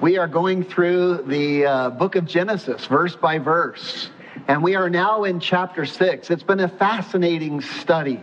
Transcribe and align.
We 0.00 0.16
are 0.16 0.28
going 0.28 0.62
through 0.62 1.24
the 1.26 1.66
uh, 1.66 1.90
book 1.90 2.14
of 2.14 2.24
Genesis, 2.24 2.86
verse 2.86 3.16
by 3.16 3.40
verse, 3.40 4.10
and 4.46 4.62
we 4.62 4.76
are 4.76 4.88
now 4.88 5.24
in 5.24 5.40
chapter 5.40 5.84
six. 5.84 6.30
It's 6.30 6.44
been 6.44 6.60
a 6.60 6.68
fascinating 6.68 7.60
study. 7.60 8.20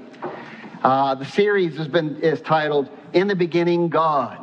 Uh, 0.83 1.15
the 1.15 1.25
series 1.25 1.75
has 1.75 1.89
been 1.89 2.15
is 2.21 2.39
titled 2.39 2.89
"In 3.11 3.27
the 3.27 3.35
Beginning, 3.35 3.89
God," 3.89 4.37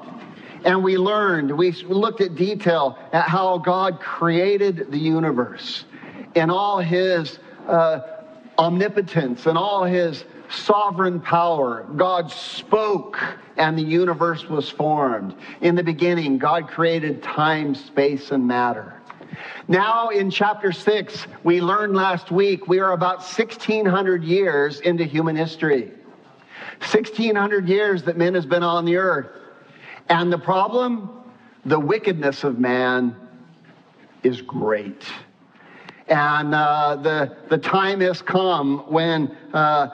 and 0.67 0.85
we 0.85 0.99
learned, 0.99 1.57
we 1.57 1.73
looked 1.73 2.21
at 2.21 2.35
detail 2.35 2.99
at 3.15 3.27
how 3.29 3.57
God 3.57 3.99
created 3.99 4.93
the 4.93 4.99
universe 4.99 5.87
in 6.35 6.51
all 6.51 6.81
His 6.81 7.39
uh, 7.67 8.01
omnipotence 8.59 9.47
and 9.47 9.57
all 9.57 9.85
His 9.85 10.27
sovereign 10.52 11.20
power. 11.20 11.87
God 11.97 12.30
spoke 12.30 13.19
and 13.56 13.77
the 13.77 13.83
universe 13.83 14.48
was 14.48 14.69
formed. 14.69 15.34
In 15.61 15.75
the 15.75 15.83
beginning, 15.83 16.38
God 16.38 16.69
created 16.69 17.23
time, 17.23 17.75
space, 17.75 18.30
and 18.30 18.47
matter. 18.47 19.01
Now, 19.69 20.11
in 20.11 20.30
chapter 20.30 20.73
6, 20.73 21.27
we 21.45 21.61
learned 21.61 21.95
last 21.95 22.30
week 22.30 22.69
we 22.69 22.80
are 22.80 22.92
about 22.92 23.19
1,600 23.19 24.25
years 24.25 24.81
into 24.81 25.05
human 25.05 25.36
history. 25.36 25.92
1,600 26.81 27.69
years 27.69 28.03
that 28.05 28.16
man 28.16 28.34
has 28.34 28.47
been 28.47 28.62
on 28.62 28.84
the 28.84 28.97
earth. 28.97 29.28
And 30.09 30.33
the 30.33 30.39
problem? 30.39 31.11
The 31.64 31.78
wickedness 31.78 32.44
of 32.44 32.59
man 32.59 33.16
is 34.22 34.42
great. 34.42 35.05
And 36.09 36.55
uh, 36.55 36.97
the, 36.97 37.37
the 37.48 37.59
time 37.59 38.00
has 38.00 38.20
come 38.20 38.78
when 38.89 39.34
uh, 39.55 39.89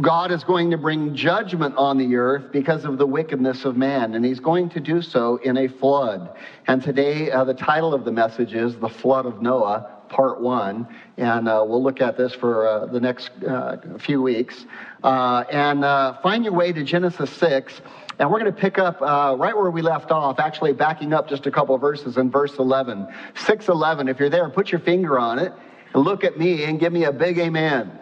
God 0.00 0.32
is 0.32 0.44
going 0.44 0.70
to 0.70 0.78
bring 0.78 1.14
judgment 1.14 1.76
on 1.76 1.98
the 1.98 2.16
earth 2.16 2.52
because 2.52 2.84
of 2.84 2.98
the 2.98 3.06
wickedness 3.06 3.64
of 3.64 3.76
man, 3.76 4.14
and 4.14 4.24
he's 4.24 4.40
going 4.40 4.68
to 4.70 4.80
do 4.80 5.02
so 5.02 5.36
in 5.36 5.56
a 5.56 5.68
flood. 5.68 6.36
And 6.66 6.82
today, 6.82 7.30
uh, 7.30 7.44
the 7.44 7.54
title 7.54 7.94
of 7.94 8.04
the 8.04 8.12
message 8.12 8.54
is 8.54 8.76
The 8.76 8.88
Flood 8.88 9.26
of 9.26 9.42
Noah, 9.42 9.90
Part 10.08 10.40
One, 10.40 10.86
and 11.16 11.48
uh, 11.48 11.64
we'll 11.66 11.82
look 11.82 12.00
at 12.00 12.16
this 12.16 12.34
for 12.34 12.68
uh, 12.68 12.86
the 12.86 13.00
next 13.00 13.30
uh, 13.42 13.76
few 13.98 14.22
weeks. 14.22 14.66
Uh, 15.02 15.44
and 15.50 15.84
uh, 15.84 16.20
find 16.22 16.44
your 16.44 16.54
way 16.54 16.72
to 16.72 16.82
Genesis 16.82 17.30
6. 17.30 17.80
And 18.18 18.30
we're 18.30 18.38
going 18.38 18.52
to 18.52 18.60
pick 18.60 18.78
up 18.78 19.00
right 19.00 19.56
where 19.56 19.70
we 19.70 19.82
left 19.82 20.12
off, 20.12 20.38
actually 20.38 20.72
backing 20.72 21.12
up 21.12 21.28
just 21.28 21.46
a 21.46 21.50
couple 21.50 21.76
verses 21.78 22.16
in 22.16 22.30
verse 22.30 22.58
11. 22.58 23.08
611, 23.34 24.08
if 24.08 24.20
you're 24.20 24.30
there, 24.30 24.48
put 24.48 24.70
your 24.70 24.80
finger 24.80 25.18
on 25.18 25.38
it 25.38 25.52
and 25.94 26.04
look 26.04 26.22
at 26.22 26.38
me 26.38 26.64
and 26.64 26.78
give 26.78 26.92
me 26.92 27.04
a 27.04 27.12
big 27.12 27.38
amen. 27.38 27.98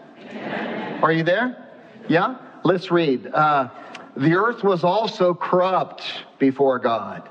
Are 1.02 1.10
you 1.10 1.24
there? 1.24 1.56
Yeah? 2.08 2.36
Let's 2.62 2.92
read. 2.92 3.26
Uh, 3.26 3.70
the 4.16 4.34
earth 4.34 4.62
was 4.62 4.84
also 4.84 5.34
corrupt 5.34 6.04
before 6.38 6.78
God. 6.78 7.28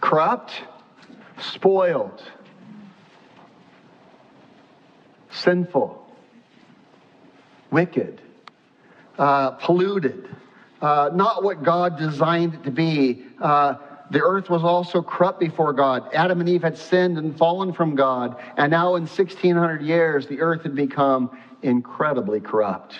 Corrupt, 0.00 0.52
spoiled, 1.38 2.22
sinful, 5.30 6.02
wicked, 7.70 8.22
uh, 9.18 9.50
polluted, 9.52 10.26
uh, 10.80 11.10
not 11.12 11.42
what 11.42 11.62
God 11.62 11.98
designed 11.98 12.54
it 12.54 12.64
to 12.64 12.70
be. 12.70 13.26
Uh, 13.38 13.74
the 14.10 14.22
earth 14.22 14.48
was 14.48 14.64
also 14.64 15.02
corrupt 15.02 15.40
before 15.40 15.74
God. 15.74 16.08
Adam 16.14 16.40
and 16.40 16.48
Eve 16.48 16.62
had 16.62 16.78
sinned 16.78 17.18
and 17.18 17.36
fallen 17.36 17.74
from 17.74 17.94
God. 17.94 18.36
And 18.56 18.70
now, 18.70 18.94
in 18.94 19.02
1600 19.02 19.82
years, 19.82 20.26
the 20.26 20.40
earth 20.40 20.62
had 20.62 20.74
become 20.74 21.30
incredibly 21.62 22.40
corrupt. 22.40 22.98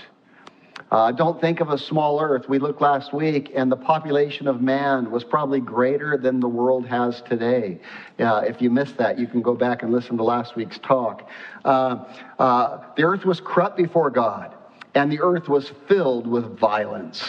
Uh, 0.91 1.13
don't 1.13 1.41
think 1.41 1.61
of 1.61 1.71
a 1.71 1.79
small 1.79 2.21
earth. 2.21 2.49
We 2.49 2.59
looked 2.59 2.81
last 2.81 3.13
week, 3.13 3.53
and 3.55 3.71
the 3.71 3.77
population 3.77 4.49
of 4.49 4.61
man 4.61 5.11
was 5.11 5.23
probably 5.23 5.61
greater 5.61 6.17
than 6.17 6.41
the 6.41 6.49
world 6.49 6.85
has 6.87 7.23
today. 7.23 7.79
Uh, 8.19 8.43
if 8.45 8.61
you 8.61 8.71
missed 8.71 8.97
that, 8.97 9.17
you 9.17 9.29
can 9.29 9.41
go 9.41 9.55
back 9.55 9.85
and 9.85 9.93
listen 9.93 10.17
to 10.17 10.25
last 10.25 10.57
week's 10.57 10.79
talk. 10.79 11.29
Uh, 11.65 12.05
uh 12.39 12.85
the 12.97 13.05
earth 13.05 13.25
was 13.25 13.41
corrupt 13.41 13.77
before 13.77 14.11
God, 14.11 14.55
and 14.97 15.13
the 15.13 15.21
earth 15.21 15.49
was 15.49 15.71
filled 15.87 16.27
with 16.27 16.59
violence. 16.59 17.25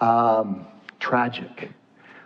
Um, 0.00 0.66
tragic. 0.98 1.70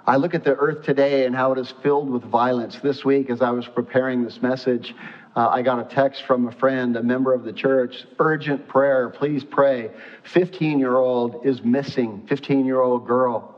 I 0.06 0.16
look 0.16 0.34
at 0.34 0.42
the 0.42 0.56
earth 0.56 0.82
today 0.82 1.26
and 1.26 1.36
how 1.36 1.52
it 1.52 1.58
is 1.58 1.72
filled 1.82 2.08
with 2.08 2.22
violence. 2.22 2.78
This 2.82 3.04
week, 3.04 3.28
as 3.30 3.42
I 3.42 3.50
was 3.50 3.68
preparing 3.68 4.24
this 4.24 4.40
message, 4.40 4.94
uh, 5.36 5.48
I 5.48 5.62
got 5.62 5.78
a 5.78 5.94
text 5.94 6.24
from 6.24 6.48
a 6.48 6.52
friend, 6.52 6.96
a 6.96 7.02
member 7.02 7.32
of 7.32 7.44
the 7.44 7.52
church, 7.52 8.04
urgent 8.18 8.66
prayer, 8.66 9.08
please 9.10 9.44
pray. 9.44 9.90
15 10.24 10.78
year 10.78 10.96
old 10.96 11.46
is 11.46 11.62
missing, 11.62 12.26
15 12.28 12.64
year 12.64 12.80
old 12.80 13.06
girl. 13.06 13.54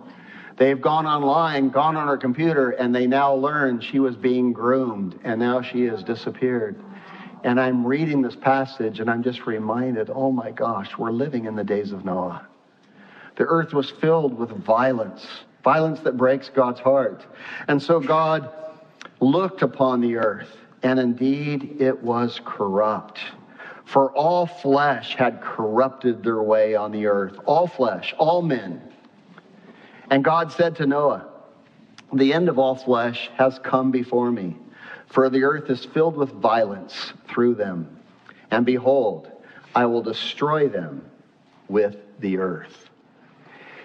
They've 0.59 0.81
gone 0.81 1.06
online, 1.06 1.71
gone 1.71 1.97
on 1.97 2.09
her 2.09 2.19
computer, 2.19 2.71
and 2.71 2.94
they 2.94 3.06
now 3.06 3.34
learn 3.34 3.81
she 3.81 4.00
was 4.00 4.16
being 4.16 4.53
groomed, 4.53 5.19
and 5.25 5.41
now 5.41 5.62
she 5.62 5.84
has 5.84 6.05
disappeared. 6.05 6.77
And 7.43 7.59
I'm 7.59 7.87
reading 7.87 8.21
this 8.21 8.37
passage, 8.37 9.00
and 9.00 9.10
I'm 9.10 9.22
just 9.22 9.47
reminded 9.47 10.10
oh 10.10 10.31
my 10.31 10.50
gosh, 10.50 10.99
we're 10.99 11.10
living 11.10 11.47
in 11.47 11.56
the 11.56 11.65
days 11.65 11.93
of 11.93 12.04
Noah. 12.04 12.47
The 13.37 13.44
earth 13.44 13.72
was 13.72 13.91
filled 13.91 14.39
with 14.39 14.50
violence, 14.50 15.27
violence 15.65 16.00
that 16.00 16.19
breaks 16.19 16.50
God's 16.50 16.81
heart. 16.81 17.25
And 17.66 17.83
so 17.83 17.99
God 17.99 18.53
looked 19.21 19.62
upon 19.62 20.03
the 20.03 20.16
earth 20.16 20.54
and 20.82 20.98
indeed 20.98 21.81
it 21.81 22.03
was 22.03 22.41
corrupt. 22.44 23.20
For 23.84 24.10
all 24.12 24.47
flesh 24.47 25.16
had 25.16 25.41
corrupted 25.43 26.22
their 26.22 26.43
way 26.43 26.75
on 26.75 26.93
the 26.93 27.06
earth. 27.06 27.38
All 27.44 27.66
flesh, 27.66 28.15
all 28.19 28.43
men. 28.43 28.81
And 30.10 30.25
God 30.25 30.53
said 30.53 30.76
to 30.76 30.87
Noah, 30.87 31.26
The 32.12 32.32
end 32.32 32.48
of 32.48 32.59
all 32.59 32.75
flesh 32.75 33.31
has 33.37 33.59
come 33.59 33.91
before 33.91 34.31
me, 34.31 34.56
for 35.06 35.28
the 35.31 35.42
earth 35.42 35.71
is 35.71 35.84
filled 35.84 36.16
with 36.16 36.31
violence 36.31 37.12
through 37.28 37.54
them. 37.54 37.98
And 38.50 38.65
behold, 38.66 39.31
I 39.75 39.87
will 39.87 40.03
destroy 40.03 40.69
them 40.69 41.10
with 41.69 41.97
the 42.21 42.38
earth. 42.38 42.91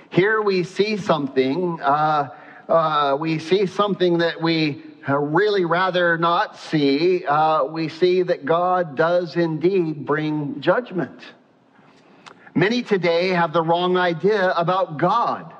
Here 0.09 0.41
we 0.41 0.63
see 0.63 0.97
something. 0.97 1.81
Uh, 1.81 2.30
uh, 2.68 3.18
we 3.19 3.40
see 3.40 3.66
something 3.66 4.18
that 4.19 4.41
we 4.41 4.84
uh, 5.07 5.18
really 5.18 5.66
rather 5.66 6.18
not 6.18 6.57
see, 6.57 7.25
uh, 7.25 7.63
we 7.66 7.88
see 7.90 8.23
that 8.23 8.45
God 8.45 8.95
does 8.95 9.35
indeed 9.35 10.06
bring 10.06 10.59
judgment. 10.59 11.19
Many 12.53 12.81
today 12.81 13.29
have 13.29 13.53
the 13.53 13.62
wrong 13.62 13.97
idea 13.97 14.51
about 14.51 14.97
God. 14.97 15.53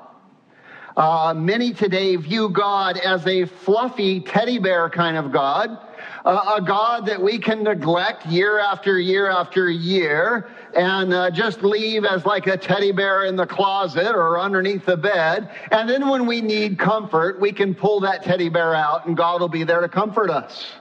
Uh, 0.96 1.32
many 1.34 1.72
today 1.72 2.16
view 2.16 2.48
God 2.48 2.98
as 2.98 3.26
a 3.26 3.44
fluffy 3.44 4.20
teddy 4.20 4.58
bear 4.58 4.90
kind 4.90 5.16
of 5.16 5.30
God 5.30 5.78
uh, 6.24 6.56
a 6.56 6.60
God 6.60 7.06
that 7.06 7.20
we 7.20 7.38
can 7.38 7.62
neglect 7.62 8.26
year 8.26 8.58
after 8.58 8.98
year 8.98 9.30
after 9.30 9.70
year 9.70 10.48
and 10.74 11.12
uh, 11.12 11.30
just 11.30 11.62
leave 11.62 12.04
as 12.04 12.24
like 12.24 12.46
a 12.46 12.56
teddy 12.56 12.92
bear 12.92 13.24
in 13.24 13.36
the 13.36 13.46
closet 13.46 14.14
or 14.14 14.38
underneath 14.38 14.84
the 14.86 14.96
bed. 14.96 15.50
And 15.70 15.88
then 15.88 16.08
when 16.08 16.26
we 16.26 16.40
need 16.40 16.78
comfort, 16.78 17.40
we 17.40 17.52
can 17.52 17.74
pull 17.74 18.00
that 18.00 18.22
teddy 18.22 18.48
bear 18.48 18.74
out 18.74 19.06
and 19.06 19.16
God 19.16 19.40
will 19.40 19.48
be 19.48 19.64
there 19.64 19.80
to 19.80 19.88
comfort 19.88 20.30
us. 20.30 20.72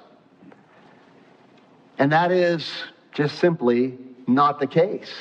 And 1.98 2.12
that 2.12 2.32
is 2.32 2.70
just 3.12 3.40
simply 3.40 3.98
not 4.28 4.60
the 4.60 4.68
case. 4.68 5.12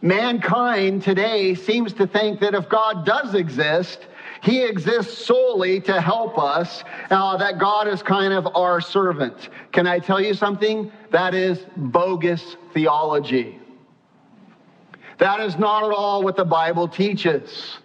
Mankind 0.00 1.02
today 1.02 1.54
seems 1.54 1.92
to 1.94 2.06
think 2.06 2.40
that 2.40 2.54
if 2.54 2.68
God 2.68 3.04
does 3.04 3.34
exist, 3.34 4.06
he 4.42 4.64
exists 4.64 5.26
solely 5.26 5.80
to 5.82 6.00
help 6.00 6.38
us, 6.38 6.84
uh, 7.10 7.36
that 7.38 7.58
God 7.58 7.88
is 7.88 8.02
kind 8.02 8.32
of 8.32 8.46
our 8.54 8.80
servant. 8.80 9.48
Can 9.72 9.86
I 9.86 9.98
tell 9.98 10.20
you 10.20 10.34
something? 10.34 10.92
That 11.10 11.34
is 11.34 11.66
bogus 11.76 12.56
theology. 12.72 13.58
That 15.18 15.40
is 15.40 15.58
not 15.58 15.84
at 15.84 15.90
all 15.90 16.22
what 16.22 16.36
the 16.36 16.44
Bible 16.44 16.88
teaches. 16.88 17.78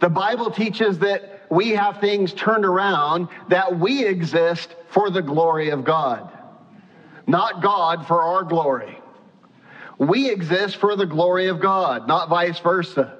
The 0.00 0.08
Bible 0.08 0.50
teaches 0.50 0.98
that 0.98 1.46
we 1.50 1.70
have 1.70 2.00
things 2.00 2.32
turned 2.32 2.64
around, 2.64 3.28
that 3.48 3.78
we 3.78 4.04
exist 4.04 4.74
for 4.88 5.10
the 5.10 5.22
glory 5.22 5.70
of 5.70 5.84
God, 5.84 6.30
not 7.26 7.62
God 7.62 8.06
for 8.06 8.22
our 8.22 8.42
glory. 8.42 8.98
We 9.98 10.30
exist 10.30 10.76
for 10.76 10.96
the 10.96 11.06
glory 11.06 11.48
of 11.48 11.60
God, 11.60 12.06
not 12.08 12.28
vice 12.28 12.58
versa. 12.58 13.18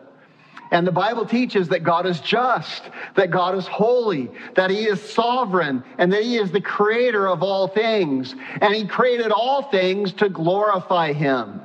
And 0.71 0.87
the 0.87 0.93
Bible 0.93 1.25
teaches 1.25 1.69
that 1.69 1.85
God 1.85 2.05
is 2.05 2.21
just, 2.21 2.83
that 3.15 3.31
God 3.31 3.57
is 3.57 3.67
holy, 3.67 4.31
that 4.57 4.71
He 4.71 4.85
is 4.85 5.01
sovereign, 5.01 5.85
and 5.99 6.13
that 6.13 6.25
He 6.25 6.37
is 6.37 6.51
the 6.51 6.61
creator 6.61 7.29
of 7.29 7.43
all 7.43 7.69
things. 7.69 8.35
And 8.61 8.75
He 8.75 8.85
created 8.87 9.31
all 9.31 9.63
things 9.71 10.13
to 10.15 10.29
glorify 10.29 11.13
Him 11.13 11.61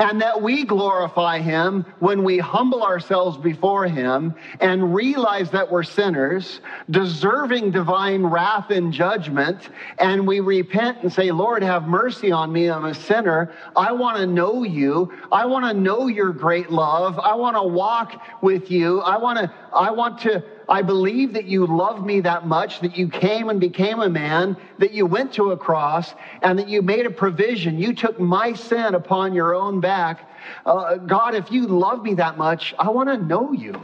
and 0.00 0.22
that 0.22 0.40
we 0.40 0.64
glorify 0.64 1.38
him 1.40 1.84
when 1.98 2.24
we 2.24 2.38
humble 2.38 2.82
ourselves 2.82 3.36
before 3.36 3.86
him 3.86 4.34
and 4.58 4.94
realize 4.94 5.50
that 5.50 5.70
we're 5.70 5.82
sinners, 5.82 6.62
deserving 6.88 7.70
divine 7.70 8.24
wrath 8.24 8.70
and 8.70 8.94
judgment, 8.94 9.68
and 9.98 10.26
we 10.26 10.40
repent 10.40 10.96
and 11.02 11.12
say, 11.12 11.30
Lord, 11.30 11.62
have 11.62 11.86
mercy 11.86 12.32
on 12.32 12.50
me. 12.50 12.70
I'm 12.70 12.86
a 12.86 12.94
sinner. 12.94 13.52
I 13.76 13.92
want 13.92 14.16
to 14.16 14.26
know 14.26 14.62
you. 14.62 15.12
I 15.30 15.44
want 15.44 15.66
to 15.66 15.74
know 15.74 16.06
your 16.06 16.32
great 16.32 16.70
love. 16.70 17.18
I 17.18 17.34
want 17.34 17.56
to 17.56 17.62
walk 17.62 18.22
with 18.40 18.70
you. 18.70 19.00
I 19.02 19.18
want 19.18 19.38
to, 19.38 19.52
I 19.72 19.90
want 19.90 20.18
to, 20.20 20.42
I 20.68 20.82
believe 20.82 21.32
that 21.34 21.44
you 21.44 21.66
love 21.66 22.04
me 22.04 22.20
that 22.20 22.46
much, 22.46 22.80
that 22.80 22.96
you 22.96 23.08
came 23.08 23.48
and 23.48 23.60
became 23.60 24.00
a 24.00 24.08
man, 24.08 24.56
that 24.78 24.92
you 24.92 25.06
went 25.06 25.32
to 25.34 25.52
a 25.52 25.56
cross, 25.56 26.14
and 26.42 26.58
that 26.58 26.68
you 26.68 26.82
made 26.82 27.06
a 27.06 27.10
provision. 27.10 27.78
You 27.78 27.94
took 27.94 28.18
my 28.18 28.52
sin 28.52 28.94
upon 28.94 29.34
your 29.34 29.54
own 29.54 29.80
back. 29.80 30.28
Uh, 30.66 30.96
God, 30.96 31.34
if 31.34 31.50
you 31.50 31.66
love 31.66 32.02
me 32.02 32.14
that 32.14 32.38
much, 32.38 32.74
I 32.78 32.90
want 32.90 33.08
to 33.08 33.18
know 33.18 33.52
you. 33.52 33.74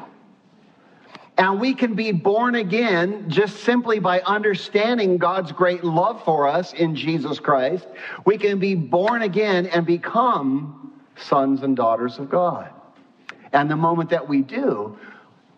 And 1.39 1.61
we 1.61 1.75
can 1.75 1.95
be 1.95 2.13
born 2.13 2.55
again 2.55 3.29
just 3.29 3.59
simply 3.59 3.99
by 3.99 4.21
understanding 4.21 5.19
God's 5.19 5.53
great 5.53 5.85
love 5.85 6.25
for 6.25 6.49
us 6.49 6.73
in 6.73 6.97
Jesus 6.97 7.39
Christ. 7.39 7.87
We 8.25 8.39
can 8.39 8.59
be 8.59 8.75
born 8.75 9.21
again 9.23 9.67
and 9.67 9.85
become 9.85 10.95
sons 11.17 11.63
and 11.63 11.77
daughters 11.77 12.19
of 12.19 12.31
God. 12.31 12.71
And 13.53 13.71
the 13.71 13.77
moment 13.77 14.11
that 14.11 14.27
we 14.27 14.43
do, 14.43 14.99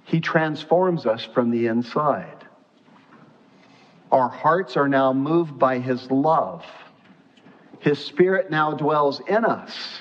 he 0.09 0.21
transforms 0.21 1.05
us 1.05 1.23
from 1.35 1.51
the 1.51 1.67
inside. 1.67 2.47
Our 4.11 4.31
hearts 4.31 4.79
are 4.79 4.89
now 4.89 5.13
moved 5.13 5.59
by 5.59 5.81
His 5.81 6.11
love. 6.11 6.65
His 7.81 8.03
Spirit 8.03 8.51
now 8.51 8.73
dwells 8.73 9.21
in 9.29 9.45
us, 9.45 10.01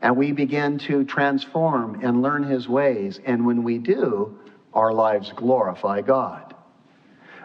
and 0.00 0.16
we 0.16 0.30
begin 0.30 0.78
to 0.78 1.04
transform 1.04 2.04
and 2.04 2.22
learn 2.22 2.44
His 2.44 2.68
ways. 2.68 3.18
And 3.26 3.44
when 3.44 3.64
we 3.64 3.78
do, 3.78 4.38
our 4.72 4.92
lives 4.92 5.32
glorify 5.34 6.00
God. 6.02 6.54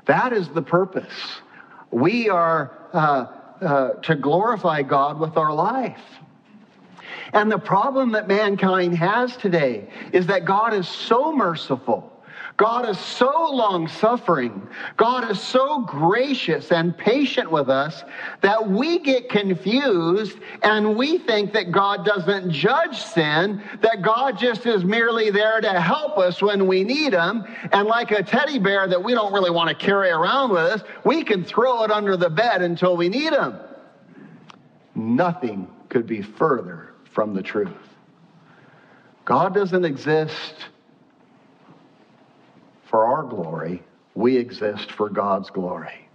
That 0.06 0.31
is 0.31 0.47
the 0.50 0.62
purpose. 0.62 1.42
We 1.89 2.30
are 2.30 2.71
uh, 2.94 3.25
uh, 3.62 3.89
to 4.01 4.15
glorify 4.15 4.83
God 4.83 5.19
with 5.19 5.38
our 5.38 5.53
life. 5.53 6.03
And 7.34 7.52
the 7.52 7.60
problem 7.60 8.12
that 8.14 8.28
mankind 8.28 8.98
has 8.98 9.36
today 9.38 9.88
is 10.14 10.28
that 10.28 10.46
God 10.46 10.74
is 10.74 10.88
so 10.88 11.31
merciful. 11.31 12.10
God 12.60 12.90
is 12.90 13.00
so 13.00 13.50
long 13.54 13.88
suffering. 13.88 14.68
God 14.98 15.31
is 15.31 15.40
so 15.40 15.80
gracious 15.86 16.74
and 16.74 16.96
patient 16.98 17.50
with 17.50 17.70
us 17.70 18.04
that 18.42 18.70
we 18.70 19.00
get 19.00 19.30
confused 19.30 20.38
and 20.62 20.98
we 20.98 21.20
think 21.20 21.54
that 21.54 21.72
God 21.72 22.04
doesn't 22.04 22.52
judge 22.52 22.98
sin, 22.98 23.64
that 23.81 24.02
God 24.02 24.38
just 24.38 24.66
is 24.66 24.84
merely 24.84 25.31
there 25.31 25.62
to 25.62 25.80
help 25.80 26.18
us 26.18 26.42
when 26.42 26.68
we 26.68 26.84
need 26.84 27.14
Him. 27.14 27.46
And 27.72 27.88
like 27.88 28.12
a 28.12 28.24
teddy 28.24 28.60
bear 28.60 28.90
that 28.90 29.02
we 29.02 29.14
don't 29.14 29.31
really 29.31 29.52
want 29.52 29.70
to 29.70 29.76
carry 29.76 30.10
around 30.10 30.52
with 30.52 30.64
us, 30.64 30.84
we 31.06 31.24
can 31.24 31.46
throw 31.46 31.86
it 31.86 31.92
under 31.92 32.18
the 32.18 32.30
bed 32.30 32.62
until 32.62 32.98
we 32.98 33.08
need 33.08 33.31
Him. 33.31 33.58
Nothing 34.96 35.70
could 35.88 36.06
be 36.06 36.22
further 36.22 36.88
from 37.19 37.33
the 37.33 37.44
truth. 37.44 37.75
God 39.25 39.54
doesn't 39.54 39.83
exist 39.83 40.56
for 42.86 43.04
our 43.04 43.24
glory, 43.24 43.83
we 44.16 44.38
exist 44.38 44.89
for 44.94 45.10
God's 45.10 45.50
glory. 45.50 46.07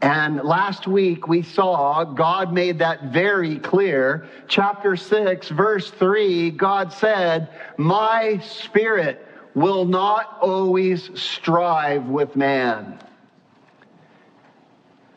And 0.00 0.36
last 0.36 0.86
week 0.86 1.28
we 1.28 1.42
saw 1.42 2.02
God 2.02 2.50
made 2.50 2.78
that 2.78 3.12
very 3.12 3.58
clear. 3.58 4.26
Chapter 4.48 4.96
6, 4.96 5.50
verse 5.50 5.90
3, 5.90 6.52
God 6.52 6.90
said, 6.90 7.50
My 7.76 8.38
spirit 8.38 9.28
will 9.54 9.84
not 9.84 10.38
always 10.40 11.10
strive 11.12 12.06
with 12.06 12.36
man. 12.36 12.98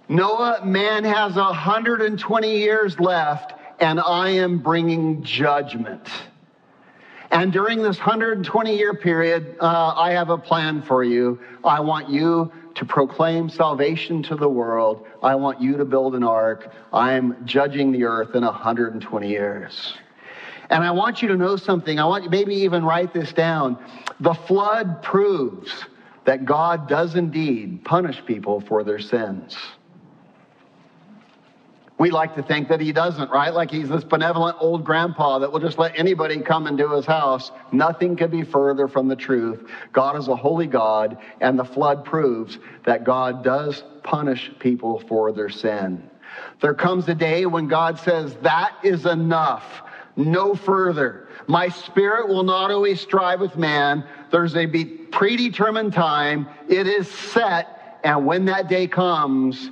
Noah, 0.10 0.66
man 0.66 1.06
has 1.06 1.36
120 1.36 2.58
years 2.58 3.00
left 3.00 3.54
and 3.80 4.00
I 4.00 4.30
am 4.30 4.60
bringing 4.60 5.24
judgment. 5.24 6.10
And 7.30 7.52
during 7.52 7.82
this 7.82 7.98
120 7.98 8.78
year 8.78 8.94
period, 8.94 9.58
uh, 9.60 9.94
I 9.96 10.12
have 10.12 10.30
a 10.30 10.38
plan 10.38 10.82
for 10.82 11.04
you. 11.04 11.40
I 11.64 11.80
want 11.82 12.10
you 12.10 12.52
to 12.76 12.86
proclaim 12.86 13.50
salvation 13.50 14.24
to 14.24 14.36
the 14.36 14.48
world. 14.48 15.06
I 15.22 15.36
want 15.36 15.60
you 15.62 15.78
to 15.78 15.86
build 15.86 16.16
an 16.16 16.24
ark. 16.24 16.72
I'm 16.94 17.46
judging 17.46 17.92
the 17.92 18.06
earth 18.06 18.36
in 18.36 18.44
120 18.44 19.28
years. 19.28 19.94
And 20.70 20.84
I 20.84 20.92
want 20.92 21.22
you 21.22 21.28
to 21.30 21.36
know 21.36 21.56
something. 21.56 22.00
I 22.00 22.06
want 22.06 22.24
you 22.24 22.30
maybe 22.30 22.56
even 22.56 22.84
write 22.84 23.14
this 23.14 23.34
down. 23.34 23.78
The 24.20 24.34
flood 24.34 25.02
proves 25.02 25.86
that 26.26 26.46
God 26.46 26.88
does 26.88 27.16
indeed 27.16 27.84
punish 27.84 28.24
people 28.26 28.60
for 28.62 28.84
their 28.84 29.00
sins. 29.00 29.58
We 32.00 32.12
like 32.12 32.36
to 32.36 32.44
think 32.44 32.68
that 32.68 32.80
he 32.80 32.92
doesn't, 32.92 33.32
right? 33.32 33.52
Like 33.52 33.72
he's 33.72 33.90
this 33.90 34.04
benevolent 34.04 34.58
old 34.60 34.84
grandpa 34.84 35.40
that 35.40 35.52
will 35.52 35.60
just 35.60 35.80
let 35.80 35.98
anybody 35.98 36.40
come 36.42 36.68
into 36.68 36.92
his 36.92 37.08
house. 37.08 37.52
Nothing 37.72 38.16
could 38.16 38.30
be 38.30 38.44
further 38.44 38.88
from 38.88 39.08
the 39.08 39.16
truth. 39.16 39.68
God 39.94 40.16
is 40.16 40.28
a 40.28 40.36
holy 40.36 40.68
God, 40.68 41.18
and 41.42 41.58
the 41.58 41.66
flood 41.66 42.06
proves 42.06 42.60
that 42.86 43.04
God 43.04 43.44
does 43.44 43.84
punish 44.04 44.52
people 44.60 45.00
for 45.08 45.32
their 45.32 45.50
sin. 45.50 46.08
There 46.62 46.76
comes 46.76 47.08
a 47.08 47.16
day 47.16 47.48
when 47.48 47.68
God 47.68 47.98
says, 47.98 48.36
That 48.44 48.76
is 48.84 49.08
enough. 49.08 49.82
No 50.16 50.54
further. 50.54 51.28
My 51.48 51.70
spirit 51.70 52.28
will 52.28 52.44
not 52.44 52.72
always 52.72 53.00
strive 53.02 53.40
with 53.40 53.56
man. 53.58 54.04
There's 54.32 54.56
a 54.56 54.68
predetermined 54.68 55.94
time. 55.94 56.48
It 56.68 56.88
is 56.88 57.10
set. 57.10 58.00
And 58.04 58.26
when 58.26 58.46
that 58.46 58.68
day 58.68 58.88
comes, 58.88 59.72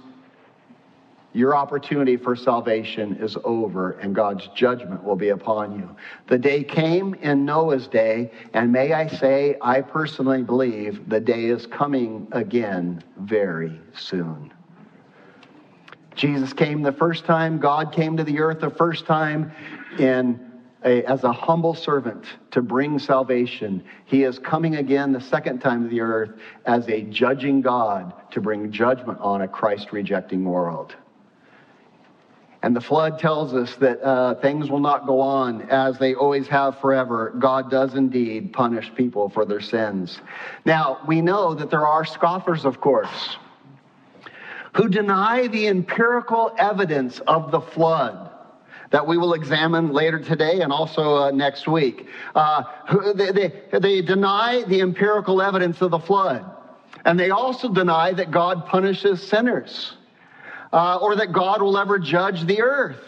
your 1.36 1.54
opportunity 1.54 2.16
for 2.16 2.34
salvation 2.34 3.18
is 3.18 3.36
over 3.44 3.92
and 4.00 4.16
God's 4.16 4.48
judgment 4.56 5.04
will 5.04 5.18
be 5.18 5.30
upon 5.30 5.78
you. 5.78 5.94
The 6.28 6.38
day 6.38 6.64
came 6.64 7.14
in 7.16 7.44
Noah's 7.44 7.88
day, 7.88 8.32
and 8.54 8.72
may 8.72 8.94
I 8.94 9.08
say, 9.08 9.58
I 9.62 9.82
personally 9.82 10.44
believe 10.44 11.10
the 11.10 11.20
day 11.20 11.46
is 11.46 11.68
coming 11.68 12.30
again 12.32 13.04
very 13.18 13.82
soon. 13.94 14.54
Jesus 16.16 16.54
came 16.54 16.82
the 16.82 16.94
first 16.94 17.26
time, 17.26 17.60
God 17.60 17.92
came 17.92 18.16
to 18.16 18.24
the 18.24 18.40
earth 18.40 18.62
the 18.62 18.70
first 18.70 19.06
time 19.06 19.52
in 20.00 20.40
a, 20.86 21.04
as 21.04 21.26
a 21.26 21.34
humble 21.34 21.76
servant 21.76 22.24
to 22.52 22.62
bring 22.62 22.98
salvation. 22.98 23.84
He 24.06 24.24
is 24.24 24.40
coming 24.40 24.78
again 24.78 25.12
the 25.12 25.20
second 25.20 25.60
time 25.60 25.84
to 25.84 25.90
the 25.90 26.00
earth 26.00 26.40
as 26.66 26.88
a 26.88 27.02
judging 27.02 27.60
God 27.60 28.14
to 28.32 28.40
bring 28.40 28.72
judgment 28.72 29.20
on 29.20 29.42
a 29.42 29.50
Christ 29.50 29.92
rejecting 29.92 30.46
world. 30.46 30.96
And 32.66 32.76
the 32.76 32.82
flood 32.82 33.20
tells 33.20 33.54
us 33.54 33.76
that 33.76 34.02
uh, 34.02 34.34
things 34.42 34.72
will 34.72 34.80
not 34.80 35.06
go 35.06 35.22
on 35.22 35.70
as 35.70 36.00
they 36.00 36.16
always 36.16 36.48
have 36.48 36.80
forever. 36.80 37.32
God 37.38 37.70
does 37.70 37.94
indeed 37.94 38.54
punish 38.54 38.92
people 38.96 39.30
for 39.30 39.46
their 39.46 39.62
sins. 39.62 40.20
Now, 40.66 40.98
we 41.08 41.22
know 41.22 41.54
that 41.54 41.70
there 41.70 41.86
are 41.86 42.04
scoffers, 42.04 42.66
of 42.66 42.82
course, 42.82 43.38
who 44.74 44.90
deny 44.90 45.46
the 45.46 45.68
empirical 45.68 46.56
evidence 46.58 47.20
of 47.28 47.52
the 47.52 47.62
flood 47.62 48.32
that 48.90 49.06
we 49.06 49.20
will 49.20 49.36
examine 49.36 49.94
later 49.94 50.18
today 50.18 50.62
and 50.62 50.74
also 50.74 51.18
uh, 51.18 51.30
next 51.30 51.68
week. 51.68 52.08
Uh, 52.34 52.64
they, 53.14 53.32
they, 53.32 53.80
they 53.80 54.02
deny 54.02 54.64
the 54.68 54.82
empirical 54.82 55.40
evidence 55.40 55.84
of 55.84 55.92
the 55.92 56.00
flood. 56.00 56.44
And 57.06 57.20
they 57.20 57.30
also 57.30 57.72
deny 57.72 58.12
that 58.14 58.32
God 58.32 58.66
punishes 58.66 59.22
sinners 59.22 59.98
uh, 60.74 60.98
or 60.98 61.16
that 61.16 61.32
God 61.32 61.62
will 61.62 61.78
ever 61.78 62.00
judge 62.00 62.46
the 62.46 62.62
earth. 62.62 63.02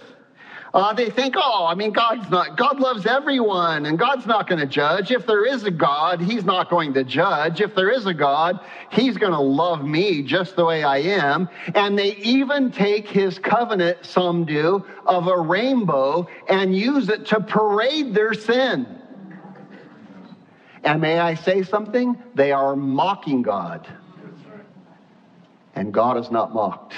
Uh, 0.73 0.93
they 0.93 1.09
think, 1.09 1.35
oh, 1.37 1.65
I 1.65 1.75
mean, 1.75 1.91
God's 1.91 2.29
not, 2.29 2.57
God 2.57 2.79
loves 2.79 3.05
everyone 3.05 3.85
and 3.85 3.97
God's 3.97 4.25
not 4.25 4.47
going 4.47 4.59
to 4.59 4.67
judge. 4.67 5.11
If 5.11 5.25
there 5.25 5.45
is 5.45 5.63
a 5.63 5.71
God, 5.71 6.21
He's 6.21 6.43
not 6.43 6.69
going 6.69 6.93
to 6.93 7.03
judge. 7.03 7.61
If 7.61 7.73
there 7.73 7.89
is 7.89 8.05
a 8.05 8.13
God, 8.13 8.59
He's 8.91 9.17
going 9.17 9.31
to 9.31 9.39
love 9.39 9.83
me 9.83 10.21
just 10.21 10.55
the 10.55 10.65
way 10.65 10.83
I 10.83 10.97
am. 10.97 11.49
And 11.73 11.97
they 11.97 12.15
even 12.17 12.71
take 12.71 13.07
His 13.07 13.39
covenant, 13.39 14.05
some 14.05 14.45
do, 14.45 14.85
of 15.05 15.27
a 15.27 15.39
rainbow 15.39 16.27
and 16.47 16.75
use 16.75 17.09
it 17.09 17.25
to 17.27 17.39
parade 17.39 18.13
their 18.13 18.33
sin. 18.33 19.01
And 20.83 21.01
may 21.01 21.17
I 21.17 21.33
say 21.33 21.63
something? 21.63 22.21
They 22.35 22.51
are 22.51 22.75
mocking 22.75 23.41
God. 23.41 23.87
And 25.75 25.93
God 25.93 26.17
is 26.17 26.29
not 26.29 26.53
mocked. 26.53 26.93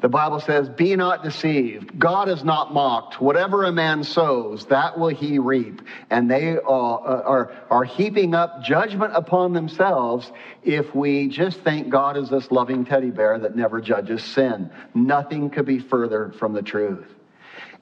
The 0.00 0.08
Bible 0.08 0.40
says, 0.40 0.68
Be 0.68 0.94
not 0.94 1.24
deceived. 1.24 1.98
God 1.98 2.28
is 2.28 2.44
not 2.44 2.72
mocked. 2.72 3.20
Whatever 3.20 3.64
a 3.64 3.72
man 3.72 4.04
sows, 4.04 4.66
that 4.66 4.98
will 4.98 5.08
he 5.08 5.38
reap. 5.38 5.82
And 6.10 6.30
they 6.30 6.56
are, 6.56 7.00
are, 7.00 7.52
are 7.68 7.84
heaping 7.84 8.34
up 8.34 8.62
judgment 8.62 9.12
upon 9.14 9.52
themselves 9.52 10.30
if 10.62 10.94
we 10.94 11.28
just 11.28 11.60
think 11.60 11.88
God 11.88 12.16
is 12.16 12.30
this 12.30 12.50
loving 12.52 12.84
teddy 12.84 13.10
bear 13.10 13.38
that 13.40 13.56
never 13.56 13.80
judges 13.80 14.22
sin. 14.22 14.70
Nothing 14.94 15.50
could 15.50 15.66
be 15.66 15.80
further 15.80 16.32
from 16.38 16.52
the 16.52 16.62
truth. 16.62 17.06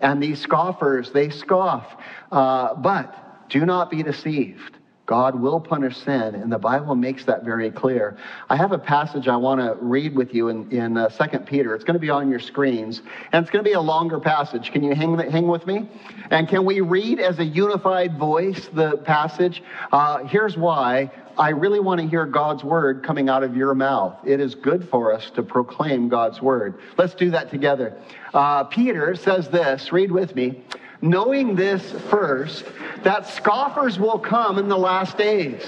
And 0.00 0.22
these 0.22 0.40
scoffers, 0.40 1.10
they 1.10 1.30
scoff. 1.30 1.96
Uh, 2.32 2.74
but 2.74 3.48
do 3.50 3.64
not 3.66 3.90
be 3.90 4.02
deceived. 4.02 4.75
God 5.06 5.40
will 5.40 5.60
punish 5.60 5.96
sin, 5.98 6.34
and 6.34 6.50
the 6.50 6.58
Bible 6.58 6.96
makes 6.96 7.24
that 7.26 7.44
very 7.44 7.70
clear. 7.70 8.16
I 8.50 8.56
have 8.56 8.72
a 8.72 8.78
passage 8.78 9.28
I 9.28 9.36
want 9.36 9.60
to 9.60 9.76
read 9.80 10.16
with 10.16 10.34
you 10.34 10.48
in, 10.48 10.70
in 10.72 10.96
uh, 10.96 11.08
2 11.08 11.38
Peter. 11.40 11.76
It's 11.76 11.84
going 11.84 11.94
to 11.94 12.00
be 12.00 12.10
on 12.10 12.28
your 12.28 12.40
screens, 12.40 13.02
and 13.30 13.44
it's 13.44 13.50
going 13.50 13.64
to 13.64 13.68
be 13.68 13.74
a 13.74 13.80
longer 13.80 14.18
passage. 14.18 14.72
Can 14.72 14.82
you 14.82 14.96
hang, 14.96 15.16
hang 15.30 15.46
with 15.46 15.64
me? 15.64 15.88
And 16.30 16.48
can 16.48 16.64
we 16.64 16.80
read 16.80 17.20
as 17.20 17.38
a 17.38 17.44
unified 17.44 18.18
voice 18.18 18.68
the 18.72 18.96
passage? 18.98 19.62
Uh, 19.92 20.24
here's 20.24 20.56
why. 20.56 21.12
I 21.38 21.50
really 21.50 21.80
want 21.80 22.00
to 22.00 22.08
hear 22.08 22.24
God's 22.24 22.64
word 22.64 23.04
coming 23.04 23.28
out 23.28 23.42
of 23.44 23.56
your 23.56 23.74
mouth. 23.74 24.16
It 24.24 24.40
is 24.40 24.54
good 24.54 24.88
for 24.88 25.12
us 25.12 25.30
to 25.32 25.42
proclaim 25.42 26.08
God's 26.08 26.40
word. 26.40 26.80
Let's 26.96 27.14
do 27.14 27.30
that 27.30 27.50
together. 27.50 27.94
Uh, 28.32 28.64
Peter 28.64 29.14
says 29.14 29.50
this, 29.50 29.92
read 29.92 30.10
with 30.10 30.34
me 30.34 30.64
knowing 31.02 31.54
this 31.54 31.92
first, 32.08 32.64
that 33.02 33.26
scoffers 33.26 33.98
will 33.98 34.18
come 34.18 34.58
in 34.58 34.68
the 34.68 34.78
last 34.78 35.16
days, 35.16 35.62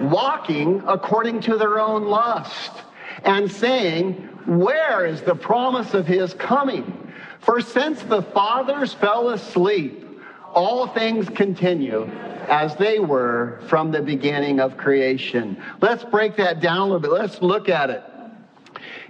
walking 0.00 0.82
according 0.86 1.40
to 1.40 1.56
their 1.56 1.78
own 1.78 2.04
lust, 2.04 2.72
and 3.24 3.50
saying, 3.50 4.14
Where 4.46 5.06
is 5.06 5.22
the 5.22 5.34
promise 5.34 5.94
of 5.94 6.06
his 6.06 6.34
coming? 6.34 7.12
For 7.40 7.60
since 7.60 8.02
the 8.02 8.22
fathers 8.22 8.92
fell 8.92 9.30
asleep, 9.30 10.02
all 10.52 10.88
things 10.88 11.28
continue 11.28 12.10
as 12.48 12.76
they 12.76 12.98
were 12.98 13.60
from 13.68 13.90
the 13.90 14.00
beginning 14.00 14.60
of 14.60 14.76
creation. 14.76 15.62
Let's 15.80 16.04
break 16.04 16.36
that 16.36 16.60
down 16.60 16.78
a 16.78 16.84
little 16.84 17.00
bit. 17.00 17.10
Let's 17.10 17.42
look 17.42 17.68
at 17.68 17.90
it. 17.90 18.02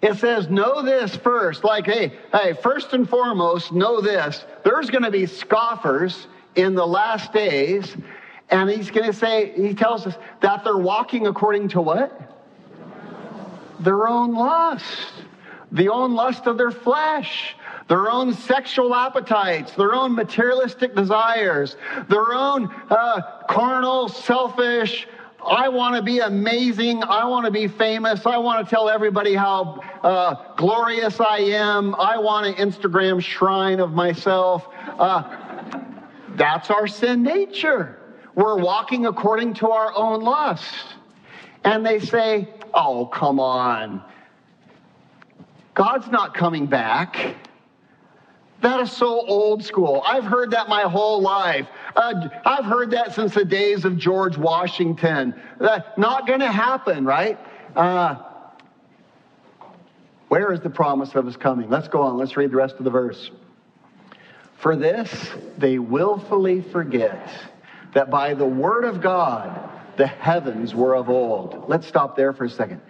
It 0.02 0.14
says, 0.16 0.48
know 0.48 0.82
this 0.82 1.16
first. 1.16 1.64
Like, 1.64 1.86
hey, 1.86 2.12
hey, 2.32 2.52
first 2.54 2.92
and 2.92 3.08
foremost, 3.08 3.72
know 3.72 4.00
this. 4.00 4.44
There's 4.64 4.90
going 4.90 5.04
to 5.04 5.10
be 5.10 5.26
scoffers 5.26 6.26
in 6.54 6.74
the 6.74 6.86
last 6.86 7.32
days. 7.32 7.96
And 8.50 8.70
he's 8.70 8.90
going 8.90 9.06
to 9.06 9.12
say, 9.12 9.52
he 9.56 9.74
tells 9.74 10.06
us 10.06 10.14
that 10.40 10.64
they're 10.64 10.76
walking 10.76 11.26
according 11.26 11.68
to 11.68 11.80
what? 11.80 12.20
Their 13.80 14.06
own 14.08 14.34
lust. 14.34 15.12
The 15.72 15.88
own 15.88 16.14
lust 16.14 16.46
of 16.46 16.56
their 16.56 16.70
flesh 16.70 17.56
their 17.88 18.10
own 18.10 18.34
sexual 18.34 18.94
appetites, 18.94 19.72
their 19.74 19.94
own 19.94 20.14
materialistic 20.14 20.94
desires, 20.94 21.76
their 22.08 22.34
own 22.34 22.66
uh, 22.90 23.20
carnal, 23.48 24.08
selfish, 24.08 25.06
I 25.46 25.68
want 25.68 25.94
to 25.94 26.02
be 26.02 26.18
amazing. 26.18 27.04
I 27.04 27.24
want 27.24 27.46
to 27.46 27.52
be 27.52 27.68
famous. 27.68 28.26
I 28.26 28.36
want 28.38 28.66
to 28.66 28.74
tell 28.74 28.88
everybody 28.88 29.34
how 29.34 29.80
uh, 30.02 30.54
glorious 30.56 31.20
I 31.20 31.38
am. 31.38 31.94
I 31.94 32.18
want 32.18 32.46
an 32.46 32.54
Instagram 32.54 33.20
shrine 33.20 33.78
of 33.78 33.92
myself. 33.92 34.66
Uh, 34.98 35.22
that's 36.30 36.70
our 36.70 36.86
sin 36.86 37.22
nature. 37.22 37.98
We're 38.34 38.58
walking 38.58 39.06
according 39.06 39.54
to 39.54 39.70
our 39.70 39.94
own 39.94 40.22
lust. 40.22 40.94
And 41.64 41.86
they 41.86 42.00
say, 42.00 42.48
oh, 42.74 43.06
come 43.06 43.40
on. 43.40 44.02
God's 45.74 46.08
not 46.08 46.34
coming 46.34 46.66
back. 46.66 47.36
That 48.66 48.80
is 48.80 48.90
so 48.90 49.24
old 49.24 49.64
school. 49.64 50.02
I've 50.04 50.24
heard 50.24 50.50
that 50.50 50.68
my 50.68 50.82
whole 50.82 51.22
life. 51.22 51.68
Uh, 51.94 52.28
I've 52.44 52.64
heard 52.64 52.90
that 52.90 53.14
since 53.14 53.32
the 53.32 53.44
days 53.44 53.84
of 53.84 53.96
George 53.96 54.36
Washington. 54.36 55.40
That 55.60 55.96
not 55.96 56.26
going 56.26 56.40
to 56.40 56.50
happen, 56.50 57.04
right? 57.04 57.38
Uh, 57.76 58.16
where 60.26 60.52
is 60.52 60.58
the 60.62 60.68
promise 60.68 61.14
of 61.14 61.26
his 61.26 61.36
coming? 61.36 61.70
Let's 61.70 61.86
go 61.86 62.02
on. 62.02 62.16
Let's 62.16 62.36
read 62.36 62.50
the 62.50 62.56
rest 62.56 62.74
of 62.78 62.82
the 62.82 62.90
verse. 62.90 63.30
For 64.56 64.74
this 64.74 65.30
they 65.56 65.78
willfully 65.78 66.60
forget 66.60 67.30
that 67.94 68.10
by 68.10 68.34
the 68.34 68.46
word 68.46 68.82
of 68.82 69.00
God 69.00 69.70
the 69.96 70.08
heavens 70.08 70.74
were 70.74 70.96
of 70.96 71.08
old. 71.08 71.68
Let's 71.68 71.86
stop 71.86 72.16
there 72.16 72.32
for 72.32 72.46
a 72.46 72.50
second. 72.50 72.80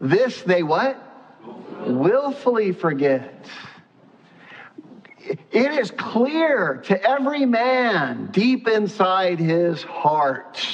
This 0.00 0.42
they 0.42 0.62
what? 0.62 0.96
Willfully 1.88 2.70
forget 2.70 3.48
it 5.26 5.72
is 5.72 5.90
clear 5.92 6.82
to 6.84 7.02
every 7.02 7.46
man 7.46 8.28
deep 8.32 8.68
inside 8.68 9.38
his 9.38 9.82
heart 9.82 10.64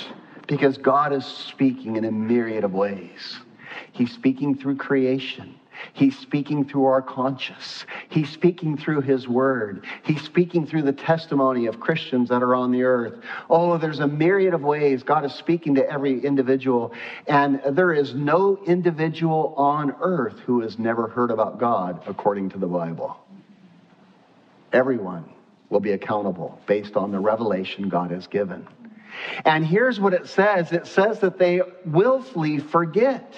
because 0.47 0.77
God 0.79 1.13
is 1.13 1.25
speaking 1.25 1.97
in 1.97 2.05
a 2.05 2.11
myriad 2.11 2.65
of 2.65 2.73
ways. 2.73 3.39
He's 3.93 4.13
speaking 4.13 4.57
through 4.57 4.77
creation. 4.77 5.55
He's 5.93 6.19
speaking 6.19 6.65
through 6.65 6.87
our 6.87 7.03
conscience. 7.03 7.87
He's 8.09 8.29
speaking 8.29 8.77
through 8.77 9.01
His 9.03 9.29
Word. 9.29 9.87
He's 10.03 10.21
speaking 10.23 10.67
through 10.67 10.83
the 10.83 10.93
testimony 10.93 11.67
of 11.67 11.81
Christians 11.81 12.29
that 12.29 12.43
are 12.43 12.55
on 12.55 12.71
the 12.71 12.83
earth. 12.83 13.23
Oh, 13.49 13.79
there's 13.79 14.01
a 14.01 14.07
myriad 14.07 14.55
of 14.55 14.63
ways 14.63 15.03
God 15.03 15.25
is 15.25 15.33
speaking 15.33 15.75
to 15.77 15.91
every 15.91 16.25
individual. 16.25 16.93
And 17.27 17.61
there 17.71 17.93
is 17.93 18.15
no 18.15 18.59
individual 18.67 19.55
on 19.57 19.95
earth 20.01 20.39
who 20.41 20.61
has 20.61 20.79
never 20.79 21.09
heard 21.09 21.31
about 21.31 21.59
God 21.59 22.03
according 22.07 22.51
to 22.51 22.59
the 22.59 22.67
Bible. 22.67 23.19
Everyone 24.73 25.25
will 25.69 25.81
be 25.81 25.93
accountable 25.93 26.61
based 26.67 26.97
on 26.97 27.13
the 27.13 27.19
revelation 27.19 27.89
God 27.89 28.11
has 28.11 28.27
given. 28.27 28.67
And 29.45 29.67
here's 29.67 29.99
what 29.99 30.15
it 30.15 30.29
says 30.29 30.73
it 30.73 30.87
says 30.87 31.21
that 31.21 31.39
they 31.39 31.63
willfully 31.85 32.59
forget. 32.59 33.35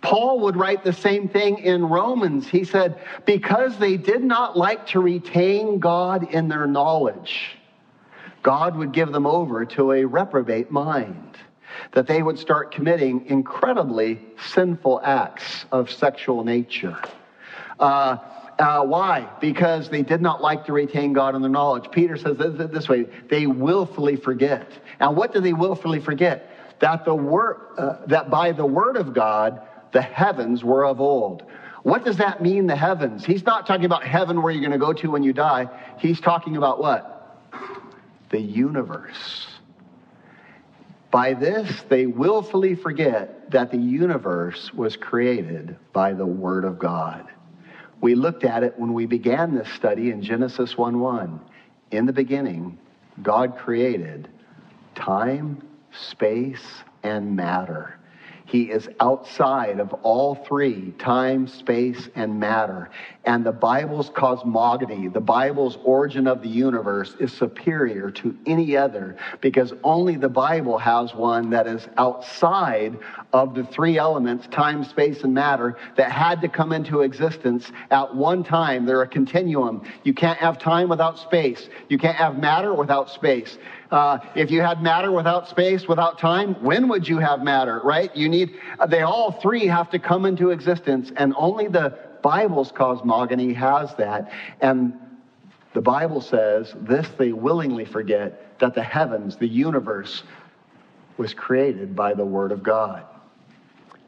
Paul 0.00 0.40
would 0.40 0.56
write 0.56 0.84
the 0.84 0.92
same 0.92 1.28
thing 1.28 1.58
in 1.58 1.84
Romans. 1.84 2.46
He 2.46 2.64
said, 2.64 3.00
because 3.26 3.78
they 3.78 3.96
did 3.96 4.22
not 4.22 4.56
like 4.56 4.86
to 4.88 5.00
retain 5.00 5.80
God 5.80 6.32
in 6.32 6.48
their 6.48 6.66
knowledge, 6.66 7.58
God 8.42 8.76
would 8.76 8.92
give 8.92 9.10
them 9.10 9.26
over 9.26 9.64
to 9.64 9.92
a 9.92 10.04
reprobate 10.04 10.70
mind, 10.70 11.36
that 11.92 12.06
they 12.06 12.22
would 12.22 12.38
start 12.38 12.72
committing 12.72 13.26
incredibly 13.26 14.20
sinful 14.52 15.00
acts 15.02 15.66
of 15.72 15.90
sexual 15.90 16.44
nature. 16.44 16.96
Uh, 17.80 18.18
uh, 18.58 18.82
why? 18.84 19.28
Because 19.40 19.88
they 19.88 20.02
did 20.02 20.20
not 20.20 20.42
like 20.42 20.66
to 20.66 20.72
retain 20.72 21.12
God 21.12 21.34
in 21.36 21.42
their 21.42 21.50
knowledge. 21.50 21.90
Peter 21.92 22.16
says 22.16 22.36
this 22.38 22.88
way 22.88 23.06
they 23.30 23.46
willfully 23.46 24.16
forget. 24.16 24.68
And 24.98 25.16
what 25.16 25.32
do 25.32 25.40
they 25.40 25.52
willfully 25.52 26.00
forget? 26.00 26.50
That, 26.80 27.04
the 27.04 27.14
word, 27.14 27.60
uh, 27.76 28.06
that 28.06 28.30
by 28.30 28.52
the 28.52 28.66
word 28.66 28.96
of 28.96 29.14
God, 29.14 29.60
the 29.92 30.02
heavens 30.02 30.64
were 30.64 30.84
of 30.84 31.00
old. 31.00 31.44
What 31.82 32.04
does 32.04 32.16
that 32.18 32.42
mean, 32.42 32.66
the 32.66 32.76
heavens? 32.76 33.24
He's 33.24 33.44
not 33.44 33.66
talking 33.66 33.84
about 33.84 34.04
heaven 34.04 34.42
where 34.42 34.52
you're 34.52 34.60
going 34.60 34.72
to 34.72 34.78
go 34.78 34.92
to 34.92 35.10
when 35.10 35.22
you 35.22 35.32
die. 35.32 35.68
He's 35.98 36.20
talking 36.20 36.56
about 36.56 36.80
what? 36.80 37.38
The 38.30 38.40
universe. 38.40 39.46
By 41.10 41.34
this, 41.34 41.84
they 41.88 42.06
willfully 42.06 42.74
forget 42.74 43.52
that 43.52 43.70
the 43.70 43.78
universe 43.78 44.72
was 44.74 44.96
created 44.96 45.76
by 45.92 46.12
the 46.12 46.26
Word 46.26 46.64
of 46.64 46.78
God. 46.78 47.26
We 48.00 48.14
looked 48.14 48.44
at 48.44 48.62
it 48.62 48.78
when 48.78 48.94
we 48.94 49.06
began 49.06 49.54
this 49.54 49.68
study 49.72 50.10
in 50.10 50.22
Genesis 50.22 50.76
1 50.76 51.00
1. 51.00 51.40
In 51.90 52.06
the 52.06 52.12
beginning, 52.12 52.78
God 53.22 53.56
created 53.58 54.28
time, 54.94 55.62
space, 56.10 56.82
and 57.02 57.34
matter. 57.34 57.97
He 58.48 58.70
is 58.70 58.88
outside 58.98 59.78
of 59.78 59.92
all 60.02 60.34
three 60.34 60.92
time, 60.98 61.46
space, 61.46 62.08
and 62.14 62.40
matter. 62.40 62.88
And 63.26 63.44
the 63.44 63.52
Bible's 63.52 64.08
cosmogony, 64.08 65.08
the 65.08 65.20
Bible's 65.20 65.76
origin 65.84 66.26
of 66.26 66.40
the 66.40 66.48
universe, 66.48 67.14
is 67.20 67.30
superior 67.30 68.10
to 68.12 68.34
any 68.46 68.74
other 68.74 69.18
because 69.42 69.74
only 69.84 70.16
the 70.16 70.30
Bible 70.30 70.78
has 70.78 71.14
one 71.14 71.50
that 71.50 71.66
is 71.66 71.88
outside 71.98 72.98
of 73.34 73.54
the 73.54 73.64
three 73.64 73.98
elements 73.98 74.46
time, 74.46 74.82
space, 74.82 75.24
and 75.24 75.34
matter 75.34 75.76
that 75.96 76.10
had 76.10 76.40
to 76.40 76.48
come 76.48 76.72
into 76.72 77.02
existence 77.02 77.70
at 77.90 78.16
one 78.16 78.42
time. 78.42 78.86
They're 78.86 79.02
a 79.02 79.06
continuum. 79.06 79.82
You 80.04 80.14
can't 80.14 80.38
have 80.38 80.58
time 80.58 80.88
without 80.88 81.18
space, 81.18 81.68
you 81.90 81.98
can't 81.98 82.16
have 82.16 82.38
matter 82.38 82.72
without 82.72 83.10
space. 83.10 83.58
Uh, 83.90 84.18
if 84.34 84.50
you 84.50 84.60
had 84.60 84.82
matter 84.82 85.10
without 85.10 85.48
space, 85.48 85.88
without 85.88 86.18
time, 86.18 86.54
when 86.62 86.88
would 86.88 87.08
you 87.08 87.18
have 87.18 87.42
matter, 87.42 87.80
right? 87.82 88.14
You 88.14 88.28
need, 88.28 88.54
they 88.88 89.00
all 89.00 89.32
three 89.32 89.66
have 89.66 89.88
to 89.90 89.98
come 89.98 90.26
into 90.26 90.50
existence, 90.50 91.10
and 91.16 91.32
only 91.36 91.68
the 91.68 91.98
Bible's 92.22 92.70
cosmogony 92.70 93.54
has 93.54 93.94
that. 93.94 94.30
And 94.60 94.92
the 95.72 95.80
Bible 95.80 96.20
says, 96.20 96.74
this 96.76 97.08
they 97.16 97.32
willingly 97.32 97.86
forget, 97.86 98.58
that 98.58 98.74
the 98.74 98.82
heavens, 98.82 99.36
the 99.36 99.48
universe, 99.48 100.22
was 101.16 101.32
created 101.32 101.96
by 101.96 102.12
the 102.12 102.24
Word 102.24 102.52
of 102.52 102.62
God. 102.62 103.04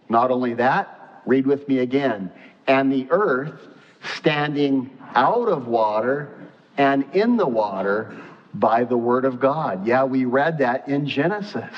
Not 0.08 0.30
only 0.30 0.54
that, 0.54 1.22
read 1.24 1.46
with 1.46 1.66
me 1.68 1.78
again. 1.78 2.30
And 2.66 2.92
the 2.92 3.06
earth 3.10 3.68
standing 4.16 4.90
out 5.14 5.48
of 5.48 5.68
water 5.68 6.28
and 6.76 7.04
in 7.14 7.36
the 7.36 7.46
water 7.46 8.16
by 8.54 8.84
the 8.84 8.96
word 8.96 9.24
of 9.24 9.40
God. 9.40 9.86
Yeah, 9.86 10.04
we 10.04 10.24
read 10.24 10.58
that 10.58 10.88
in 10.88 11.06
Genesis. 11.06 11.74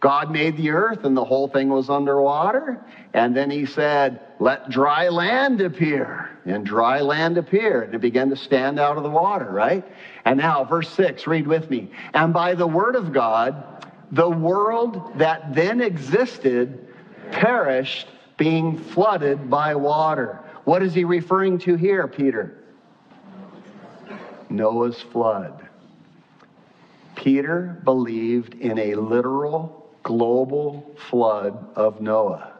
God 0.00 0.30
made 0.30 0.56
the 0.56 0.70
earth 0.70 1.04
and 1.04 1.14
the 1.16 1.24
whole 1.24 1.46
thing 1.46 1.68
was 1.68 1.90
underwater. 1.90 2.82
And 3.12 3.36
then 3.36 3.50
he 3.50 3.66
said, 3.66 4.20
let 4.38 4.70
dry 4.70 5.08
land 5.08 5.60
appear. 5.60 6.30
And 6.46 6.64
dry 6.64 7.00
land 7.00 7.36
appeared 7.36 7.86
and 7.86 7.94
it 7.94 8.00
began 8.00 8.30
to 8.30 8.36
stand 8.36 8.78
out 8.78 8.96
of 8.96 9.02
the 9.02 9.10
water, 9.10 9.50
right? 9.50 9.84
And 10.24 10.38
now, 10.38 10.64
verse 10.64 10.88
6, 10.90 11.26
read 11.26 11.46
with 11.46 11.68
me. 11.68 11.90
And 12.14 12.32
by 12.32 12.54
the 12.54 12.66
word 12.66 12.96
of 12.96 13.12
God, 13.12 13.86
the 14.10 14.28
world 14.28 15.18
that 15.18 15.54
then 15.54 15.82
existed 15.82 16.88
perished, 17.30 18.08
being 18.38 18.78
flooded 18.78 19.50
by 19.50 19.74
water. 19.74 20.40
What 20.64 20.82
is 20.82 20.94
he 20.94 21.04
referring 21.04 21.58
to 21.60 21.76
here, 21.76 22.08
Peter? 22.08 22.56
Noah's 24.48 25.00
flood. 25.00 25.59
Peter 27.20 27.78
believed 27.84 28.54
in 28.54 28.78
a 28.78 28.94
literal 28.94 29.86
global 30.02 30.90
flood 31.10 31.66
of 31.76 32.00
Noah, 32.00 32.54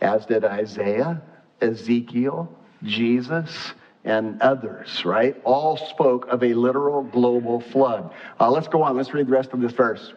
as 0.00 0.24
did 0.24 0.46
Isaiah, 0.46 1.20
Ezekiel, 1.60 2.50
Jesus, 2.82 3.74
and 4.02 4.40
others, 4.40 5.04
right? 5.04 5.36
All 5.44 5.76
spoke 5.76 6.26
of 6.28 6.42
a 6.42 6.54
literal 6.54 7.02
global 7.02 7.60
flood. 7.60 8.10
Uh, 8.40 8.50
let's 8.50 8.66
go 8.66 8.82
on. 8.82 8.96
Let's 8.96 9.12
read 9.12 9.26
the 9.26 9.32
rest 9.32 9.50
of 9.52 9.60
this 9.60 9.72
verse. 9.72 10.14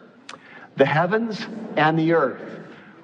The 0.76 0.86
heavens 0.86 1.46
and 1.76 1.98
the 1.98 2.14
earth, 2.14 2.60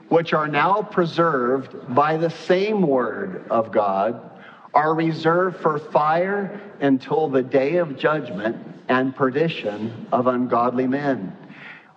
which 0.08 0.32
are 0.32 0.48
now 0.48 0.80
preserved 0.80 1.94
by 1.94 2.16
the 2.16 2.30
same 2.30 2.80
word 2.80 3.44
of 3.50 3.70
God, 3.70 4.29
are 4.74 4.94
reserved 4.94 5.60
for 5.60 5.78
fire 5.78 6.60
until 6.80 7.28
the 7.28 7.42
day 7.42 7.76
of 7.76 7.98
judgment 7.98 8.56
and 8.88 9.14
perdition 9.14 10.06
of 10.12 10.26
ungodly 10.26 10.86
men. 10.86 11.36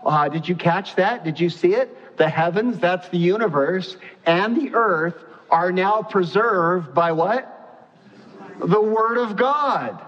Uh, 0.06 0.28
did 0.30 0.48
you 0.48 0.56
catch 0.56 0.96
that? 0.96 1.24
Did 1.24 1.40
you 1.40 1.50
see 1.50 1.76
it? 1.76 2.18
The 2.18 2.30
heavens, 2.30 2.78
that's 2.80 3.10
the 3.10 3.18
universe, 3.18 3.98
and 4.26 4.56
the 4.56 4.76
earth 4.76 5.16
are 5.50 5.72
now 5.72 6.02
preserved 6.02 6.94
by 6.94 7.12
what? 7.12 7.50
The 8.60 8.82
Word 8.82 9.18
of 9.18 9.36
God. 9.36 10.04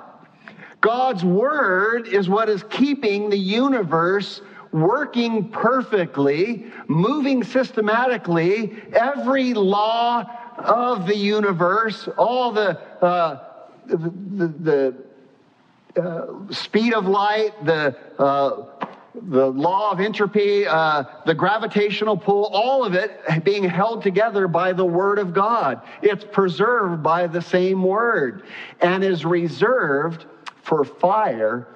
God's 0.82 1.24
Word 1.24 2.08
is 2.08 2.30
what 2.30 2.50
is 2.50 2.64
keeping 2.70 3.30
the 3.30 3.38
universe 3.38 4.42
working 4.72 5.50
perfectly, 5.50 6.72
moving 6.88 7.44
systematically. 7.44 8.76
Every 8.94 9.54
law 9.54 10.26
of 10.58 11.08
the 11.08 11.16
universe, 11.16 12.08
all 12.18 12.52
the, 12.52 12.80
uh, 13.04 13.44
the, 13.86 13.98
the, 13.98 14.48
the 15.96 16.02
uh, 16.02 16.52
speed 16.52 16.94
of 16.94 17.08
light, 17.08 17.54
the, 17.66 17.96
uh, 18.20 18.66
the 19.24 19.48
law 19.48 19.92
of 19.92 20.00
entropy, 20.00 20.68
uh, 20.68 21.04
the 21.26 21.34
gravitational 21.34 22.18
pull, 22.18 22.46
all 22.48 22.84
of 22.84 22.94
it 22.94 23.22
being 23.44 23.64
held 23.64 24.04
together 24.04 24.48
by 24.48 24.74
the 24.74 24.86
Word 24.86 25.20
of 25.20 25.34
God. 25.34 25.82
It's 26.02 26.26
preserved 26.26 27.02
by 27.02 27.28
the 27.28 27.42
same 27.42 27.84
Word 27.84 28.44
and 28.82 29.04
is 29.04 29.26
reserved 29.26 30.26
for 30.64 30.84
fire 30.84 31.68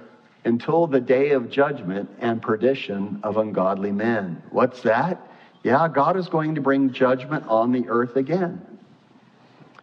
until 0.46 0.88
the 0.88 1.00
day 1.00 1.32
of 1.32 1.50
judgment 1.50 2.10
and 2.20 2.42
perdition 2.42 3.20
of 3.24 3.38
ungodly 3.38 3.92
men. 3.92 4.42
What's 4.52 4.82
that? 4.82 5.26
Yeah, 5.64 5.88
God 5.88 6.18
is 6.18 6.28
going 6.28 6.56
to 6.56 6.62
bring 6.62 6.92
judgment 6.92 7.46
on 7.48 7.72
the 7.72 7.88
earth 7.90 8.16
again. 8.16 8.66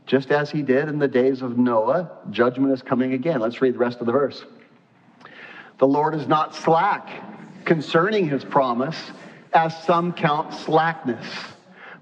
Just 0.06 0.30
as 0.30 0.50
he 0.50 0.62
did 0.62 0.88
in 0.88 1.00
the 1.00 1.08
days 1.08 1.42
of 1.42 1.58
Noah, 1.58 2.10
judgment 2.30 2.72
is 2.72 2.80
coming 2.80 3.12
again. 3.12 3.40
Let's 3.40 3.60
read 3.60 3.74
the 3.74 3.78
rest 3.78 3.98
of 3.98 4.06
the 4.06 4.12
verse. 4.12 4.44
The 5.78 5.86
Lord 5.86 6.14
is 6.14 6.26
not 6.28 6.54
slack 6.54 7.64
concerning 7.64 8.28
his 8.28 8.44
promise, 8.44 8.96
as 9.52 9.76
some 9.84 10.12
count 10.12 10.54
slackness, 10.54 11.26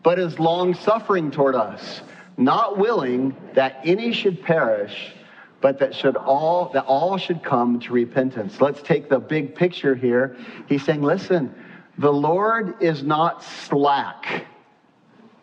but 0.02 0.18
is 0.18 0.38
long 0.38 0.74
suffering 0.74 1.30
toward 1.30 1.54
us, 1.54 2.02
not 2.36 2.78
willing 2.78 3.34
that 3.54 3.80
any 3.84 4.12
should 4.12 4.42
perish, 4.42 5.14
but 5.60 5.78
that 5.78 5.94
should 5.94 6.16
all 6.16 6.70
that 6.74 6.84
all 6.84 7.16
should 7.16 7.42
come 7.42 7.80
to 7.80 7.92
repentance. 7.92 8.60
Let's 8.60 8.82
take 8.82 9.08
the 9.08 9.18
big 9.18 9.54
picture 9.54 9.94
here. 9.94 10.36
He's 10.68 10.84
saying, 10.84 11.00
listen, 11.00 11.54
the 11.96 12.12
Lord 12.12 12.82
is 12.82 13.02
not 13.02 13.42
slack 13.42 14.46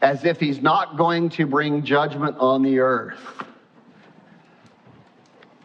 as 0.01 0.25
if 0.25 0.39
he's 0.39 0.61
not 0.61 0.97
going 0.97 1.29
to 1.29 1.45
bring 1.45 1.83
judgment 1.83 2.37
on 2.39 2.63
the 2.63 2.79
earth. 2.79 3.19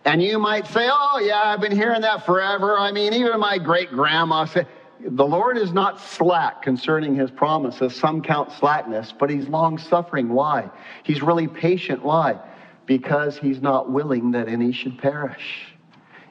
And 0.05 0.23
you 0.23 0.39
might 0.39 0.67
say, 0.69 0.89
oh, 0.91 1.21
yeah, 1.25 1.43
I've 1.43 1.61
been 1.61 1.75
hearing 1.75 2.03
that 2.03 2.25
forever. 2.25 2.79
I 2.79 2.93
mean, 2.93 3.13
even 3.13 3.41
my 3.41 3.59
great 3.59 3.91
grandma 3.91 4.45
said, 4.45 4.69
the 5.01 5.27
Lord 5.27 5.59
is 5.59 5.73
not 5.73 6.01
slack 6.01 6.63
concerning 6.63 7.17
his 7.17 7.31
promises. 7.31 7.95
Some 7.95 8.23
count 8.23 8.53
slackness, 8.53 9.13
but 9.19 9.31
he's 9.31 9.49
long 9.49 9.79
suffering. 9.79 10.29
Why? 10.29 10.71
He's 11.03 11.23
really 11.23 11.49
patient. 11.49 12.05
Why? 12.05 12.39
Because 12.87 13.37
he's 13.37 13.61
not 13.61 13.91
willing 13.91 14.31
that 14.31 14.49
any 14.49 14.73
should 14.73 14.97
perish. 14.99 15.75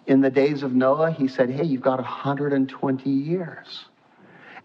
In 0.08 0.22
the 0.22 0.30
days 0.30 0.64
of 0.64 0.74
Noah, 0.74 1.12
he 1.12 1.28
said, 1.28 1.50
hey, 1.50 1.64
you've 1.64 1.82
got 1.82 2.00
120 2.00 3.10
years. 3.10 3.86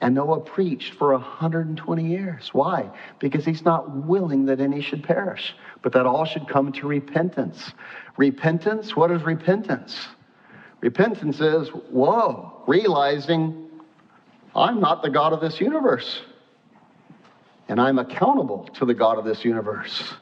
And 0.01 0.15
Noah 0.15 0.41
preached 0.41 0.95
for 0.95 1.13
120 1.13 2.07
years. 2.07 2.51
Why? 2.53 2.91
Because 3.19 3.45
he's 3.45 3.65
not 3.65 4.07
willing 4.07 4.47
that 4.47 4.61
any 4.61 4.81
should 4.81 5.05
perish, 5.05 5.55
but 5.83 5.93
that 5.93 6.07
all 6.07 6.25
should 6.25 6.49
come 6.49 6.73
to 6.73 6.87
repentance. 6.87 7.73
Repentance, 8.17 8.97
what 8.97 9.11
is 9.11 9.23
repentance? 9.23 10.09
Repentance 10.81 11.41
is, 11.41 11.69
whoa, 11.69 12.63
realizing 12.67 13.69
I'm 14.57 14.81
not 14.81 15.03
the 15.03 15.11
God 15.11 15.33
of 15.33 15.41
this 15.41 15.61
universe. 15.61 16.23
And 17.69 17.81
I'm 17.81 17.99
accountable 17.99 18.65
to 18.75 18.85
the 18.85 18.95
God 18.95 19.19
of 19.19 19.25
this 19.25 19.45
universe. 19.45 20.15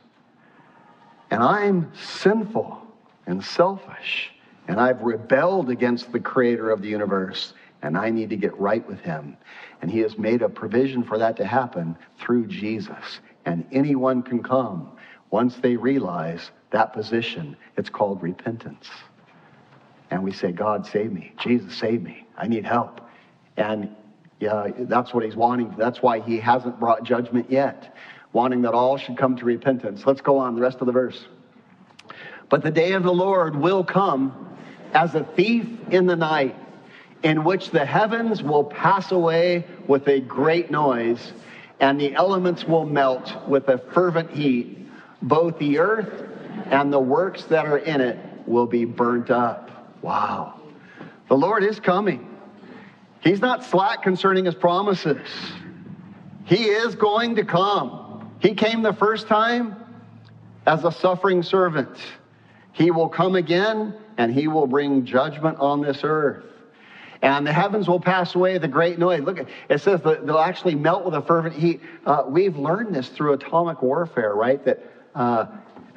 And 1.31 1.43
I'm 1.43 1.93
sinful 1.95 2.83
and 3.27 3.43
selfish. 3.43 4.33
And 4.67 4.79
I've 4.79 5.01
rebelled 5.03 5.71
against 5.71 6.12
the 6.12 6.21
creator 6.21 6.71
of 6.71 6.83
the 6.83 6.88
universe. 6.88 7.55
And 7.81 7.97
I 7.97 8.11
need 8.11 8.31
to 8.31 8.37
get 8.37 8.59
right 8.59 8.87
with 8.87 9.01
him. 9.01 9.37
And 9.81 9.91
he 9.91 10.01
has 10.01 10.19
made 10.19 10.43
a 10.43 10.49
provision 10.49 11.05
for 11.05 11.19
that 11.19 11.37
to 11.37 11.45
happen 11.45 11.97
through 12.19 12.47
Jesus. 12.47 13.21
And 13.45 13.64
anyone 13.73 14.23
can 14.23 14.43
come 14.43 14.91
once 15.31 15.57
they 15.57 15.77
realize 15.77 16.51
that 16.71 16.93
position. 16.93 17.57
It's 17.77 17.88
called 17.88 18.23
repentance. 18.23 18.88
And 20.11 20.23
we 20.23 20.33
say, 20.33 20.53
God, 20.53 20.87
save 20.87 21.12
me. 21.12 21.33
Jesus, 21.38 21.77
save 21.77 22.03
me. 22.03 22.27
I 22.37 22.49
need 22.49 22.64
help. 22.64 23.01
And 23.57 23.95
yeah, 24.41 24.69
that's 24.79 25.12
what 25.12 25.25
he's 25.25 25.37
wanting. 25.37 25.75
That's 25.77 26.01
why 26.01 26.21
he 26.21 26.38
hasn't 26.38 26.79
brought 26.79 27.03
judgment 27.03 27.51
yet, 27.51 27.95
wanting 28.33 28.62
that 28.62 28.73
all 28.73 28.97
should 28.97 29.17
come 29.17 29.37
to 29.37 29.45
repentance. 29.45 30.07
Let's 30.07 30.21
go 30.21 30.38
on, 30.38 30.55
the 30.55 30.61
rest 30.61 30.79
of 30.81 30.87
the 30.87 30.93
verse. 30.93 31.27
But 32.49 32.62
the 32.62 32.71
day 32.71 32.93
of 32.93 33.03
the 33.03 33.12
Lord 33.12 33.57
will 33.57 33.85
come 33.85 34.57
as 34.95 35.14
a 35.14 35.25
thief 35.25 35.67
in 35.91 36.07
the 36.07 36.17
night 36.17 36.57
in 37.22 37.44
which 37.44 37.70
the 37.70 37.85
heavens 37.85 38.42
will 38.42 38.64
pass 38.64 39.11
away 39.12 39.64
with 39.87 40.07
a 40.09 40.20
great 40.20 40.70
noise, 40.70 41.33
and 41.81 42.00
the 42.00 42.14
elements 42.14 42.64
will 42.64 42.87
melt 42.87 43.33
with 43.48 43.68
a 43.68 43.78
fervent 43.78 44.31
heat. 44.31 44.87
Both 45.22 45.59
the 45.59 45.78
earth 45.78 46.28
and 46.66 46.92
the 46.92 47.00
works 47.00 47.44
that 47.44 47.66
are 47.66 47.78
in 47.78 48.00
it 48.00 48.18
will 48.46 48.66
be 48.66 48.85
burnt 48.85 49.31
up. 49.31 49.94
Wow. 50.02 50.61
The 51.28 51.37
Lord 51.37 51.64
is 51.64 51.81
coming. 51.81 52.24
He's 53.20 53.40
not 53.40 53.64
slack 53.64 54.02
concerning 54.02 54.44
his 54.44 54.54
promises. 54.54 55.26
He 56.44 56.64
is 56.64 56.94
going 56.94 57.35
to 57.37 57.44
come. 57.44 58.31
He 58.40 58.54
came 58.54 58.83
the 58.83 58.92
first 58.92 59.26
time 59.26 59.76
as 60.66 60.85
a 60.85 60.92
suffering 60.92 61.42
servant. 61.42 61.96
He 62.72 62.90
will 62.90 63.09
come 63.09 63.35
again 63.35 63.94
and 64.16 64.33
he 64.33 64.46
will 64.46 64.66
bring 64.66 65.04
judgment 65.04 65.59
on 65.59 65.81
this 65.83 66.00
earth 66.04 66.44
and 67.22 67.46
the 67.46 67.52
heavens 67.52 67.88
will 67.88 68.00
pass 68.00 68.35
away 68.35 68.59
the 68.59 68.68
great 68.68 68.98
noise. 68.98 69.22
Look, 69.22 69.38
it 69.68 69.81
says 69.81 70.00
they'll 70.02 70.38
actually 70.38 70.74
melt 70.74 71.04
with 71.04 71.14
a 71.14 71.22
fervent 71.22 71.54
heat. 71.54 71.81
Uh, 72.07 72.24
we've 72.26 72.57
learned 72.57 72.94
this 72.94 73.09
through 73.09 73.33
atomic 73.33 73.83
warfare, 73.83 74.35
right? 74.35 74.64
That 74.64 74.85
uh, 75.14 75.46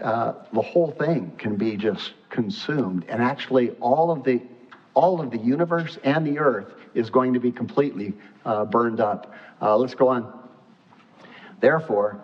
uh, 0.01 0.33
the 0.51 0.61
whole 0.61 0.91
thing 0.91 1.31
can 1.37 1.55
be 1.57 1.77
just 1.77 2.13
consumed, 2.29 3.05
and 3.07 3.21
actually 3.21 3.71
all 3.79 4.11
of 4.11 4.23
the 4.23 4.41
all 4.93 5.21
of 5.21 5.31
the 5.31 5.37
universe 5.37 5.97
and 6.03 6.25
the 6.25 6.37
earth 6.37 6.73
is 6.93 7.09
going 7.09 7.33
to 7.33 7.39
be 7.39 7.51
completely 7.51 8.13
uh, 8.45 8.65
burned 8.65 8.99
up. 8.99 9.33
Uh, 9.61 9.77
let's 9.77 9.95
go 9.95 10.09
on. 10.09 10.39
Therefore, 11.61 12.19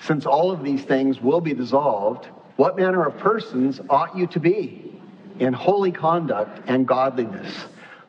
since 0.00 0.26
all 0.26 0.50
of 0.50 0.64
these 0.64 0.82
things 0.82 1.20
will 1.20 1.40
be 1.40 1.54
dissolved, 1.54 2.26
what 2.56 2.76
manner 2.76 3.06
of 3.06 3.16
persons 3.18 3.80
ought 3.88 4.16
you 4.16 4.26
to 4.28 4.40
be 4.40 5.00
in 5.38 5.52
holy 5.52 5.92
conduct 5.92 6.60
and 6.66 6.88
godliness? 6.88 7.66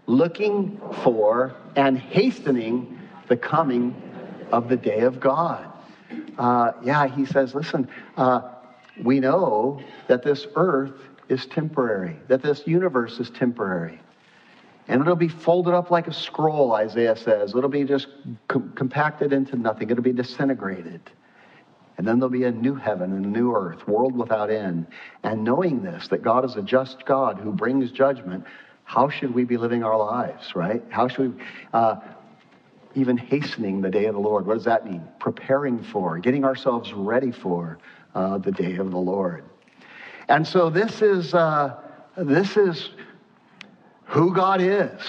Looking 0.10 0.82
for 1.04 1.56
and 1.76 1.98
hastening 1.98 3.00
the 3.28 3.38
coming 3.38 3.95
of 4.52 4.67
the 4.67 4.76
day 4.76 5.02
of 5.02 5.19
God. 5.19 5.72
Uh, 6.38 6.72
yeah, 6.84 7.06
he 7.06 7.26
says, 7.26 7.54
listen, 7.54 7.88
uh, 8.17 8.41
we 9.04 9.19
know 9.19 9.80
that 10.08 10.24
this 10.24 10.48
earth 10.56 10.95
is 11.30 11.45
temporary, 11.45 12.17
that 12.28 12.41
this 12.41 12.65
universe 12.65 13.19
is 13.19 13.30
temporary. 13.30 14.00
And 14.88 15.00
it'll 15.00 15.15
be 15.15 15.28
folded 15.28 15.76
up 15.76 15.91
like 15.91 16.08
a 16.08 16.13
scroll, 16.13 16.74
Isaiah 16.74 17.15
says. 17.15 17.54
It'll 17.56 17.69
be 17.69 17.84
just 17.84 18.08
com- 18.48 18.74
compacted 18.74 19.32
into 19.32 19.56
nothing, 19.56 19.91
it'll 19.91 20.04
be 20.04 20.12
disintegrated. 20.12 21.02
And 22.00 22.08
then 22.08 22.17
there'll 22.17 22.32
be 22.32 22.45
a 22.45 22.52
new 22.52 22.74
heaven 22.74 23.12
and 23.12 23.26
a 23.26 23.28
new 23.28 23.54
earth, 23.54 23.88
world 23.88 24.15
without 24.15 24.50
end. 24.50 24.88
And 25.22 25.43
knowing 25.43 25.84
this, 25.84 26.08
that 26.08 26.24
God 26.24 26.45
is 26.45 26.56
a 26.56 26.63
just 26.63 27.06
God 27.06 27.38
who 27.38 27.52
brings 27.52 27.91
judgment, 27.91 28.45
how 28.89 29.08
should 29.08 29.32
we 29.36 29.43
be 29.43 29.56
living 29.56 29.84
our 29.84 29.95
lives, 29.95 30.56
right? 30.56 30.82
How 30.89 31.08
should 31.08 31.38
we, 31.38 31.43
uh, 31.73 31.97
even 32.95 33.17
hastening 33.17 33.82
the 33.82 33.89
day 33.91 34.06
of 34.06 34.15
the 34.15 34.19
Lord? 34.19 34.47
What 34.47 34.56
does 34.56 34.65
that 34.65 34.84
mean? 34.84 35.08
Preparing 35.19 35.84
for, 35.84 36.17
getting 36.17 36.43
ourselves 36.43 36.91
ready 36.91 37.32
for 37.32 37.78
uh, 38.15 38.39
the 38.39 38.52
day 38.52 38.78
of 38.78 38.89
the 38.89 38.97
Lord. 38.97 39.43
And 40.28 40.45
so 40.45 40.71
this 40.71 41.04
is, 41.04 41.36
uh, 41.36 41.75
this 42.17 42.58
is 42.58 42.89
who 44.06 44.34
God 44.34 44.60
is. 44.60 44.99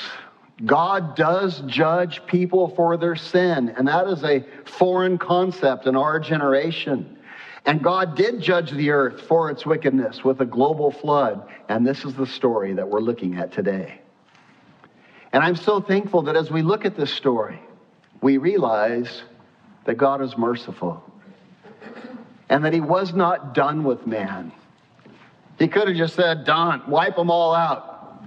God 0.66 1.16
does 1.16 1.60
judge 1.60 2.20
people 2.26 2.74
for 2.76 2.98
their 2.98 3.16
sin, 3.16 3.70
and 3.78 3.88
that 3.88 4.06
is 4.08 4.22
a 4.24 4.44
foreign 4.66 5.16
concept 5.16 5.86
in 5.86 5.96
our 5.96 6.20
generation. 6.20 7.16
And 7.66 7.82
God 7.82 8.16
did 8.16 8.40
judge 8.40 8.70
the 8.70 8.90
earth 8.90 9.20
for 9.22 9.50
its 9.50 9.66
wickedness 9.66 10.24
with 10.24 10.40
a 10.40 10.46
global 10.46 10.90
flood, 10.90 11.46
and 11.68 11.86
this 11.86 12.04
is 12.04 12.14
the 12.14 12.26
story 12.26 12.72
that 12.74 12.88
we're 12.88 13.00
looking 13.00 13.36
at 13.36 13.52
today. 13.52 14.00
And 15.32 15.44
I'm 15.44 15.56
so 15.56 15.80
thankful 15.80 16.22
that 16.22 16.36
as 16.36 16.50
we 16.50 16.62
look 16.62 16.84
at 16.84 16.96
this 16.96 17.12
story, 17.12 17.60
we 18.20 18.38
realize 18.38 19.22
that 19.84 19.94
God 19.94 20.22
is 20.22 20.36
merciful 20.36 21.04
and 22.48 22.64
that 22.64 22.72
He 22.72 22.80
was 22.80 23.14
not 23.14 23.54
done 23.54 23.84
with 23.84 24.06
man. 24.06 24.52
He 25.58 25.68
could 25.68 25.88
have 25.88 25.96
just 25.96 26.14
said, 26.14 26.44
Done, 26.44 26.82
wipe 26.88 27.16
them 27.16 27.30
all 27.30 27.54
out. 27.54 28.24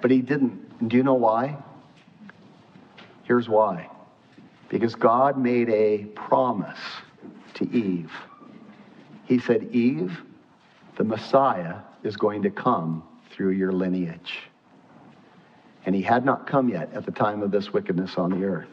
But 0.00 0.10
He 0.10 0.20
didn't. 0.20 0.88
Do 0.88 0.96
you 0.96 1.02
know 1.02 1.14
why? 1.14 1.56
Here's 3.24 3.48
why. 3.48 3.88
Because 4.68 4.94
God 4.94 5.38
made 5.38 5.68
a 5.70 6.04
promise 6.14 6.78
to 7.54 7.70
Eve. 7.70 8.12
He 9.24 9.38
said, 9.38 9.68
Eve, 9.72 10.20
the 10.96 11.04
Messiah 11.04 11.76
is 12.02 12.16
going 12.16 12.42
to 12.42 12.50
come 12.50 13.02
through 13.30 13.50
your 13.50 13.72
lineage. 13.72 14.38
And 15.84 15.94
he 15.94 16.02
had 16.02 16.24
not 16.24 16.46
come 16.46 16.68
yet 16.68 16.92
at 16.92 17.04
the 17.04 17.12
time 17.12 17.42
of 17.42 17.50
this 17.50 17.72
wickedness 17.72 18.16
on 18.16 18.30
the 18.30 18.46
earth. 18.46 18.68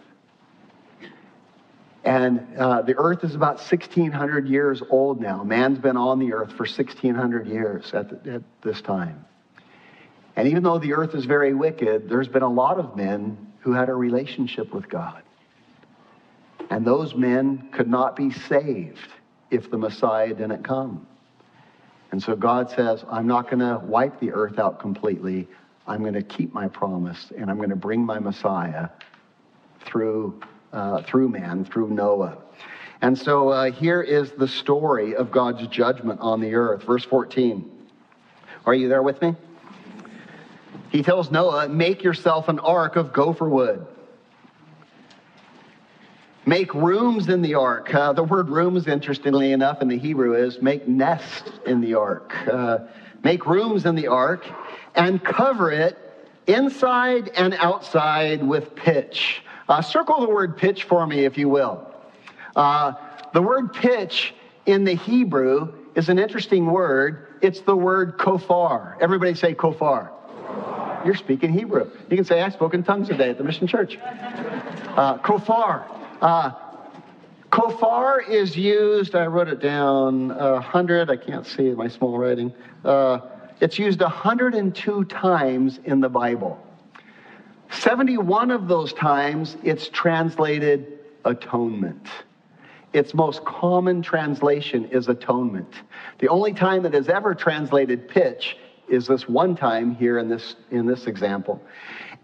And 2.04 2.58
uh, 2.58 2.82
the 2.84 2.96
earth 2.98 3.24
is 3.24 3.36
about 3.36 3.58
1,600 3.58 4.48
years 4.48 4.82
old 4.90 5.20
now. 5.20 5.44
Man's 5.44 5.80
been 5.80 5.98
on 5.98 6.20
the 6.20 6.34
earth 6.34 6.52
for 6.52 6.66
1,600 6.66 7.48
years 7.48 7.94
at, 7.94 8.24
the, 8.24 8.34
at 8.36 8.42
this 8.62 8.82
time. 8.82 9.26
And 10.36 10.48
even 10.48 10.64
though 10.64 10.80
the 10.80 10.94
earth 10.94 11.16
is 11.16 11.26
very 11.26 11.54
wicked, 11.54 12.08
there's 12.08 12.30
been 12.30 12.44
a 12.44 12.52
lot 12.52 12.80
of 12.80 12.96
men 12.96 13.52
who 13.60 13.74
had 13.74 13.90
a 13.90 13.94
relationship 13.94 14.74
with 14.74 14.88
God. 14.88 15.24
And 16.70 16.86
those 16.86 17.16
men 17.16 17.70
could 17.72 17.88
not 17.88 18.16
be 18.16 18.32
saved 18.32 19.08
if 19.50 19.72
the 19.72 19.78
Messiah 19.78 20.34
didn't 20.34 20.64
come. 20.64 21.08
And 22.12 22.22
so 22.22 22.36
God 22.36 22.70
says, 22.70 23.04
I'm 23.10 23.28
not 23.28 23.50
going 23.50 23.60
to 23.60 23.80
wipe 23.84 24.20
the 24.20 24.32
earth 24.32 24.60
out 24.60 24.80
completely. 24.80 25.48
I'm 25.88 26.02
going 26.02 26.14
to 26.14 26.24
keep 26.24 26.54
my 26.54 26.68
promise, 26.68 27.32
and 27.36 27.50
I'm 27.50 27.58
going 27.58 27.70
to 27.70 27.76
bring 27.76 28.06
my 28.06 28.20
Messiah 28.20 28.90
through, 29.86 30.42
uh, 30.74 31.02
through 31.04 31.30
man, 31.30 31.66
through 31.66 31.90
Noah. 31.90 32.38
And 33.02 33.18
so 33.18 33.50
uh, 33.50 33.72
here 33.72 34.02
is 34.02 34.32
the 34.32 34.48
story 34.48 35.16
of 35.16 35.32
God's 35.32 35.66
judgment 35.68 36.20
on 36.20 36.42
the 36.42 36.54
earth. 36.54 36.84
Verse 36.84 37.06
14. 37.06 37.70
Are 38.66 38.74
you 38.74 38.90
there 38.90 39.02
with 39.02 39.22
me? 39.22 39.36
He 40.92 41.02
tells 41.02 41.32
Noah, 41.32 41.70
Make 41.70 42.04
yourself 42.04 42.50
an 42.50 42.60
ark 42.60 42.96
of 42.96 43.14
gopher 43.14 43.48
wood. 43.48 43.86
Make 46.50 46.74
rooms 46.74 47.30
in 47.30 47.44
the 47.44 47.54
ark. 47.54 47.94
Uh, 47.94 48.12
the 48.12 48.24
word 48.24 48.50
rooms, 48.50 48.88
interestingly 48.88 49.52
enough, 49.52 49.84
in 49.84 49.88
the 49.88 50.00
Hebrew 50.00 50.34
is 50.34 50.64
make 50.64 50.88
nests 50.88 51.52
in 51.68 51.80
the 51.80 51.94
ark. 51.94 52.36
Uh, 52.48 52.80
make 53.24 53.46
rooms 53.46 53.86
in 53.86 53.94
the 53.94 54.08
ark 54.08 54.48
and 54.96 55.24
cover 55.24 55.72
it 55.72 55.96
inside 56.48 57.30
and 57.38 57.54
outside 57.60 58.42
with 58.42 58.74
pitch. 58.74 59.44
Uh, 59.68 59.80
circle 59.84 60.22
the 60.22 60.28
word 60.28 60.58
pitch 60.58 60.86
for 60.86 61.06
me, 61.06 61.24
if 61.24 61.38
you 61.38 61.48
will. 61.48 61.88
Uh, 62.56 62.94
the 63.32 63.44
word 63.44 63.72
pitch 63.72 64.34
in 64.66 64.84
the 64.84 64.96
Hebrew 64.96 65.72
is 65.94 66.10
an 66.10 66.18
interesting 66.18 66.66
word. 66.66 67.28
It's 67.44 67.62
the 67.62 67.76
word 67.76 68.18
kofar. 68.18 68.98
Everybody 69.00 69.36
say 69.36 69.54
kofar. 69.54 70.10
You're 71.06 71.14
speaking 71.14 71.54
Hebrew. 71.54 71.92
You 72.10 72.18
can 72.18 72.26
say, 72.26 72.42
I 72.42 72.50
spoke 72.50 72.74
in 72.74 72.82
tongues 72.82 73.08
today 73.08 73.30
at 73.30 73.38
the 73.38 73.44
Mission 73.44 73.68
Church. 73.68 74.00
Uh, 74.02 75.20
kofar. 75.20 75.99
Uh, 76.22 76.52
kofar 77.50 78.20
is 78.30 78.56
used, 78.58 79.16
I 79.16 79.26
wrote 79.28 79.48
it 79.48 79.62
down, 79.62 80.32
uh, 80.32 80.54
100, 80.54 81.10
I 81.10 81.16
can't 81.16 81.46
see 81.46 81.72
my 81.72 81.88
small 81.88 82.18
writing. 82.18 82.54
Uh, 82.84 83.20
it's 83.62 83.80
used 83.80 84.02
102 84.02 85.06
times 85.06 85.80
in 85.86 86.02
the 86.02 86.10
Bible. 86.10 86.62
71 87.72 88.52
of 88.52 88.68
those 88.68 88.92
times, 88.94 89.56
it's 89.64 89.88
translated 89.90 91.00
atonement. 91.24 92.08
Its 92.92 93.14
most 93.14 93.46
common 93.46 94.02
translation 94.02 94.86
is 94.86 95.08
atonement. 95.08 95.74
The 96.18 96.28
only 96.28 96.54
time 96.54 96.84
that 96.84 96.96
is 96.96 97.08
ever 97.08 97.36
translated 97.36 98.10
pitch 98.10 98.58
is 98.90 99.08
this 99.08 99.30
one 99.30 99.56
time 99.56 99.96
here 99.96 100.18
in 100.18 100.28
this, 100.28 100.56
in 100.72 100.86
this 100.86 101.06
example. 101.06 101.62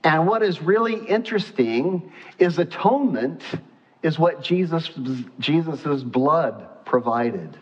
And 0.03 0.27
what 0.27 0.43
is 0.43 0.61
really 0.61 1.05
interesting 1.05 2.11
is 2.39 2.57
atonement 2.57 3.43
is 4.05 4.19
what 4.19 4.39
Jesus, 4.43 4.91
Jesus's 5.39 6.03
blood 6.03 6.85
provided. 6.85 7.57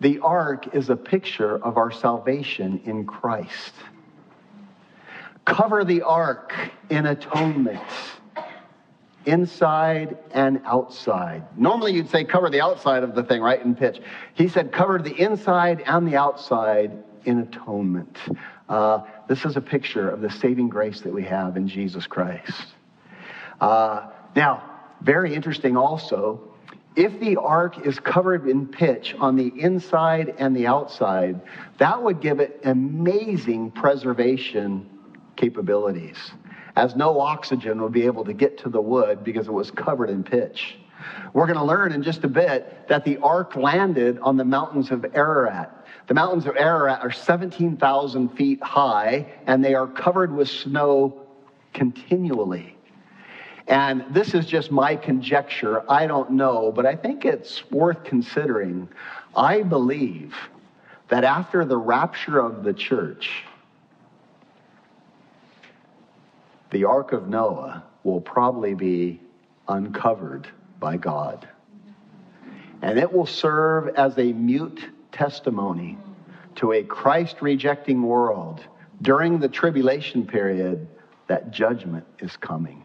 The 0.00 0.20
ark 0.20 0.74
is 0.74 0.88
a 0.88 0.96
picture 0.96 1.62
of 1.62 1.76
our 1.76 1.90
salvation 1.90 2.80
in 2.86 3.04
Christ. 3.04 3.74
Cover 5.44 5.84
the 5.84 6.00
ark 6.00 6.54
in 6.88 7.04
atonement, 7.04 7.82
inside 9.26 10.16
and 10.32 10.62
outside. 10.64 11.44
Normally 11.58 11.92
you'd 11.92 12.08
say 12.08 12.24
cover 12.24 12.48
the 12.48 12.62
outside 12.62 13.02
of 13.02 13.14
the 13.14 13.22
thing, 13.22 13.42
right, 13.42 13.62
in 13.62 13.74
pitch. 13.74 14.00
He 14.32 14.48
said 14.48 14.72
cover 14.72 14.98
the 14.98 15.14
inside 15.14 15.82
and 15.86 16.08
the 16.08 16.16
outside 16.16 17.04
in 17.26 17.40
atonement. 17.40 18.16
Uh, 18.66 19.02
this 19.28 19.44
is 19.44 19.58
a 19.58 19.60
picture 19.60 20.08
of 20.08 20.22
the 20.22 20.30
saving 20.30 20.70
grace 20.70 21.02
that 21.02 21.12
we 21.12 21.24
have 21.24 21.58
in 21.58 21.68
Jesus 21.68 22.06
Christ. 22.06 22.64
Uh, 23.60 24.06
now, 24.34 24.70
very 25.04 25.34
interesting 25.34 25.76
also, 25.76 26.40
if 26.96 27.20
the 27.20 27.36
ark 27.36 27.86
is 27.86 27.98
covered 28.00 28.48
in 28.48 28.66
pitch 28.66 29.14
on 29.20 29.36
the 29.36 29.52
inside 29.60 30.34
and 30.38 30.56
the 30.56 30.66
outside, 30.66 31.40
that 31.78 32.02
would 32.02 32.20
give 32.20 32.40
it 32.40 32.60
amazing 32.64 33.70
preservation 33.70 34.88
capabilities, 35.36 36.16
as 36.76 36.96
no 36.96 37.20
oxygen 37.20 37.82
would 37.82 37.92
be 37.92 38.06
able 38.06 38.24
to 38.24 38.32
get 38.32 38.56
to 38.58 38.68
the 38.68 38.80
wood 38.80 39.24
because 39.24 39.46
it 39.46 39.52
was 39.52 39.70
covered 39.70 40.08
in 40.08 40.22
pitch. 40.22 40.76
We're 41.34 41.46
going 41.46 41.58
to 41.58 41.64
learn 41.64 41.92
in 41.92 42.02
just 42.02 42.24
a 42.24 42.28
bit 42.28 42.88
that 42.88 43.04
the 43.04 43.18
ark 43.18 43.56
landed 43.56 44.18
on 44.20 44.36
the 44.36 44.44
mountains 44.44 44.90
of 44.90 45.04
Ararat. 45.14 45.86
The 46.06 46.14
mountains 46.14 46.46
of 46.46 46.56
Ararat 46.56 47.00
are 47.02 47.10
17,000 47.10 48.28
feet 48.30 48.62
high, 48.62 49.26
and 49.46 49.62
they 49.62 49.74
are 49.74 49.86
covered 49.86 50.34
with 50.34 50.48
snow 50.48 51.26
continually. 51.74 52.73
And 53.66 54.04
this 54.10 54.34
is 54.34 54.46
just 54.46 54.70
my 54.70 54.94
conjecture. 54.94 55.90
I 55.90 56.06
don't 56.06 56.32
know, 56.32 56.70
but 56.70 56.84
I 56.84 56.96
think 56.96 57.24
it's 57.24 57.70
worth 57.70 58.04
considering. 58.04 58.88
I 59.34 59.62
believe 59.62 60.34
that 61.08 61.24
after 61.24 61.64
the 61.64 61.76
rapture 61.76 62.38
of 62.38 62.62
the 62.62 62.74
church, 62.74 63.44
the 66.70 66.84
Ark 66.84 67.12
of 67.12 67.28
Noah 67.28 67.84
will 68.02 68.20
probably 68.20 68.74
be 68.74 69.20
uncovered 69.68 70.46
by 70.78 70.96
God. 70.96 71.48
And 72.82 72.98
it 72.98 73.10
will 73.10 73.26
serve 73.26 73.94
as 73.96 74.18
a 74.18 74.32
mute 74.32 74.84
testimony 75.10 75.96
to 76.56 76.72
a 76.72 76.82
Christ 76.82 77.36
rejecting 77.40 78.02
world 78.02 78.60
during 79.00 79.38
the 79.38 79.48
tribulation 79.48 80.26
period 80.26 80.86
that 81.28 81.50
judgment 81.50 82.04
is 82.18 82.36
coming. 82.36 82.83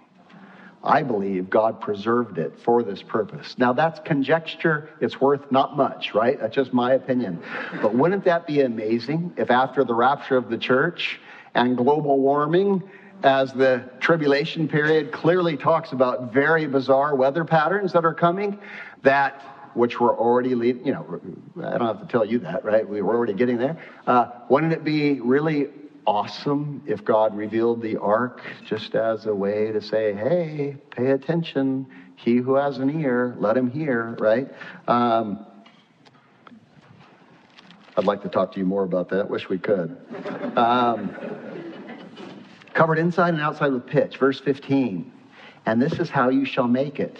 I 0.83 1.03
believe 1.03 1.49
God 1.49 1.81
preserved 1.81 2.37
it 2.37 2.57
for 2.63 2.83
this 2.83 3.01
purpose. 3.01 3.55
Now, 3.57 3.73
that's 3.73 3.99
conjecture. 3.99 4.89
It's 5.01 5.19
worth 5.19 5.51
not 5.51 5.75
much, 5.75 6.13
right? 6.13 6.39
That's 6.39 6.55
just 6.55 6.71
my 6.71 6.93
opinion. 6.93 7.43
But 7.81 7.93
wouldn't 7.93 8.23
that 8.25 8.47
be 8.47 8.61
amazing 8.61 9.33
if, 9.37 9.51
after 9.51 9.83
the 9.83 9.93
rapture 9.93 10.37
of 10.37 10.49
the 10.49 10.57
church 10.57 11.19
and 11.53 11.75
global 11.75 12.19
warming, 12.19 12.83
as 13.23 13.51
the 13.51 13.83
tribulation 13.99 14.69
period 14.69 15.11
clearly 15.11 15.57
talks 15.57 15.91
about 15.91 16.31
very 16.31 16.65
bizarre 16.67 17.15
weather 17.15 17.43
patterns 17.43 17.91
that 17.91 18.05
are 18.05 18.13
coming, 18.13 18.57
that 19.03 19.41
which 19.73 19.99
we're 19.99 20.17
already 20.17 20.55
leading, 20.55 20.85
you 20.85 20.93
know, 20.93 21.19
I 21.57 21.77
don't 21.77 21.87
have 21.87 21.99
to 21.99 22.07
tell 22.07 22.25
you 22.25 22.39
that, 22.39 22.63
right? 22.63 22.87
We 22.87 23.01
were 23.01 23.13
already 23.13 23.33
getting 23.33 23.57
there. 23.57 23.77
Uh, 24.07 24.27
wouldn't 24.49 24.73
it 24.73 24.83
be 24.83 25.19
really 25.19 25.67
awesome 26.09 26.81
if 26.87 27.05
God 27.05 27.37
revealed 27.37 27.83
the 27.83 27.97
ark 27.97 28.41
just 28.65 28.95
as 28.95 29.27
a 29.27 29.35
way 29.35 29.71
to 29.71 29.79
say, 29.79 30.11
hey, 30.11 30.75
pay 30.89 31.11
attention. 31.11 31.85
He 32.15 32.37
who 32.37 32.55
has 32.55 32.79
an 32.79 32.99
ear, 32.99 33.35
let 33.37 33.55
him 33.55 33.69
hear, 33.69 34.15
right? 34.19 34.47
Um, 34.87 35.45
I'd 37.95 38.05
like 38.05 38.23
to 38.23 38.27
talk 38.27 38.53
to 38.53 38.59
you 38.59 38.65
more 38.65 38.83
about 38.83 39.09
that. 39.09 39.29
Wish 39.29 39.49
we 39.49 39.59
could. 39.59 39.95
Um, 40.57 41.15
covered 42.73 42.97
inside 42.97 43.35
and 43.35 43.41
outside 43.43 43.71
with 43.71 43.85
pitch. 43.85 44.17
Verse 44.17 44.39
15. 44.39 45.11
And 45.67 45.79
this 45.79 45.93
is 45.99 46.09
how 46.09 46.29
you 46.29 46.43
shall 46.43 46.67
make 46.67 46.99
it. 46.99 47.19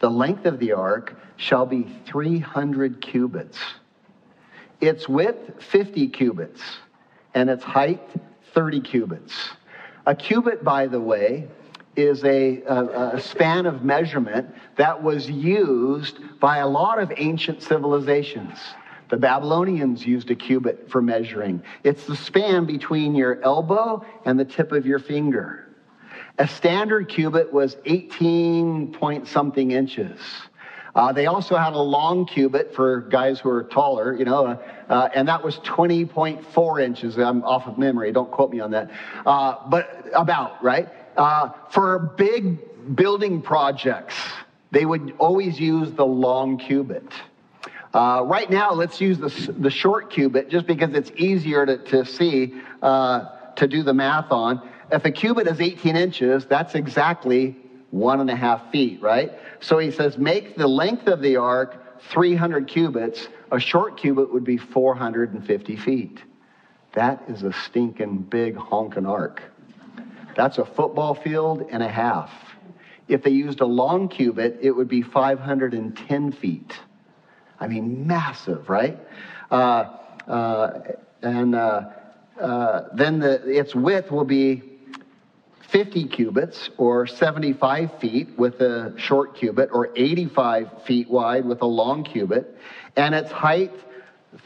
The 0.00 0.10
length 0.10 0.44
of 0.44 0.58
the 0.58 0.72
ark 0.72 1.18
shall 1.38 1.64
be 1.64 1.88
300 2.04 3.00
cubits, 3.00 3.58
its 4.82 5.08
width 5.08 5.62
50 5.62 6.08
cubits, 6.08 6.60
and 7.34 7.50
its 7.50 7.64
height 7.64 8.02
30 8.54 8.80
cubits. 8.80 9.50
A 10.06 10.14
cubit, 10.14 10.64
by 10.64 10.86
the 10.86 11.00
way, 11.00 11.48
is 11.96 12.24
a, 12.24 12.62
a, 12.62 13.16
a, 13.16 13.20
span 13.20 13.66
of 13.66 13.84
measurement 13.84 14.48
that 14.76 15.02
was 15.02 15.28
used 15.28 16.18
by 16.38 16.58
a 16.58 16.66
lot 16.66 17.00
of 17.00 17.12
ancient 17.16 17.62
civilizations. 17.62 18.56
The 19.08 19.16
Babylonians 19.16 20.06
used 20.06 20.30
a 20.30 20.34
cubit 20.34 20.88
for 20.90 21.02
measuring. 21.02 21.62
It's 21.82 22.06
the 22.06 22.14
span 22.14 22.66
between 22.66 23.14
your 23.14 23.42
elbow 23.42 24.04
and 24.24 24.38
the 24.38 24.44
tip 24.44 24.70
of 24.70 24.86
your 24.86 24.98
finger. 24.98 25.68
A 26.38 26.46
standard 26.46 27.08
cubit 27.08 27.52
was 27.52 27.76
18 27.84 28.92
point 28.92 29.26
something 29.26 29.72
inches. 29.72 30.20
Uh, 30.98 31.12
they 31.12 31.26
also 31.26 31.56
had 31.56 31.74
a 31.74 31.78
long 31.78 32.26
cubit 32.26 32.74
for 32.74 33.02
guys 33.02 33.38
who 33.38 33.48
are 33.48 33.62
taller, 33.62 34.16
you 34.16 34.24
know, 34.24 34.46
uh, 34.46 34.56
uh, 34.88 35.08
and 35.14 35.28
that 35.28 35.44
was 35.44 35.58
20.4 35.58 36.82
inches. 36.82 37.16
I'm 37.16 37.44
off 37.44 37.68
of 37.68 37.78
memory, 37.78 38.10
don't 38.10 38.32
quote 38.32 38.50
me 38.50 38.58
on 38.58 38.72
that. 38.72 38.90
Uh, 39.24 39.54
but 39.68 40.06
about, 40.12 40.60
right? 40.60 40.88
Uh, 41.16 41.50
for 41.70 42.00
big 42.18 42.96
building 42.96 43.40
projects, 43.40 44.16
they 44.72 44.84
would 44.84 45.14
always 45.20 45.60
use 45.60 45.92
the 45.92 46.04
long 46.04 46.58
cubit. 46.58 47.12
Uh, 47.94 48.24
right 48.26 48.50
now, 48.50 48.72
let's 48.72 49.00
use 49.00 49.18
the, 49.18 49.52
the 49.52 49.70
short 49.70 50.10
cubit 50.10 50.50
just 50.50 50.66
because 50.66 50.92
it's 50.94 51.12
easier 51.14 51.64
to, 51.64 51.78
to 51.78 52.04
see, 52.04 52.60
uh, 52.82 53.52
to 53.54 53.68
do 53.68 53.84
the 53.84 53.94
math 53.94 54.32
on. 54.32 54.68
If 54.90 55.04
a 55.04 55.12
cubit 55.12 55.46
is 55.46 55.60
18 55.60 55.94
inches, 55.94 56.44
that's 56.46 56.74
exactly 56.74 57.56
one 57.90 58.20
and 58.20 58.30
a 58.30 58.36
half 58.36 58.70
feet, 58.70 59.00
right? 59.00 59.32
So 59.60 59.78
he 59.78 59.90
says, 59.90 60.18
make 60.18 60.56
the 60.56 60.68
length 60.68 61.06
of 61.06 61.20
the 61.20 61.36
ark 61.36 62.00
300 62.10 62.68
cubits. 62.68 63.28
A 63.50 63.58
short 63.58 63.96
cubit 63.96 64.32
would 64.32 64.44
be 64.44 64.56
450 64.56 65.76
feet. 65.76 66.22
That 66.92 67.22
is 67.28 67.42
a 67.42 67.52
stinking 67.52 68.18
big 68.22 68.56
honking 68.56 69.06
ark. 69.06 69.42
That's 70.36 70.58
a 70.58 70.64
football 70.64 71.14
field 71.14 71.66
and 71.70 71.82
a 71.82 71.88
half. 71.88 72.30
If 73.08 73.22
they 73.22 73.30
used 73.30 73.60
a 73.60 73.66
long 73.66 74.08
cubit, 74.08 74.58
it 74.60 74.70
would 74.70 74.88
be 74.88 75.02
510 75.02 76.32
feet. 76.32 76.78
I 77.58 77.66
mean, 77.66 78.06
massive, 78.06 78.68
right? 78.68 78.98
Uh, 79.50 79.96
uh, 80.28 80.80
and 81.22 81.54
uh, 81.54 81.88
uh, 82.40 82.82
then 82.94 83.18
the, 83.18 83.42
its 83.48 83.74
width 83.74 84.10
will 84.10 84.24
be 84.24 84.62
50 85.68 86.08
cubits 86.08 86.70
or 86.78 87.06
75 87.06 87.98
feet 87.98 88.38
with 88.38 88.60
a 88.60 88.94
short 88.96 89.36
cubit 89.36 89.68
or 89.70 89.90
85 89.94 90.82
feet 90.84 91.10
wide 91.10 91.44
with 91.44 91.60
a 91.60 91.66
long 91.66 92.04
cubit. 92.04 92.56
And 92.96 93.14
its 93.14 93.30
height, 93.30 93.72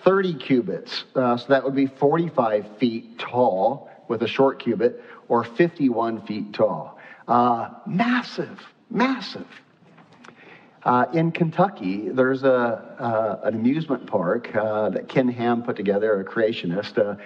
30 0.05 0.35
cubits. 0.35 1.05
Uh, 1.15 1.37
so 1.37 1.47
that 1.49 1.65
would 1.65 1.77
be 1.77 1.87
45 1.87 2.77
feet 2.79 3.19
tall 3.19 3.89
with 4.09 4.23
a 4.23 4.29
short 4.29 4.63
cubit 4.63 5.03
or 5.29 5.45
51 5.45 6.27
feet 6.27 6.53
tall. 6.53 6.99
Uh, 7.29 7.71
massive, 7.87 8.61
massive. 8.91 9.47
Uh, 10.85 11.07
in 11.15 11.31
Kentucky, 11.31 12.09
there's 12.09 12.43
a, 12.43 12.51
uh, 12.99 13.41
an 13.45 13.55
amusement 13.55 14.05
park 14.09 14.55
uh, 14.57 14.91
that 14.91 15.09
Ken 15.09 15.29
Ham 15.29 15.63
put 15.63 15.77
together, 15.77 16.21
a 16.21 16.25
creationist. 16.25 16.99
Uh, 16.99 17.17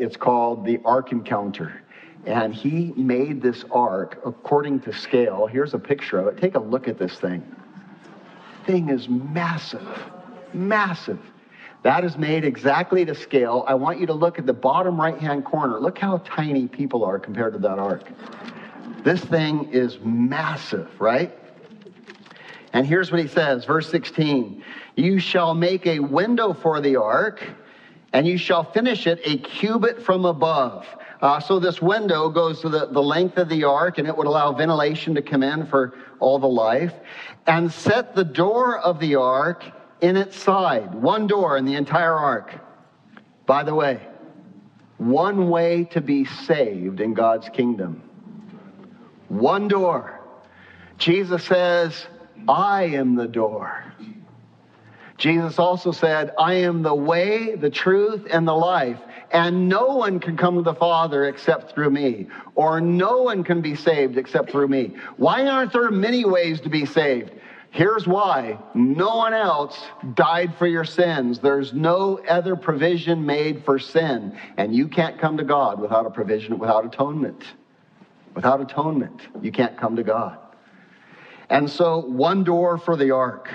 it's 0.00 0.16
called 0.16 0.64
the 0.64 0.80
Ark 0.84 1.12
Encounter. 1.12 1.82
And 2.26 2.54
he 2.54 2.92
made 2.96 3.40
this 3.40 3.64
ark 3.70 4.20
according 4.24 4.80
to 4.80 4.92
scale. 4.92 5.46
Here's 5.46 5.74
a 5.74 5.78
picture 5.78 6.18
of 6.18 6.26
it. 6.26 6.40
Take 6.40 6.54
a 6.54 6.60
look 6.60 6.88
at 6.88 6.98
this 6.98 7.18
thing. 7.18 7.42
Thing 8.66 8.90
is 8.90 9.08
massive, 9.08 9.88
massive. 10.52 11.20
That 11.82 12.04
is 12.04 12.18
made 12.18 12.44
exactly 12.44 13.04
to 13.04 13.14
scale. 13.14 13.64
I 13.66 13.74
want 13.74 14.00
you 14.00 14.06
to 14.06 14.12
look 14.12 14.38
at 14.38 14.46
the 14.46 14.52
bottom 14.52 15.00
right 15.00 15.18
hand 15.18 15.44
corner. 15.44 15.78
Look 15.78 15.98
how 15.98 16.18
tiny 16.18 16.66
people 16.66 17.04
are 17.04 17.18
compared 17.18 17.52
to 17.54 17.58
that 17.60 17.78
ark. 17.78 18.10
This 19.04 19.24
thing 19.24 19.72
is 19.72 19.98
massive, 20.00 21.00
right? 21.00 21.32
And 22.72 22.86
here's 22.86 23.10
what 23.10 23.20
he 23.20 23.28
says, 23.28 23.64
verse 23.64 23.88
16 23.90 24.62
You 24.96 25.18
shall 25.18 25.54
make 25.54 25.86
a 25.86 26.00
window 26.00 26.52
for 26.52 26.80
the 26.80 26.96
ark, 26.96 27.42
and 28.12 28.26
you 28.26 28.36
shall 28.36 28.64
finish 28.64 29.06
it 29.06 29.20
a 29.24 29.38
cubit 29.38 30.02
from 30.02 30.24
above. 30.24 30.86
Uh, 31.20 31.40
so 31.40 31.58
this 31.58 31.82
window 31.82 32.28
goes 32.28 32.60
to 32.60 32.68
the, 32.68 32.86
the 32.86 33.02
length 33.02 33.38
of 33.38 33.48
the 33.48 33.64
ark, 33.64 33.98
and 33.98 34.06
it 34.06 34.16
would 34.16 34.26
allow 34.26 34.52
ventilation 34.52 35.14
to 35.14 35.22
come 35.22 35.42
in 35.42 35.66
for 35.66 35.94
all 36.20 36.38
the 36.38 36.48
life. 36.48 36.94
And 37.46 37.72
set 37.72 38.14
the 38.14 38.24
door 38.24 38.78
of 38.78 39.00
the 39.00 39.16
ark 39.16 39.64
in 40.00 40.16
its 40.16 40.36
side, 40.36 40.94
one 40.94 41.26
door 41.26 41.56
in 41.56 41.64
the 41.64 41.74
entire 41.74 42.14
ark. 42.14 42.54
By 43.46 43.64
the 43.64 43.74
way, 43.74 44.00
one 44.98 45.48
way 45.48 45.84
to 45.84 46.00
be 46.00 46.24
saved 46.24 47.00
in 47.00 47.14
God's 47.14 47.48
kingdom. 47.48 48.02
One 49.28 49.68
door. 49.68 50.20
Jesus 50.98 51.44
says, 51.44 52.06
I 52.48 52.84
am 52.84 53.14
the 53.14 53.28
door. 53.28 53.84
Jesus 55.16 55.58
also 55.58 55.90
said, 55.90 56.32
I 56.38 56.54
am 56.54 56.82
the 56.82 56.94
way, 56.94 57.56
the 57.56 57.70
truth, 57.70 58.26
and 58.30 58.46
the 58.46 58.54
life. 58.54 59.00
And 59.30 59.68
no 59.68 59.96
one 59.96 60.20
can 60.20 60.36
come 60.36 60.56
to 60.56 60.62
the 60.62 60.74
Father 60.74 61.26
except 61.26 61.74
through 61.74 61.90
me, 61.90 62.28
or 62.54 62.80
no 62.80 63.22
one 63.22 63.44
can 63.44 63.60
be 63.60 63.74
saved 63.74 64.16
except 64.16 64.50
through 64.50 64.68
me. 64.68 64.96
Why 65.16 65.46
aren't 65.46 65.72
there 65.72 65.90
many 65.90 66.24
ways 66.24 66.60
to 66.62 66.70
be 66.70 66.86
saved? 66.86 67.32
Here's 67.70 68.06
why 68.06 68.58
no 68.74 69.16
one 69.16 69.34
else 69.34 69.78
died 70.14 70.54
for 70.56 70.66
your 70.66 70.84
sins. 70.84 71.38
There's 71.38 71.74
no 71.74 72.18
other 72.28 72.56
provision 72.56 73.26
made 73.26 73.64
for 73.64 73.78
sin. 73.78 74.38
And 74.56 74.74
you 74.74 74.88
can't 74.88 75.20
come 75.20 75.36
to 75.36 75.44
God 75.44 75.78
without 75.78 76.06
a 76.06 76.10
provision, 76.10 76.58
without 76.58 76.86
atonement. 76.86 77.44
Without 78.34 78.60
atonement, 78.60 79.20
you 79.42 79.52
can't 79.52 79.76
come 79.76 79.96
to 79.96 80.02
God. 80.02 80.38
And 81.50 81.68
so, 81.68 81.98
one 81.98 82.44
door 82.44 82.78
for 82.78 82.96
the 82.96 83.10
ark, 83.10 83.50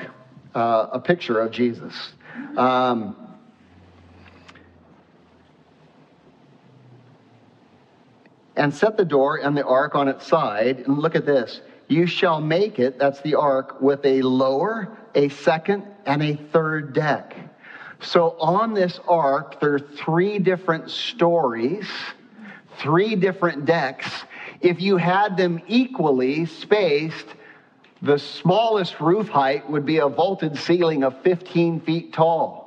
uh, 0.53 0.87
a 0.91 0.99
picture 0.99 1.39
of 1.39 1.51
Jesus. 1.51 2.13
Um, 2.57 3.15
and 8.55 8.73
set 8.73 8.97
the 8.97 9.05
door 9.05 9.37
and 9.37 9.57
the 9.57 9.65
ark 9.65 9.95
on 9.95 10.07
its 10.07 10.25
side. 10.27 10.79
And 10.79 10.97
look 10.97 11.15
at 11.15 11.25
this. 11.25 11.61
You 11.87 12.07
shall 12.07 12.39
make 12.39 12.79
it, 12.79 12.97
that's 12.97 13.21
the 13.21 13.35
ark, 13.35 13.81
with 13.81 14.05
a 14.05 14.21
lower, 14.21 14.97
a 15.15 15.29
second, 15.29 15.83
and 16.05 16.21
a 16.21 16.35
third 16.35 16.93
deck. 16.93 17.35
So 18.01 18.35
on 18.39 18.73
this 18.73 18.99
ark, 19.07 19.59
there 19.59 19.75
are 19.75 19.79
three 19.79 20.39
different 20.39 20.89
stories, 20.89 21.87
three 22.77 23.15
different 23.15 23.65
decks. 23.65 24.09
If 24.61 24.81
you 24.81 24.97
had 24.97 25.37
them 25.37 25.61
equally 25.67 26.45
spaced, 26.45 27.27
the 28.01 28.19
smallest 28.19 28.99
roof 28.99 29.29
height 29.29 29.69
would 29.69 29.85
be 29.85 29.97
a 29.97 30.07
vaulted 30.09 30.57
ceiling 30.57 31.03
of 31.03 31.21
15 31.21 31.81
feet 31.81 32.11
tall. 32.11 32.62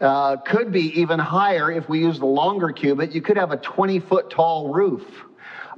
Uh, 0.00 0.36
could 0.38 0.72
be 0.72 1.00
even 1.00 1.18
higher 1.18 1.70
if 1.70 1.88
we 1.88 2.00
use 2.00 2.18
the 2.18 2.26
longer 2.26 2.70
cubit. 2.70 3.12
You 3.12 3.20
could 3.20 3.36
have 3.36 3.50
a 3.50 3.58
20 3.58 4.00
foot 4.00 4.30
tall 4.30 4.72
roof. 4.72 5.04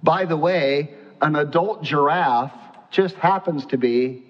By 0.02 0.24
the 0.24 0.36
way, 0.36 0.94
an 1.20 1.36
adult 1.36 1.82
giraffe 1.82 2.52
just 2.90 3.14
happens 3.16 3.66
to 3.66 3.78
be 3.78 4.22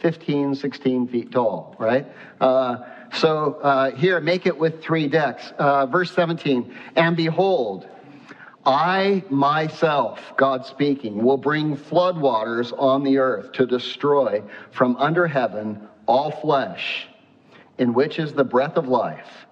15, 0.00 0.54
16 0.54 1.08
feet 1.08 1.30
tall, 1.30 1.76
right? 1.78 2.06
Uh, 2.40 2.78
so 3.14 3.54
uh, 3.62 3.90
here, 3.92 4.20
make 4.20 4.46
it 4.46 4.56
with 4.56 4.82
three 4.82 5.06
decks. 5.08 5.52
Uh, 5.58 5.86
verse 5.86 6.10
17, 6.12 6.74
and 6.96 7.16
behold, 7.16 7.86
I 8.64 9.24
myself, 9.28 10.20
God 10.36 10.66
speaking, 10.66 11.22
will 11.22 11.36
bring 11.36 11.76
floodwaters 11.76 12.72
on 12.78 13.02
the 13.02 13.18
earth 13.18 13.52
to 13.52 13.66
destroy 13.66 14.42
from 14.70 14.96
under 14.96 15.26
heaven 15.26 15.88
all 16.06 16.30
flesh, 16.30 17.06
in 17.78 17.94
which 17.94 18.18
is 18.18 18.32
the 18.32 18.44
breath 18.44 18.76
of 18.76 18.88
life. 18.88 19.46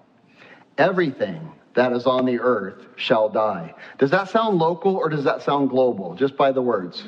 Everything 0.77 1.51
that 1.73 1.93
is 1.93 2.05
on 2.05 2.25
the 2.25 2.39
earth 2.39 2.85
shall 2.95 3.29
die. 3.29 3.73
Does 3.97 4.11
that 4.11 4.29
sound 4.29 4.57
local 4.57 4.95
or 4.95 5.09
does 5.09 5.23
that 5.23 5.41
sound 5.41 5.69
global, 5.69 6.15
just 6.15 6.35
by 6.35 6.51
the 6.51 6.61
words? 6.61 7.03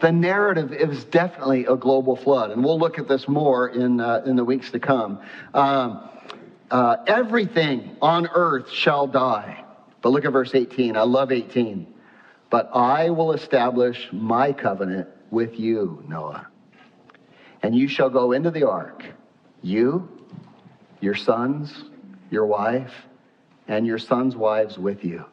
the 0.00 0.12
narrative 0.12 0.72
is 0.72 1.04
definitely 1.04 1.66
a 1.66 1.76
global 1.76 2.16
flood, 2.16 2.50
and 2.50 2.64
we'll 2.64 2.78
look 2.78 2.98
at 2.98 3.08
this 3.08 3.28
more 3.28 3.68
in, 3.68 4.00
uh, 4.00 4.22
in 4.26 4.36
the 4.36 4.44
weeks 4.44 4.70
to 4.70 4.78
come. 4.78 5.20
Um, 5.54 6.08
uh, 6.70 6.96
everything 7.06 7.96
on 8.00 8.28
earth 8.28 8.70
shall 8.70 9.06
die. 9.06 9.64
But 10.02 10.10
look 10.10 10.24
at 10.24 10.32
verse 10.32 10.54
18. 10.54 10.96
I 10.96 11.02
love 11.02 11.32
18. 11.32 11.86
But 12.50 12.70
I 12.74 13.10
will 13.10 13.32
establish 13.32 14.08
my 14.12 14.52
covenant 14.52 15.08
with 15.30 15.58
you, 15.58 16.02
Noah. 16.06 16.46
And 17.62 17.74
you 17.74 17.88
shall 17.88 18.10
go 18.10 18.32
into 18.32 18.50
the 18.50 18.68
ark, 18.68 19.04
you, 19.62 20.08
your 21.00 21.14
sons, 21.14 21.84
your 22.30 22.46
wife, 22.46 22.92
and 23.66 23.86
your 23.86 23.98
sons' 23.98 24.36
wives 24.36 24.78
with 24.78 25.04
you. 25.04 25.24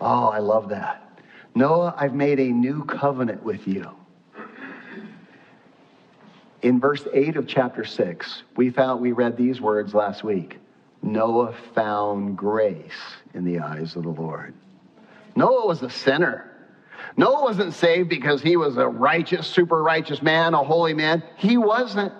Oh, 0.00 0.28
I 0.28 0.38
love 0.38 0.68
that. 0.68 1.20
Noah, 1.54 1.94
I've 1.96 2.14
made 2.14 2.38
a 2.38 2.48
new 2.48 2.84
covenant 2.84 3.42
with 3.42 3.66
you. 3.66 3.90
In 6.62 6.80
verse 6.80 7.06
8 7.12 7.36
of 7.36 7.46
chapter 7.46 7.84
6, 7.84 8.42
we 8.56 8.70
found 8.70 9.00
we 9.00 9.12
read 9.12 9.36
these 9.36 9.60
words 9.60 9.94
last 9.94 10.24
week. 10.24 10.58
Noah 11.02 11.54
found 11.74 12.36
grace 12.36 13.16
in 13.34 13.44
the 13.44 13.60
eyes 13.60 13.94
of 13.94 14.02
the 14.02 14.08
Lord. 14.08 14.54
Noah 15.36 15.66
was 15.66 15.82
a 15.82 15.90
sinner. 15.90 16.50
Noah 17.16 17.42
wasn't 17.42 17.74
saved 17.74 18.08
because 18.08 18.42
he 18.42 18.56
was 18.56 18.76
a 18.76 18.88
righteous, 18.88 19.46
super 19.46 19.82
righteous 19.82 20.20
man, 20.20 20.54
a 20.54 20.62
holy 20.62 20.94
man. 20.94 21.22
He 21.36 21.56
wasn't. 21.56 22.12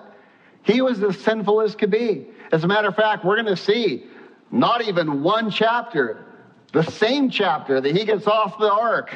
He 0.62 0.80
was 0.82 1.02
as 1.02 1.18
sinful 1.18 1.60
as 1.60 1.74
could 1.74 1.90
be. 1.90 2.28
As 2.50 2.64
a 2.64 2.66
matter 2.66 2.88
of 2.88 2.96
fact, 2.96 3.24
we're 3.24 3.36
going 3.36 3.54
to 3.54 3.56
see 3.56 4.04
not 4.50 4.82
even 4.82 5.22
one 5.22 5.50
chapter, 5.50 6.24
the 6.72 6.82
same 6.82 7.30
chapter 7.30 7.80
that 7.80 7.96
he 7.96 8.04
gets 8.04 8.26
off 8.26 8.58
the 8.58 8.72
ark. 8.72 9.14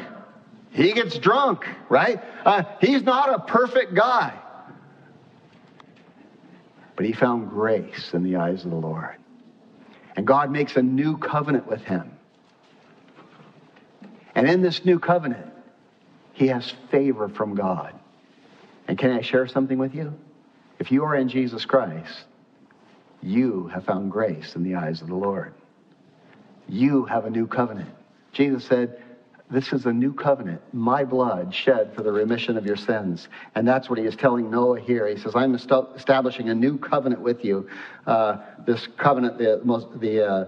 He 0.71 0.92
gets 0.92 1.18
drunk, 1.18 1.66
right? 1.88 2.23
Uh, 2.45 2.64
he's 2.81 3.03
not 3.03 3.35
a 3.35 3.38
perfect 3.40 3.95
guy. 3.95 4.38
But 6.97 7.07
he 7.07 7.12
found 7.12 7.51
grace 7.51 8.11
in 8.12 8.23
the 8.23 8.37
eyes 8.37 8.64
of 8.64 8.71
the 8.71 8.77
Lord. 8.77 9.16
And 10.16 10.27
God 10.27 10.51
makes 10.51 10.77
a 10.77 10.83
new 10.83 11.16
covenant 11.16 11.66
with 11.66 11.83
him. 11.83 12.11
And 14.35 14.49
in 14.49 14.62
this 14.62 14.85
new 14.85 14.99
covenant, 14.99 15.47
he 16.33 16.49
has 16.49 16.73
favor 16.90 17.29
from 17.29 17.55
God. 17.55 17.95
And 18.88 18.99
can 18.99 19.11
I 19.11 19.21
share 19.21 19.47
something 19.47 19.79
with 19.79 19.95
you? 19.95 20.12
If 20.79 20.90
you 20.90 21.05
are 21.05 21.14
in 21.14 21.29
Jesus 21.29 21.64
Christ, 21.64 22.25
you 23.22 23.68
have 23.68 23.85
found 23.85 24.11
grace 24.11 24.56
in 24.56 24.62
the 24.62 24.74
eyes 24.74 25.00
of 25.00 25.08
the 25.08 25.14
Lord. 25.14 25.54
You 26.68 27.04
have 27.04 27.24
a 27.24 27.30
new 27.30 27.46
covenant. 27.46 27.90
Jesus 28.32 28.64
said, 28.64 29.02
This 29.50 29.72
is 29.72 29.87
a 29.87 29.92
new 29.92 30.12
covenant, 30.12 30.61
my 30.72 31.04
blood 31.04 31.54
shed 31.54 31.94
for 31.94 32.02
the 32.02 32.12
remission 32.12 32.56
of 32.56 32.66
your 32.66 32.76
sins. 32.76 33.28
And 33.54 33.66
that's 33.66 33.88
what 33.88 33.98
he 33.98 34.04
is 34.04 34.16
telling 34.16 34.50
Noah 34.50 34.80
here. 34.80 35.06
He 35.06 35.16
says, 35.16 35.35
I'm 35.35 35.54
establishing 35.54 36.48
a 36.48 36.54
new 36.54 36.78
covenant 36.78 37.22
with 37.22 37.44
you. 37.44 37.68
Uh, 38.06 38.38
this 38.66 38.88
covenant, 38.96 39.38
the, 39.38 39.61
most, 39.64 40.00
the 40.00 40.26
uh, 40.26 40.44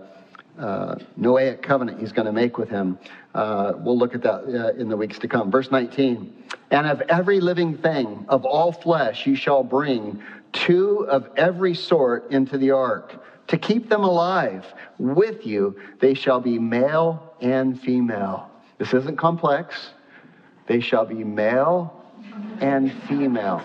uh, 0.58 0.96
Noahic 1.18 1.62
covenant 1.62 2.00
he's 2.00 2.12
going 2.12 2.26
to 2.26 2.32
make 2.32 2.58
with 2.58 2.70
him. 2.70 2.98
Uh, 3.34 3.74
we'll 3.76 3.98
look 3.98 4.14
at 4.14 4.22
that 4.22 4.44
uh, 4.44 4.80
in 4.80 4.88
the 4.88 4.96
weeks 4.96 5.18
to 5.20 5.28
come. 5.28 5.50
Verse 5.50 5.70
19 5.70 6.32
And 6.70 6.86
of 6.86 7.00
every 7.02 7.40
living 7.40 7.76
thing, 7.76 8.24
of 8.28 8.44
all 8.44 8.72
flesh, 8.72 9.26
you 9.26 9.34
shall 9.34 9.64
bring 9.64 10.22
two 10.54 11.06
of 11.08 11.28
every 11.36 11.74
sort 11.74 12.30
into 12.30 12.56
the 12.56 12.70
ark. 12.70 13.22
To 13.48 13.58
keep 13.58 13.90
them 13.90 14.04
alive 14.04 14.64
with 14.98 15.44
you, 15.46 15.78
they 16.00 16.14
shall 16.14 16.40
be 16.40 16.58
male 16.58 17.34
and 17.42 17.78
female. 17.78 18.50
This 18.78 18.94
isn't 18.94 19.18
complex. 19.18 19.90
They 20.66 20.80
shall 20.80 21.04
be 21.04 21.22
male 21.22 22.02
and 22.60 22.90
female. 23.06 23.62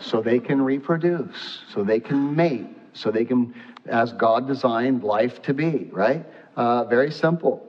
So 0.00 0.22
they 0.22 0.38
can 0.38 0.62
reproduce, 0.62 1.60
so 1.72 1.82
they 1.82 2.00
can 2.00 2.34
mate, 2.34 2.68
so 2.94 3.10
they 3.10 3.24
can, 3.24 3.54
as 3.86 4.12
God 4.12 4.46
designed 4.46 5.02
life 5.02 5.42
to 5.42 5.52
be, 5.52 5.90
right? 5.92 6.24
Uh, 6.56 6.84
very 6.84 7.10
simple. 7.10 7.62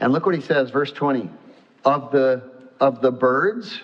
And 0.00 0.12
look 0.12 0.24
what 0.24 0.34
he 0.34 0.40
says, 0.40 0.70
verse 0.70 0.92
20. 0.92 1.28
Of 1.84 2.12
the, 2.12 2.42
of 2.80 3.00
the 3.00 3.10
birds, 3.10 3.80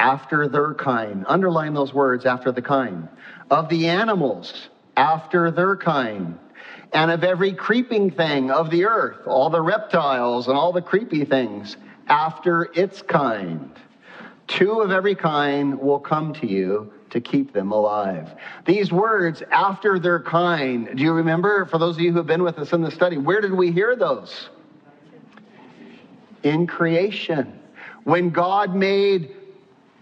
after 0.00 0.48
their 0.48 0.72
kind. 0.74 1.24
Underline 1.28 1.74
those 1.74 1.92
words, 1.92 2.24
after 2.24 2.50
the 2.50 2.62
kind. 2.62 3.06
Of 3.50 3.68
the 3.68 3.86
animals, 3.86 4.70
after 4.96 5.50
their 5.50 5.76
kind. 5.76 6.38
And 6.92 7.10
of 7.10 7.22
every 7.22 7.52
creeping 7.52 8.10
thing 8.10 8.50
of 8.50 8.70
the 8.70 8.86
earth, 8.86 9.26
all 9.26 9.50
the 9.50 9.60
reptiles 9.60 10.48
and 10.48 10.56
all 10.56 10.72
the 10.72 10.82
creepy 10.82 11.24
things, 11.24 11.76
after 12.08 12.70
its 12.74 13.02
kind. 13.02 13.70
Two 14.48 14.80
of 14.80 14.90
every 14.90 15.14
kind 15.14 15.78
will 15.78 16.00
come 16.00 16.32
to 16.34 16.46
you 16.46 16.92
to 17.10 17.20
keep 17.20 17.52
them 17.52 17.70
alive. 17.70 18.34
These 18.66 18.90
words, 18.90 19.42
after 19.52 19.98
their 19.98 20.20
kind, 20.20 20.96
do 20.96 21.02
you 21.02 21.12
remember, 21.12 21.66
for 21.66 21.78
those 21.78 21.96
of 21.96 22.00
you 22.00 22.10
who 22.12 22.18
have 22.18 22.26
been 22.26 22.42
with 22.42 22.58
us 22.58 22.72
in 22.72 22.80
the 22.80 22.90
study, 22.90 23.18
where 23.18 23.40
did 23.40 23.52
we 23.52 23.70
hear 23.70 23.94
those? 23.96 24.48
In 26.42 26.66
creation. 26.66 27.60
When 28.04 28.30
God 28.30 28.74
made 28.74 29.36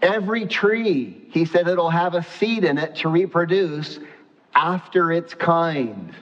every 0.01 0.45
tree, 0.45 1.27
He 1.31 1.45
said 1.45 1.67
it'll 1.67 1.89
have 1.89 2.15
a 2.15 2.23
seed 2.23 2.63
in 2.63 2.77
it 2.77 2.95
to 2.97 3.09
reproduce 3.09 3.99
after 4.55 5.11
its 5.11 5.33
kind. 5.33 6.13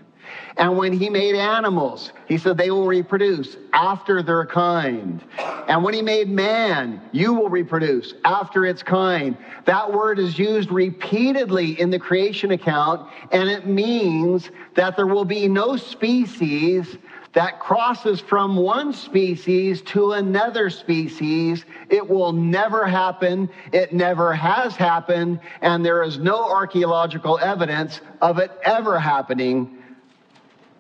And 0.58 0.76
when 0.78 0.92
he 0.92 1.10
made 1.10 1.36
animals, 1.36 2.12
he 2.28 2.38
said 2.38 2.58
they 2.58 2.72
will 2.72 2.88
reproduce 2.88 3.58
after 3.74 4.24
their 4.24 4.46
kind. 4.46 5.24
And 5.68 5.84
when 5.84 5.94
he 5.94 6.02
made 6.02 6.30
man, 6.30 7.02
you 7.12 7.34
will 7.34 7.50
reproduce 7.50 8.14
after 8.26 8.66
its 8.66 8.82
kind. 8.82 9.38
That 9.66 9.92
word 9.94 10.20
is 10.20 10.38
used 10.38 10.72
repeatedly 10.72 11.80
in 11.80 11.90
the 11.92 12.00
creation 12.00 12.52
account, 12.52 13.08
and 13.32 13.50
it 13.50 13.68
means 13.68 14.50
that 14.74 14.96
there 14.96 15.08
will 15.08 15.26
be 15.26 15.48
no 15.48 15.78
species 15.78 16.98
that 17.38 17.60
crosses 17.60 18.20
from 18.20 18.56
one 18.56 18.92
species 18.92 19.84
to 19.84 20.14
another 20.14 20.72
species. 20.72 21.66
It 21.88 22.10
will 22.10 22.34
never 22.34 22.88
happen. 22.88 23.48
It 23.72 23.94
never 23.94 24.34
has 24.34 24.76
happened. 24.76 25.40
And 25.62 25.86
there 25.86 26.02
is 26.02 26.18
no 26.18 26.50
archaeological 26.50 27.38
evidence 27.40 28.02
of 28.22 28.40
it 28.40 28.52
ever 28.64 29.00
happening 29.00 29.78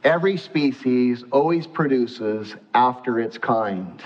Every 0.03 0.37
species 0.37 1.25
always 1.31 1.67
produces 1.67 2.55
after 2.73 3.19
its 3.19 3.37
kind. 3.37 4.01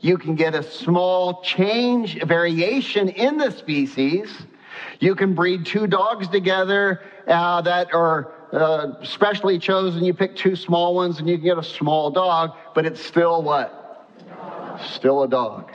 You 0.00 0.16
can 0.16 0.34
get 0.34 0.54
a 0.54 0.62
small 0.62 1.42
change, 1.42 2.22
variation 2.22 3.10
in 3.10 3.36
the 3.36 3.50
species. 3.50 4.30
You 5.00 5.14
can 5.14 5.34
breed 5.34 5.66
two 5.66 5.86
dogs 5.86 6.28
together 6.28 7.02
uh, 7.26 7.60
that 7.60 7.92
are 7.92 8.32
uh, 8.52 9.04
specially 9.04 9.58
chosen. 9.58 10.04
You 10.04 10.14
pick 10.14 10.36
two 10.36 10.56
small 10.56 10.94
ones 10.94 11.18
and 11.18 11.28
you 11.28 11.36
can 11.36 11.44
get 11.44 11.58
a 11.58 11.62
small 11.62 12.10
dog, 12.10 12.56
but 12.74 12.84
it's 12.84 13.00
still 13.04 13.42
what? 13.42 14.08
Still 14.92 15.22
a 15.22 15.28
dog. 15.28 15.72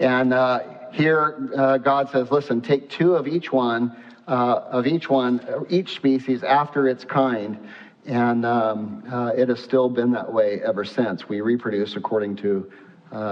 And 0.00 0.32
uh, 0.32 0.60
here 0.92 1.50
uh, 1.56 1.78
God 1.78 2.10
says, 2.10 2.30
listen, 2.30 2.60
take 2.60 2.88
two 2.88 3.14
of 3.14 3.28
each 3.28 3.52
one, 3.52 3.96
uh, 4.26 4.62
of 4.70 4.86
each 4.86 5.08
one, 5.08 5.40
each 5.68 5.94
species 5.94 6.42
after 6.42 6.88
its 6.88 7.04
kind 7.04 7.58
and 8.06 8.46
um, 8.46 9.04
uh, 9.12 9.32
it 9.36 9.50
has 9.50 9.60
still 9.60 9.90
been 9.90 10.12
that 10.12 10.32
way 10.32 10.62
ever 10.64 10.82
since. 10.82 11.28
We 11.28 11.42
reproduce 11.42 11.94
according 11.94 12.36
to 12.36 12.70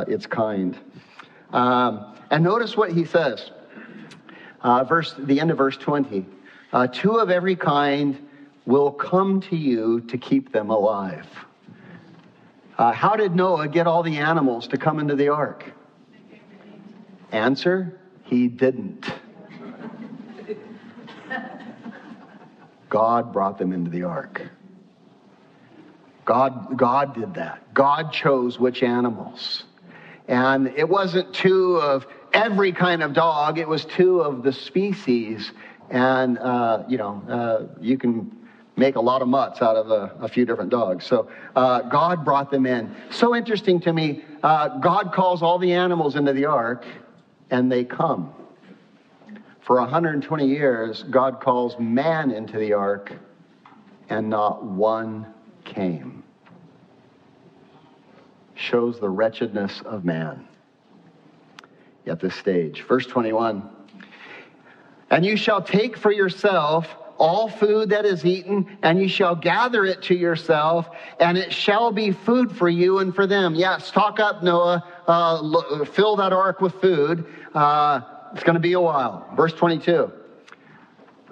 its 0.06 0.26
kind. 0.26 0.78
Um, 1.52 2.14
and 2.30 2.44
notice 2.44 2.76
what 2.76 2.92
he 2.92 3.06
says. 3.06 3.50
Verse, 4.62 5.14
the 5.18 5.40
end 5.40 5.50
of 5.50 5.56
verse 5.56 5.78
20. 5.78 6.26
Uh, 6.72 6.86
two 6.88 7.16
of 7.16 7.30
every 7.30 7.56
kind 7.56 8.25
will 8.66 8.90
come 8.90 9.40
to 9.40 9.56
you 9.56 10.00
to 10.02 10.18
keep 10.18 10.52
them 10.52 10.70
alive. 10.70 11.26
Uh, 12.76 12.92
how 12.92 13.16
did 13.16 13.34
Noah 13.34 13.68
get 13.68 13.86
all 13.86 14.02
the 14.02 14.18
animals 14.18 14.68
to 14.68 14.76
come 14.76 14.98
into 14.98 15.14
the 15.14 15.28
ark? 15.28 15.64
Answer, 17.32 17.98
he 18.24 18.48
didn't. 18.48 19.06
God 22.88 23.32
brought 23.32 23.58
them 23.58 23.72
into 23.72 23.90
the 23.90 24.02
ark. 24.04 24.42
God, 26.24 26.76
God 26.76 27.14
did 27.14 27.34
that. 27.34 27.72
God 27.72 28.12
chose 28.12 28.58
which 28.58 28.82
animals. 28.82 29.64
And 30.28 30.68
it 30.68 30.88
wasn't 30.88 31.32
two 31.32 31.76
of 31.76 32.06
every 32.32 32.72
kind 32.72 33.02
of 33.02 33.12
dog, 33.12 33.58
it 33.58 33.68
was 33.68 33.84
two 33.84 34.20
of 34.20 34.42
the 34.42 34.52
species. 34.52 35.52
And, 35.88 36.38
uh, 36.38 36.82
you 36.88 36.98
know, 36.98 37.22
uh, 37.28 37.80
you 37.80 37.96
can 37.96 38.36
make 38.76 38.96
a 38.96 39.00
lot 39.00 39.22
of 39.22 39.28
mutts 39.28 39.62
out 39.62 39.76
of 39.76 39.90
a, 39.90 40.14
a 40.20 40.28
few 40.28 40.44
different 40.44 40.70
dogs. 40.70 41.06
So 41.06 41.28
uh, 41.54 41.82
God 41.82 42.24
brought 42.24 42.50
them 42.50 42.66
in. 42.66 42.94
So 43.10 43.34
interesting 43.34 43.80
to 43.80 43.92
me, 43.92 44.24
uh, 44.42 44.78
God 44.78 45.12
calls 45.12 45.42
all 45.42 45.58
the 45.58 45.72
animals 45.72 46.14
into 46.14 46.32
the 46.32 46.44
ark, 46.44 46.84
and 47.50 47.72
they 47.72 47.84
come. 47.84 48.32
For 49.60 49.80
120 49.80 50.46
years, 50.46 51.02
God 51.04 51.40
calls 51.40 51.76
man 51.78 52.30
into 52.30 52.58
the 52.58 52.74
ark, 52.74 53.12
and 54.08 54.30
not 54.30 54.62
one 54.62 55.26
came. 55.64 56.22
shows 58.54 59.00
the 59.00 59.08
wretchedness 59.08 59.82
of 59.84 60.04
man 60.04 60.46
at 62.06 62.20
this 62.20 62.34
stage. 62.34 62.82
Verse 62.82 63.06
21 63.06 63.68
And 65.10 65.24
you 65.24 65.36
shall 65.36 65.60
take 65.60 65.96
for 65.96 66.12
yourself 66.12 66.86
all 67.18 67.48
food 67.48 67.90
that 67.90 68.04
is 68.04 68.24
eaten, 68.24 68.78
and 68.82 69.00
you 69.00 69.08
shall 69.08 69.34
gather 69.34 69.84
it 69.84 70.02
to 70.02 70.14
yourself, 70.14 70.88
and 71.20 71.36
it 71.38 71.52
shall 71.52 71.92
be 71.92 72.12
food 72.12 72.56
for 72.56 72.68
you 72.68 72.98
and 72.98 73.14
for 73.14 73.26
them. 73.26 73.54
Yeah, 73.54 73.78
stock 73.78 74.20
up, 74.20 74.42
Noah. 74.42 74.84
Uh, 75.06 75.84
fill 75.84 76.16
that 76.16 76.32
ark 76.32 76.60
with 76.60 76.74
food. 76.80 77.26
Uh, 77.54 78.00
it's 78.32 78.44
going 78.44 78.54
to 78.54 78.60
be 78.60 78.74
a 78.74 78.80
while. 78.80 79.26
Verse 79.36 79.52
22. 79.52 80.12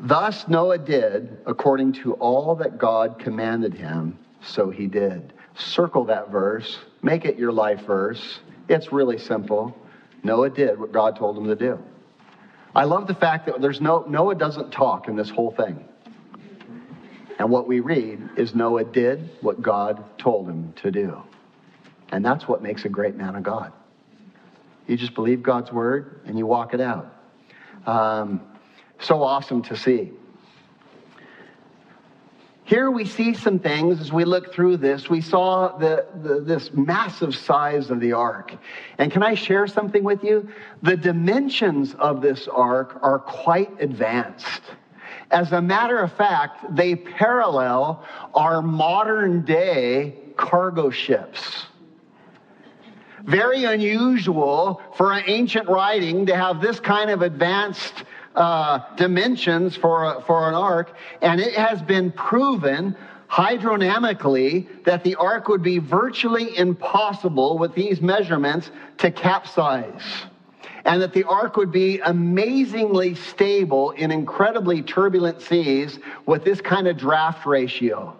Thus 0.00 0.48
Noah 0.48 0.78
did 0.78 1.38
according 1.46 1.92
to 1.94 2.14
all 2.14 2.54
that 2.56 2.78
God 2.78 3.18
commanded 3.18 3.74
him, 3.74 4.18
so 4.42 4.70
he 4.70 4.86
did. 4.86 5.32
Circle 5.56 6.04
that 6.06 6.30
verse, 6.30 6.78
make 7.02 7.24
it 7.24 7.38
your 7.38 7.52
life 7.52 7.82
verse. 7.86 8.40
It's 8.68 8.92
really 8.92 9.18
simple. 9.18 9.76
Noah 10.22 10.50
did 10.50 10.80
what 10.80 10.90
God 10.90 11.16
told 11.16 11.38
him 11.38 11.46
to 11.46 11.54
do. 11.54 11.78
I 12.74 12.84
love 12.84 13.06
the 13.06 13.14
fact 13.14 13.46
that 13.46 13.60
there's 13.60 13.80
no 13.80 14.04
Noah 14.08 14.34
doesn't 14.34 14.72
talk 14.72 15.08
in 15.08 15.16
this 15.16 15.30
whole 15.30 15.52
thing. 15.52 15.84
And 17.38 17.50
what 17.50 17.66
we 17.66 17.80
read 17.80 18.30
is 18.36 18.54
Noah 18.54 18.84
did 18.84 19.30
what 19.40 19.62
God 19.62 20.04
told 20.18 20.48
him 20.48 20.72
to 20.76 20.90
do. 20.90 21.22
And 22.10 22.24
that's 22.24 22.46
what 22.46 22.62
makes 22.62 22.84
a 22.84 22.88
great 22.88 23.16
man 23.16 23.34
of 23.36 23.42
God. 23.42 23.72
You 24.86 24.96
just 24.96 25.14
believe 25.14 25.42
God's 25.42 25.72
word 25.72 26.20
and 26.26 26.38
you 26.38 26.46
walk 26.46 26.74
it 26.74 26.80
out. 26.80 27.14
Um, 27.86 28.40
so 29.00 29.22
awesome 29.22 29.62
to 29.62 29.76
see. 29.76 30.12
Here 32.66 32.90
we 32.90 33.04
see 33.04 33.34
some 33.34 33.58
things 33.58 34.00
as 34.00 34.10
we 34.10 34.24
look 34.24 34.54
through 34.54 34.78
this. 34.78 35.10
We 35.10 35.20
saw 35.20 35.76
the, 35.76 36.06
the, 36.22 36.40
this 36.40 36.72
massive 36.72 37.36
size 37.36 37.90
of 37.90 38.00
the 38.00 38.14
ark. 38.14 38.54
And 38.96 39.12
can 39.12 39.22
I 39.22 39.34
share 39.34 39.66
something 39.66 40.02
with 40.02 40.24
you? 40.24 40.48
The 40.82 40.96
dimensions 40.96 41.94
of 41.94 42.22
this 42.22 42.48
ark 42.48 42.98
are 43.02 43.18
quite 43.18 43.70
advanced. 43.82 44.62
As 45.30 45.52
a 45.52 45.60
matter 45.60 45.98
of 45.98 46.12
fact, 46.14 46.74
they 46.74 46.96
parallel 46.96 48.02
our 48.32 48.62
modern 48.62 49.42
day 49.42 50.16
cargo 50.36 50.88
ships. 50.88 51.66
Very 53.24 53.64
unusual 53.64 54.80
for 54.96 55.12
an 55.12 55.24
ancient 55.26 55.68
writing 55.68 56.24
to 56.26 56.36
have 56.36 56.62
this 56.62 56.80
kind 56.80 57.10
of 57.10 57.20
advanced 57.20 58.04
uh, 58.34 58.80
dimensions 58.96 59.76
for, 59.76 60.22
for 60.26 60.48
an 60.48 60.54
ark, 60.54 60.96
and 61.22 61.40
it 61.40 61.54
has 61.54 61.80
been 61.82 62.10
proven 62.12 62.96
hydrodynamically 63.30 64.84
that 64.84 65.02
the 65.02 65.14
ark 65.16 65.48
would 65.48 65.62
be 65.62 65.78
virtually 65.78 66.56
impossible 66.56 67.58
with 67.58 67.74
these 67.74 68.00
measurements 68.00 68.70
to 68.98 69.10
capsize. 69.10 70.02
And 70.84 71.00
that 71.00 71.14
the 71.14 71.24
ark 71.24 71.56
would 71.56 71.72
be 71.72 71.98
amazingly 72.00 73.14
stable 73.14 73.92
in 73.92 74.10
incredibly 74.10 74.82
turbulent 74.82 75.40
seas 75.40 75.98
with 76.26 76.44
this 76.44 76.60
kind 76.60 76.86
of 76.86 76.98
draft 76.98 77.46
ratio. 77.46 78.16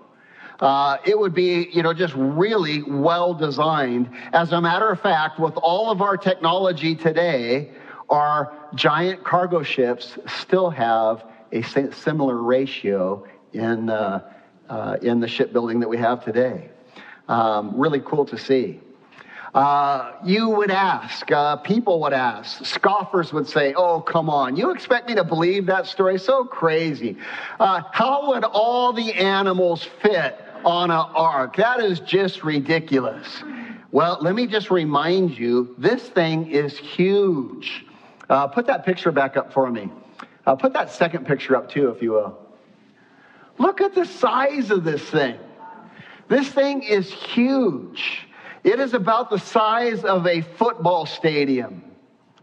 Uh, 0.60 0.96
it 1.04 1.18
would 1.18 1.34
be, 1.34 1.68
you 1.72 1.82
know, 1.82 1.92
just 1.92 2.14
really 2.16 2.82
well 2.82 3.34
designed. 3.34 4.08
As 4.32 4.52
a 4.52 4.60
matter 4.60 4.88
of 4.88 5.00
fact, 5.00 5.38
with 5.38 5.54
all 5.56 5.90
of 5.90 6.00
our 6.00 6.16
technology 6.16 6.94
today, 6.94 7.70
our 8.10 8.52
giant 8.74 9.24
cargo 9.24 9.62
ships 9.62 10.18
still 10.26 10.70
have 10.70 11.24
a 11.52 11.62
similar 11.62 12.42
ratio 12.42 13.26
in, 13.52 13.88
uh, 13.90 14.30
uh, 14.68 14.96
in 15.02 15.20
the 15.20 15.28
shipbuilding 15.28 15.80
that 15.80 15.88
we 15.88 15.96
have 15.96 16.24
today. 16.24 16.70
Um, 17.28 17.72
really 17.76 18.00
cool 18.00 18.24
to 18.26 18.36
see. 18.36 18.80
Uh, 19.54 20.12
you 20.24 20.48
would 20.48 20.70
ask, 20.70 21.30
uh, 21.30 21.54
people 21.56 22.00
would 22.00 22.12
ask, 22.12 22.64
scoffers 22.64 23.32
would 23.32 23.48
say, 23.48 23.72
Oh, 23.74 24.00
come 24.00 24.28
on, 24.28 24.56
you 24.56 24.72
expect 24.72 25.08
me 25.08 25.14
to 25.14 25.22
believe 25.22 25.66
that 25.66 25.86
story? 25.86 26.18
So 26.18 26.44
crazy. 26.44 27.16
Uh, 27.60 27.82
how 27.92 28.28
would 28.28 28.42
all 28.42 28.92
the 28.92 29.14
animals 29.14 29.84
fit 30.02 30.40
on 30.64 30.90
an 30.90 31.06
ark? 31.14 31.56
That 31.56 31.78
is 31.78 32.00
just 32.00 32.42
ridiculous. 32.42 33.44
Well, 33.92 34.18
let 34.20 34.34
me 34.34 34.48
just 34.48 34.72
remind 34.72 35.38
you 35.38 35.72
this 35.78 36.02
thing 36.02 36.50
is 36.50 36.76
huge. 36.76 37.86
Uh, 38.28 38.46
put 38.46 38.66
that 38.66 38.84
picture 38.84 39.12
back 39.12 39.36
up 39.36 39.52
for 39.52 39.70
me. 39.70 39.90
Uh, 40.46 40.54
put 40.54 40.72
that 40.72 40.90
second 40.90 41.26
picture 41.26 41.56
up 41.56 41.70
too, 41.70 41.90
if 41.90 42.02
you 42.02 42.12
will. 42.12 42.38
Look 43.58 43.80
at 43.80 43.94
the 43.94 44.04
size 44.04 44.70
of 44.70 44.84
this 44.84 45.02
thing. 45.02 45.38
This 46.28 46.48
thing 46.48 46.82
is 46.82 47.12
huge. 47.12 48.26
It 48.62 48.80
is 48.80 48.94
about 48.94 49.30
the 49.30 49.38
size 49.38 50.04
of 50.04 50.26
a 50.26 50.40
football 50.40 51.06
stadium. 51.06 51.84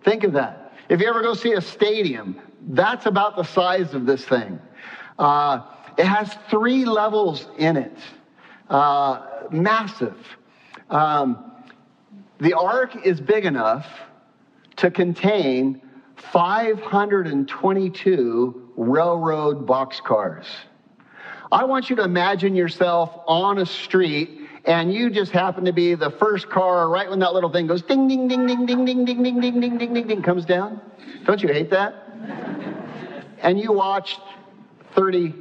Think 0.04 0.24
of 0.24 0.34
that. 0.34 0.74
If 0.90 1.00
you 1.02 1.08
ever 1.08 1.22
go 1.22 1.34
see 1.34 1.54
a 1.54 1.62
stadium, 1.62 2.40
that's 2.70 3.06
about 3.08 3.36
the 3.36 3.44
size 3.44 3.94
of 3.94 4.06
this 4.06 4.24
thing. 4.24 4.60
Uh, 5.18 5.62
it 5.98 6.06
has 6.06 6.36
three 6.50 6.86
levels 6.86 7.48
in 7.58 7.78
it, 7.78 7.98
uh, 8.70 9.26
massive. 9.52 10.18
Um, 10.90 11.52
the 12.40 12.54
ark 12.54 13.06
is 13.06 13.20
big 13.20 13.46
enough 13.46 13.88
to 14.82 14.92
contain 14.92 15.82
522 16.34 18.70
railroad 18.76 19.66
boxcars. 19.68 20.48
I 21.52 21.66
want 21.66 21.92
you 21.92 21.96
to 21.98 22.04
imagine 22.04 22.56
yourself 22.56 23.16
on 23.28 23.60
a 23.60 23.66
street 23.66 24.40
and 24.66 24.92
you 24.92 25.12
just 25.12 25.32
happen 25.32 25.66
to 25.66 25.74
be 25.74 25.94
the 25.94 26.10
first 26.10 26.50
car 26.50 26.90
right 26.90 27.08
when 27.08 27.20
that 27.20 27.34
little 27.34 27.52
thing 27.52 27.68
goes 27.68 27.84
ding, 27.84 28.08
ding, 28.08 28.28
ding, 28.28 28.48
ding, 28.48 28.66
ding, 28.66 28.84
ding, 28.86 29.06
ding, 29.06 29.22
ding, 29.22 29.40
ding, 29.40 29.60
ding, 29.60 29.78
ding, 29.78 29.94
ding, 29.94 30.08
ding, 30.08 30.24
comes 30.24 30.46
down. 30.46 30.82
Don't 31.26 31.44
you 31.44 31.50
hate 31.50 31.70
that? 31.70 31.94
And 33.44 33.60
you 33.60 33.72
watch 33.72 34.18
30 34.96 35.36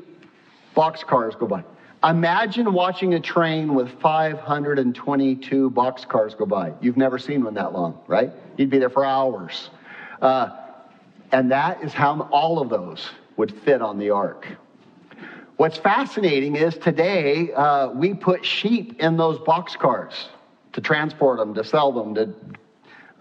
boxcars 0.76 1.38
go 1.38 1.46
by. 1.46 1.64
Imagine 2.02 2.72
watching 2.72 3.12
a 3.12 3.20
train 3.20 3.74
with 3.74 3.90
522 4.00 5.70
boxcars 5.70 6.36
go 6.36 6.46
by. 6.46 6.72
You've 6.80 6.96
never 6.96 7.18
seen 7.18 7.44
one 7.44 7.52
that 7.54 7.74
long, 7.74 8.00
right? 8.06 8.32
You'd 8.56 8.70
be 8.70 8.78
there 8.78 8.88
for 8.88 9.04
hours. 9.04 9.68
Uh, 10.22 10.48
and 11.30 11.50
that 11.50 11.82
is 11.82 11.92
how 11.92 12.26
all 12.32 12.58
of 12.58 12.70
those 12.70 13.10
would 13.36 13.52
fit 13.52 13.82
on 13.82 13.98
the 13.98 14.08
ark. 14.10 14.46
What's 15.58 15.76
fascinating 15.76 16.56
is 16.56 16.78
today 16.78 17.52
uh, 17.52 17.90
we 17.90 18.14
put 18.14 18.46
sheep 18.46 18.98
in 18.98 19.18
those 19.18 19.38
boxcars 19.40 20.14
to 20.72 20.80
transport 20.80 21.38
them, 21.38 21.52
to 21.52 21.62
sell 21.62 21.92
them, 21.92 22.14
to 22.14 22.34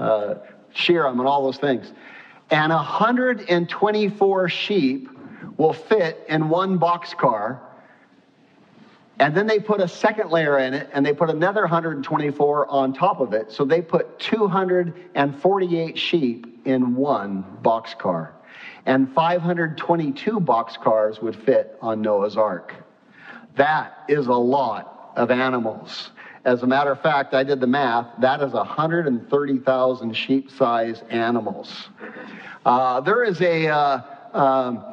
uh, 0.01 0.35
shear 0.73 1.03
them, 1.03 1.19
and 1.19 1.27
all 1.27 1.43
those 1.43 1.57
things. 1.57 1.91
And 2.49 2.71
124 2.71 4.49
sheep 4.49 5.09
will 5.57 5.73
fit 5.73 6.25
in 6.29 6.47
one 6.47 6.79
boxcar 6.79 7.59
and 9.19 9.35
then 9.35 9.47
they 9.47 9.59
put 9.59 9.81
a 9.81 9.87
second 9.87 10.31
layer 10.31 10.59
in 10.59 10.73
it 10.73 10.89
and 10.93 11.05
they 11.05 11.13
put 11.13 11.29
another 11.29 11.61
124 11.61 12.67
on 12.71 12.93
top 12.93 13.19
of 13.19 13.33
it. 13.33 13.51
So 13.51 13.65
they 13.65 13.81
put 13.81 14.17
248 14.19 15.97
sheep 15.97 16.61
in 16.65 16.95
one 16.95 17.43
boxcar. 17.61 18.31
And 18.85 19.13
522 19.13 20.39
boxcars 20.39 21.21
would 21.21 21.35
fit 21.35 21.77
on 21.81 22.01
Noah's 22.01 22.37
Ark. 22.37 22.73
That 23.55 24.05
is 24.07 24.27
a 24.27 24.33
lot 24.33 25.11
of 25.17 25.31
animals. 25.31 26.11
As 26.45 26.63
a 26.63 26.67
matter 26.67 26.91
of 26.91 27.01
fact, 27.01 27.33
I 27.33 27.43
did 27.43 27.59
the 27.59 27.67
math. 27.67 28.07
That 28.21 28.41
is 28.41 28.53
130,000 28.53 30.13
sheep 30.13 30.49
size 30.49 31.03
animals. 31.09 31.89
Uh, 32.65 33.01
there 33.01 33.25
is 33.25 33.41
a. 33.41 33.67
Uh, 33.67 34.01
um, 34.33 34.85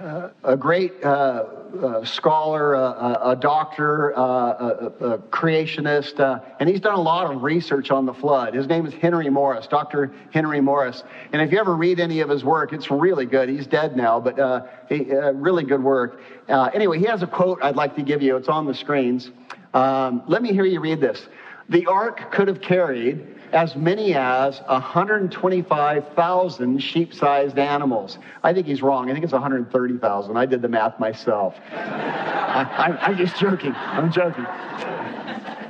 uh, 0.00 0.30
a 0.44 0.56
great 0.56 1.04
uh, 1.04 1.44
uh, 1.82 2.04
scholar, 2.04 2.74
a 2.74 3.36
doctor, 3.38 4.16
uh, 4.16 4.92
a, 5.00 5.18
creationist, 5.30 6.18
uh, 6.18 6.40
and 6.58 6.68
he's 6.68 6.80
done 6.80 6.94
a 6.94 7.00
lot 7.00 7.32
of 7.32 7.42
research 7.42 7.90
on 7.90 8.06
the 8.06 8.14
flood. 8.14 8.54
His 8.54 8.66
name 8.66 8.86
is 8.86 8.94
Henry 8.94 9.28
Morris, 9.28 9.66
Dr. 9.66 10.12
Henry 10.32 10.60
Morris. 10.60 11.04
And 11.32 11.42
if 11.42 11.52
you 11.52 11.58
ever 11.58 11.76
read 11.76 12.00
any 12.00 12.20
of 12.20 12.28
his 12.28 12.44
work, 12.44 12.72
it's 12.72 12.90
really 12.90 13.26
good. 13.26 13.48
He's 13.48 13.66
dead 13.66 13.96
now, 13.96 14.18
but 14.20 14.38
uh, 14.38 14.66
he, 14.88 15.04
really 15.34 15.64
good 15.64 15.82
work. 15.82 16.22
anyway, 16.48 16.98
he 16.98 17.04
has 17.04 17.22
a 17.22 17.26
quote 17.26 17.58
I'd 17.62 17.76
like 17.76 17.94
to 17.96 18.02
give 18.02 18.22
you. 18.22 18.36
It's 18.36 18.48
on 18.48 18.66
the 18.66 18.74
screens. 18.74 19.30
Um, 19.74 20.22
let 20.26 20.42
me 20.42 20.52
hear 20.52 20.64
you 20.64 20.80
read 20.80 21.00
this. 21.00 21.28
The 21.68 21.86
ark 21.86 22.32
could 22.32 22.48
have 22.48 22.60
carried 22.60 23.39
as 23.52 23.76
many 23.76 24.14
as 24.14 24.60
125,000 24.62 26.78
sheep 26.78 27.14
sized 27.14 27.58
animals. 27.58 28.18
I 28.42 28.52
think 28.52 28.66
he's 28.66 28.82
wrong. 28.82 29.08
I 29.10 29.12
think 29.12 29.24
it's 29.24 29.32
130,000. 29.32 30.36
I 30.36 30.46
did 30.46 30.62
the 30.62 30.68
math 30.68 30.98
myself. 31.00 31.56
I, 31.72 32.98
am 33.02 33.16
just 33.16 33.36
joking. 33.36 33.72
I'm 33.74 34.12
joking. 34.12 34.46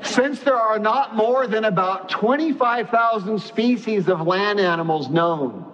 Since 0.03 0.41
there 0.41 0.57
are 0.57 0.79
not 0.79 1.15
more 1.15 1.47
than 1.47 1.65
about 1.65 2.09
25,000 2.09 3.39
species 3.39 4.09
of 4.09 4.27
land 4.27 4.59
animals 4.59 5.09
known, 5.09 5.67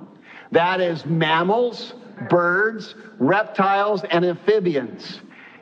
that 0.52 0.80
is, 0.80 1.04
mammals, 1.07 1.94
birds, 2.28 2.94
reptiles, 3.18 4.04
and 4.04 4.24
amphibians, 4.24 5.20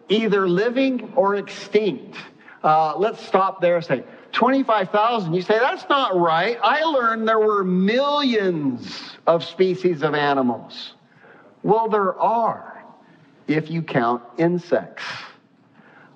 either 0.08 0.48
living 0.48 1.12
or 1.16 1.36
extinct. 1.36 2.16
Uh, 2.62 2.96
let's 2.96 3.24
stop 3.24 3.60
there 3.60 3.82
say 3.82 4.02
25,000. 4.34 5.32
You 5.32 5.42
say, 5.42 5.58
that's 5.58 5.88
not 5.88 6.16
right. 6.16 6.58
I 6.62 6.82
learned 6.82 7.26
there 7.26 7.38
were 7.38 7.64
millions 7.64 9.16
of 9.26 9.44
species 9.44 10.02
of 10.02 10.14
animals. 10.14 10.94
Well, 11.62 11.88
there 11.88 12.18
are, 12.20 12.84
if 13.46 13.70
you 13.70 13.80
count 13.80 14.22
insects. 14.36 15.04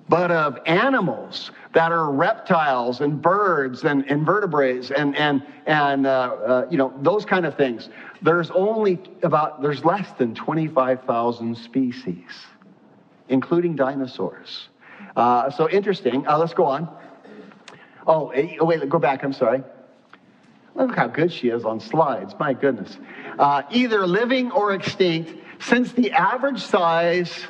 But 0.09 0.31
of 0.31 0.57
animals 0.65 1.51
that 1.73 1.91
are 1.91 2.11
reptiles 2.11 3.01
and 3.01 3.21
birds 3.21 3.83
and 3.83 4.03
invertebrates 4.05 4.91
and, 4.91 5.15
and, 5.15 5.45
and 5.67 6.07
uh, 6.07 6.09
uh, 6.09 6.67
you 6.69 6.77
know, 6.77 6.91
those 7.01 7.25
kind 7.25 7.45
of 7.45 7.55
things, 7.55 7.89
there's 8.21 8.49
only 8.51 8.99
about, 9.21 9.61
there's 9.61 9.85
less 9.85 10.11
than 10.17 10.33
25,000 10.33 11.55
species, 11.55 12.25
including 13.29 13.75
dinosaurs. 13.75 14.69
Uh, 15.15 15.49
so 15.51 15.69
interesting. 15.69 16.27
Uh, 16.27 16.37
let's 16.37 16.53
go 16.53 16.65
on. 16.65 16.89
Oh, 18.07 18.29
eh, 18.29 18.57
oh, 18.59 18.65
wait, 18.65 18.87
go 18.89 18.99
back. 18.99 19.23
I'm 19.23 19.33
sorry. 19.33 19.63
Look 20.75 20.95
how 20.95 21.07
good 21.07 21.31
she 21.31 21.49
is 21.49 21.65
on 21.65 21.79
slides. 21.79 22.33
My 22.39 22.53
goodness. 22.53 22.97
Uh, 23.37 23.63
either 23.71 24.05
living 24.07 24.51
or 24.51 24.73
extinct, 24.73 25.33
since 25.59 25.91
the 25.91 26.11
average 26.11 26.61
size 26.61 27.45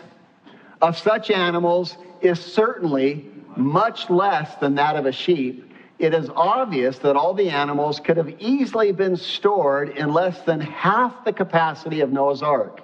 of 0.82 0.98
such 0.98 1.30
animals 1.30 1.98
is 2.22 2.40
certainly 2.40 3.30
much 3.56 4.10
less 4.10 4.56
than 4.56 4.76
that 4.76 4.96
of 4.96 5.06
a 5.06 5.12
sheep, 5.12 5.72
it 6.00 6.14
is 6.14 6.30
obvious 6.36 6.98
that 7.00 7.16
all 7.18 7.34
the 7.34 7.50
animals 7.50 8.00
could 8.00 8.18
have 8.18 8.34
easily 8.40 8.94
been 8.94 9.18
stored 9.18 9.90
in 9.90 10.14
less 10.14 10.42
than 10.44 10.62
half 10.62 11.26
the 11.26 11.34
capacity 11.34 12.00
of 12.00 12.12
Noah's 12.12 12.42
Ark. 12.42 12.82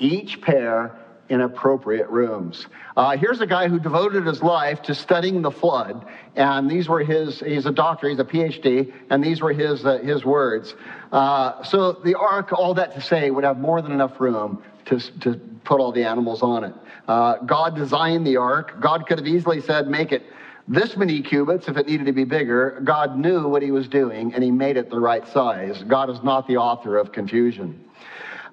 Each 0.00 0.40
pair 0.40 0.99
in 1.30 1.40
appropriate 1.42 2.08
rooms. 2.10 2.66
Uh, 2.96 3.16
here's 3.16 3.40
a 3.40 3.46
guy 3.46 3.68
who 3.68 3.78
devoted 3.78 4.26
his 4.26 4.42
life 4.42 4.82
to 4.82 4.94
studying 4.94 5.40
the 5.40 5.50
flood, 5.50 6.04
and 6.34 6.68
these 6.68 6.88
were 6.88 7.02
his. 7.02 7.38
He's 7.38 7.66
a 7.66 7.70
doctor, 7.70 8.08
he's 8.08 8.18
a 8.18 8.24
PhD, 8.24 8.92
and 9.10 9.22
these 9.22 9.40
were 9.40 9.52
his 9.52 9.86
uh, 9.86 9.98
his 9.98 10.24
words. 10.24 10.74
Uh, 11.12 11.62
so 11.62 11.92
the 11.92 12.16
ark, 12.16 12.52
all 12.52 12.74
that 12.74 12.92
to 12.94 13.00
say, 13.00 13.30
would 13.30 13.44
have 13.44 13.58
more 13.58 13.80
than 13.80 13.92
enough 13.92 14.20
room 14.20 14.62
to 14.86 14.98
to 15.20 15.34
put 15.64 15.80
all 15.80 15.92
the 15.92 16.04
animals 16.04 16.42
on 16.42 16.64
it. 16.64 16.74
Uh, 17.06 17.36
God 17.38 17.76
designed 17.76 18.26
the 18.26 18.36
ark. 18.36 18.80
God 18.80 19.06
could 19.06 19.18
have 19.18 19.26
easily 19.26 19.60
said, 19.60 19.88
"Make 19.88 20.12
it." 20.12 20.24
This 20.66 20.96
many 20.96 21.20
cubits, 21.22 21.66
if 21.66 21.76
it 21.76 21.88
needed 21.88 22.06
to 22.06 22.12
be 22.12 22.22
bigger, 22.22 22.80
God 22.84 23.16
knew 23.16 23.48
what 23.48 23.60
he 23.60 23.72
was 23.72 23.88
doing 23.88 24.34
and 24.34 24.44
he 24.44 24.52
made 24.52 24.76
it 24.76 24.88
the 24.88 25.00
right 25.00 25.26
size. 25.26 25.82
God 25.82 26.10
is 26.10 26.22
not 26.22 26.46
the 26.46 26.58
author 26.58 26.96
of 26.96 27.10
confusion. 27.10 27.82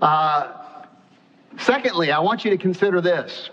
Uh, 0.02 0.54
Secondly, 1.60 2.12
I 2.12 2.20
want 2.20 2.46
you 2.46 2.52
to 2.52 2.58
consider 2.58 3.02
this 3.02 3.50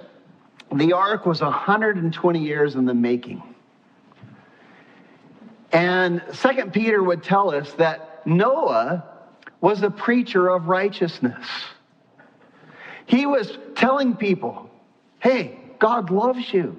the 0.73 0.93
ark 0.93 1.25
was 1.25 1.41
120 1.41 2.39
years 2.41 2.75
in 2.75 2.85
the 2.85 2.95
making. 2.95 3.43
And 5.73 6.23
Second 6.33 6.73
Peter 6.73 7.03
would 7.03 7.23
tell 7.23 7.55
us 7.55 7.73
that 7.75 8.27
Noah 8.27 9.05
was 9.61 9.83
a 9.83 9.91
preacher 9.91 10.49
of 10.49 10.67
righteousness. 10.69 11.47
He 13.07 13.27
was 13.27 13.59
telling 13.77 14.17
people, 14.17 14.71
hey, 15.21 15.59
God 15.79 16.11
loves 16.11 16.53
you, 16.53 16.77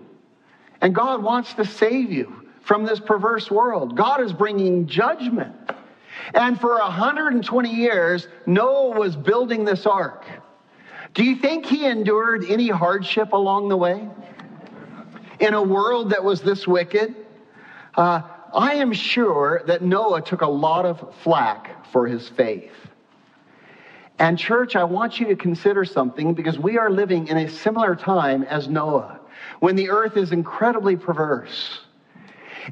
and 0.82 0.93
God 0.93 1.23
wants 1.23 1.53
to 1.55 1.65
save 1.65 2.11
you 2.11 2.47
from 2.61 2.84
this 2.84 2.99
perverse 2.99 3.49
world. 3.51 3.95
God 3.95 4.21
is 4.21 4.34
bringing 4.34 4.88
judgment. 4.88 5.55
And 6.34 6.59
for 6.59 6.78
120 6.78 7.69
years, 7.69 8.28
Noah 8.45 8.97
was 8.97 9.15
building 9.15 9.63
this 9.65 9.86
ark. 9.86 10.24
Do 11.16 11.24
you 11.24 11.38
think 11.38 11.66
he 11.66 11.86
endured 11.86 12.43
any 12.49 12.68
hardship 12.68 13.32
along 13.32 13.70
the 13.70 13.78
way? 13.78 14.07
In 15.39 15.53
a 15.53 15.63
world 15.63 16.09
that 16.09 16.26
was 16.26 16.41
this 16.41 16.68
wicked? 16.68 17.16
Uh, 17.95 18.22
I 18.53 18.76
am 18.76 18.91
sure 18.91 19.63
that 19.66 19.82
Noah 19.82 20.22
took 20.22 20.41
a 20.41 20.47
lot 20.47 20.86
of 20.86 21.16
flack 21.24 21.86
for 21.93 22.05
his 22.05 22.28
faith. 22.28 22.74
And, 24.20 24.38
church, 24.38 24.76
I 24.76 24.84
want 24.84 25.18
you 25.18 25.28
to 25.28 25.38
consider 25.38 25.86
something 25.86 26.34
because 26.34 26.59
we 26.59 26.78
are 26.78 26.89
living 26.89 27.28
in 27.28 27.38
a 27.38 27.49
similar 27.49 27.95
time 27.95 28.43
as 28.43 28.68
Noah, 28.68 29.22
when 29.61 29.78
the 29.78 29.91
earth 29.91 30.18
is 30.18 30.34
incredibly 30.34 30.97
perverse. 30.97 31.80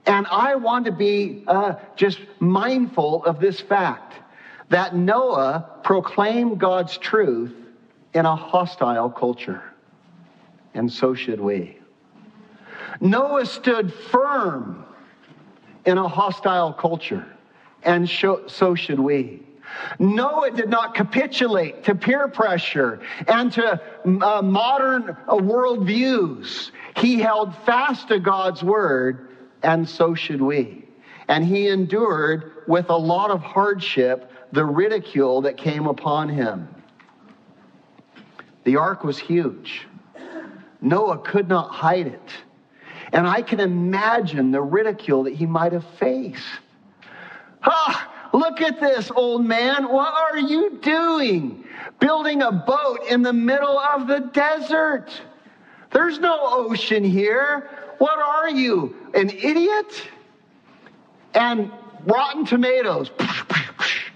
And 0.05 0.27
I 0.27 0.55
want 0.55 0.85
to 0.85 0.91
be 0.91 1.45
uh, 1.47 1.75
just 1.95 2.19
mindful 2.41 3.23
of 3.23 3.39
this 3.39 3.61
fact 3.61 4.15
that 4.67 4.97
Noah 4.97 5.79
proclaimed 5.83 6.59
God's 6.59 6.97
truth 6.97 7.53
in 8.13 8.25
a 8.25 8.35
hostile 8.35 9.09
culture. 9.09 9.63
And 10.73 10.91
so 10.91 11.13
should 11.13 11.39
we. 11.39 11.77
Noah 13.01 13.45
stood 13.45 13.93
firm 13.93 14.85
in 15.85 15.97
a 15.97 16.07
hostile 16.07 16.73
culture, 16.73 17.25
and 17.83 18.09
so 18.09 18.75
should 18.75 18.99
we. 18.99 19.41
Noah 19.99 20.51
did 20.51 20.69
not 20.69 20.93
capitulate 20.93 21.83
to 21.85 21.95
peer 21.95 22.27
pressure 22.27 23.01
and 23.27 23.51
to 23.53 23.81
uh, 24.05 24.41
modern 24.41 25.09
uh, 25.09 25.35
worldviews. 25.35 26.71
He 26.97 27.19
held 27.19 27.55
fast 27.65 28.09
to 28.09 28.19
God's 28.19 28.63
word, 28.63 29.29
and 29.63 29.87
so 29.87 30.13
should 30.13 30.41
we. 30.41 30.85
And 31.27 31.43
he 31.43 31.69
endured 31.69 32.51
with 32.67 32.89
a 32.89 32.97
lot 32.97 33.31
of 33.31 33.41
hardship 33.41 34.29
the 34.51 34.63
ridicule 34.63 35.41
that 35.41 35.57
came 35.57 35.87
upon 35.87 36.29
him. 36.29 36.67
The 38.63 38.77
ark 38.77 39.03
was 39.03 39.17
huge. 39.17 39.87
Noah 40.81 41.17
could 41.19 41.47
not 41.47 41.71
hide 41.71 42.07
it. 42.07 42.29
And 43.11 43.27
I 43.27 43.41
can 43.41 43.59
imagine 43.59 44.51
the 44.51 44.61
ridicule 44.61 45.23
that 45.23 45.33
he 45.33 45.45
might 45.45 45.71
have 45.71 45.85
faced. 45.99 46.43
Ah, 47.63 48.29
look 48.33 48.59
at 48.61 48.79
this, 48.79 49.11
old 49.15 49.45
man. 49.45 49.87
What 49.87 50.13
are 50.13 50.39
you 50.39 50.79
doing? 50.81 51.63
Building 51.99 52.41
a 52.41 52.51
boat 52.51 52.99
in 53.09 53.21
the 53.21 53.33
middle 53.33 53.77
of 53.79 54.07
the 54.07 54.19
desert. 54.33 55.09
There's 55.91 56.19
no 56.19 56.39
ocean 56.41 57.03
here. 57.03 57.69
What 57.99 58.19
are 58.19 58.49
you, 58.49 58.95
an 59.13 59.29
idiot? 59.29 60.09
And 61.35 61.71
rotten 62.05 62.45
tomatoes 62.45 63.09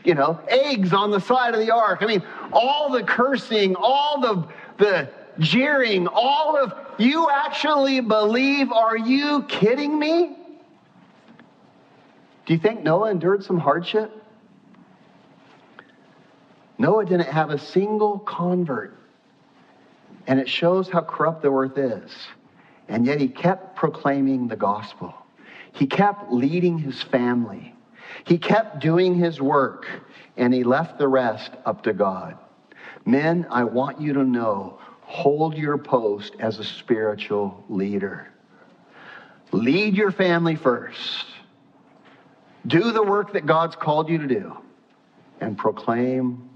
you 0.07 0.15
know, 0.15 0.39
eggs 0.47 0.93
on 0.93 1.11
the 1.11 1.19
side 1.19 1.53
of 1.53 1.59
the 1.59 1.69
ark. 1.69 1.99
I 2.01 2.05
mean, 2.05 2.23
all 2.53 2.89
the 2.89 3.03
cursing, 3.03 3.75
all 3.75 4.21
the, 4.21 4.47
the 4.77 5.09
jeering, 5.37 6.07
all 6.07 6.55
of 6.55 6.73
you 6.97 7.29
actually 7.29 7.99
believe, 7.99 8.71
are 8.71 8.97
you 8.97 9.43
kidding 9.49 9.99
me? 9.99 10.37
Do 12.45 12.53
you 12.53 12.57
think 12.57 12.83
Noah 12.83 13.11
endured 13.11 13.43
some 13.43 13.59
hardship? 13.59 14.23
Noah 16.77 17.03
didn't 17.03 17.27
have 17.27 17.49
a 17.49 17.59
single 17.59 18.19
convert. 18.19 18.97
And 20.25 20.39
it 20.39 20.47
shows 20.47 20.89
how 20.89 21.01
corrupt 21.01 21.41
the 21.41 21.51
earth 21.51 21.77
is. 21.77 22.11
And 22.87 23.05
yet 23.05 23.19
he 23.19 23.27
kept 23.27 23.75
proclaiming 23.75 24.47
the 24.47 24.55
gospel. 24.55 25.13
He 25.73 25.85
kept 25.85 26.31
leading 26.31 26.77
his 26.77 27.03
family. 27.03 27.73
He 28.25 28.37
kept 28.37 28.79
doing 28.79 29.15
his 29.15 29.41
work 29.41 29.87
and 30.35 30.53
he 30.53 30.63
left 30.63 30.97
the 30.97 31.07
rest 31.07 31.51
up 31.65 31.83
to 31.83 31.93
God. 31.93 32.37
Men, 33.05 33.47
I 33.49 33.63
want 33.63 34.01
you 34.01 34.13
to 34.13 34.23
know 34.23 34.79
hold 35.01 35.57
your 35.57 35.77
post 35.77 36.35
as 36.39 36.59
a 36.59 36.63
spiritual 36.63 37.63
leader. 37.69 38.27
Lead 39.51 39.95
your 39.95 40.11
family 40.11 40.55
first. 40.55 41.25
Do 42.65 42.91
the 42.91 43.03
work 43.03 43.33
that 43.33 43.45
God's 43.45 43.77
called 43.77 44.09
you 44.09 44.17
to 44.17 44.27
do 44.27 44.57
and 45.39 45.57
proclaim 45.57 46.49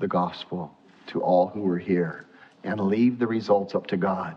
the 0.00 0.08
gospel 0.08 0.76
to 1.06 1.22
all 1.22 1.46
who 1.46 1.66
are 1.68 1.78
here 1.78 2.26
and 2.64 2.80
leave 2.80 3.18
the 3.18 3.26
results 3.26 3.74
up 3.74 3.86
to 3.88 3.96
God. 3.96 4.34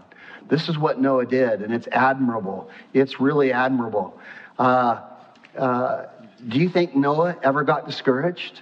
This 0.50 0.70
is 0.70 0.78
what 0.78 1.00
Noah 1.00 1.26
did, 1.26 1.62
and 1.62 1.74
it's 1.74 1.88
admirable. 1.92 2.70
It's 2.94 3.20
really 3.20 3.52
admirable. 3.52 4.20
Uh, 4.60 5.02
uh, 5.58 6.06
do 6.46 6.60
you 6.60 6.70
think 6.70 6.96
Noah 6.96 7.38
ever 7.44 7.64
got 7.64 7.86
discouraged? 7.86 8.62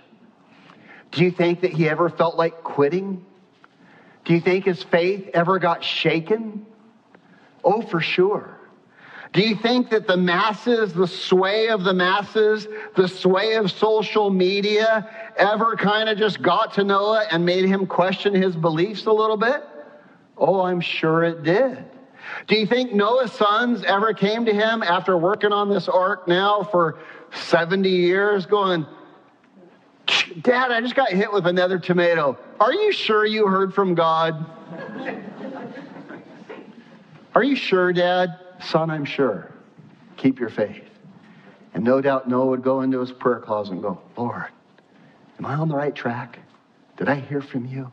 Do 1.12 1.24
you 1.24 1.32
think 1.32 1.62
that 1.62 1.72
he 1.72 1.90
ever 1.90 2.10
felt 2.10 2.36
like 2.36 2.64
quitting? 2.64 3.26
Do 4.26 4.34
you 4.34 4.42
think 4.42 4.66
his 4.66 4.82
faith 4.84 5.30
ever 5.34 5.60
got 5.60 5.84
shaken? 5.84 6.66
Oh, 7.64 7.82
for 7.82 8.02
sure. 8.02 8.56
Do 9.34 9.42
you 9.42 9.56
think 9.56 9.90
that 9.90 10.08
the 10.08 10.16
masses, 10.16 10.94
the 10.94 11.08
sway 11.08 11.68
of 11.68 11.84
the 11.84 11.94
masses, 11.94 12.68
the 12.96 13.08
sway 13.08 13.56
of 13.56 13.70
social 13.70 14.30
media 14.30 15.10
ever 15.36 15.76
kind 15.76 16.08
of 16.08 16.18
just 16.18 16.42
got 16.42 16.74
to 16.76 16.84
Noah 16.84 17.26
and 17.32 17.46
made 17.46 17.66
him 17.66 17.86
question 17.86 18.34
his 18.34 18.56
beliefs 18.56 19.06
a 19.06 19.12
little 19.12 19.36
bit? 19.36 19.64
Oh, 20.38 20.62
I'm 20.62 20.80
sure 20.80 21.24
it 21.24 21.44
did. 21.44 21.84
Do 22.48 22.56
you 22.56 22.66
think 22.66 22.94
Noah's 22.94 23.32
sons 23.32 23.84
ever 23.84 24.14
came 24.14 24.46
to 24.46 24.54
him 24.54 24.84
after 24.84 25.18
working 25.18 25.52
on 25.52 25.70
this 25.70 25.88
ark 25.88 26.28
now 26.28 26.64
for 26.64 27.00
70 27.36 27.90
years 27.90 28.46
going, 28.46 28.86
Dad, 30.42 30.72
I 30.72 30.82
just 30.82 30.96
got 30.96 31.10
hit 31.10 31.32
with 31.32 31.48
another 31.48 31.80
tomato. 31.80 32.38
Are 32.60 32.74
you 32.74 32.92
sure 32.92 33.26
you 33.26 33.48
heard 33.48 33.74
from 33.74 33.96
God? 33.96 34.46
Are 37.34 37.44
you 37.44 37.56
sure, 37.56 37.92
Dad? 37.92 38.40
Son, 38.64 38.90
I'm 38.90 39.06
sure. 39.06 39.52
Keep 40.18 40.40
your 40.40 40.50
faith. 40.50 40.84
And 41.74 41.84
no 41.84 42.00
doubt 42.00 42.30
Noah 42.30 42.46
would 42.48 42.64
go 42.64 42.82
into 42.82 43.00
his 43.00 43.12
prayer 43.12 43.40
closet 43.40 43.74
and 43.74 43.82
go, 43.82 44.02
Lord, 44.16 44.46
am 45.38 45.46
I 45.46 45.56
on 45.56 45.68
the 45.68 45.76
right 45.76 45.94
track? 45.94 46.40
Did 46.98 47.10
I 47.10 47.16
hear 47.16 47.42
from 47.42 47.66
you? 47.66 47.92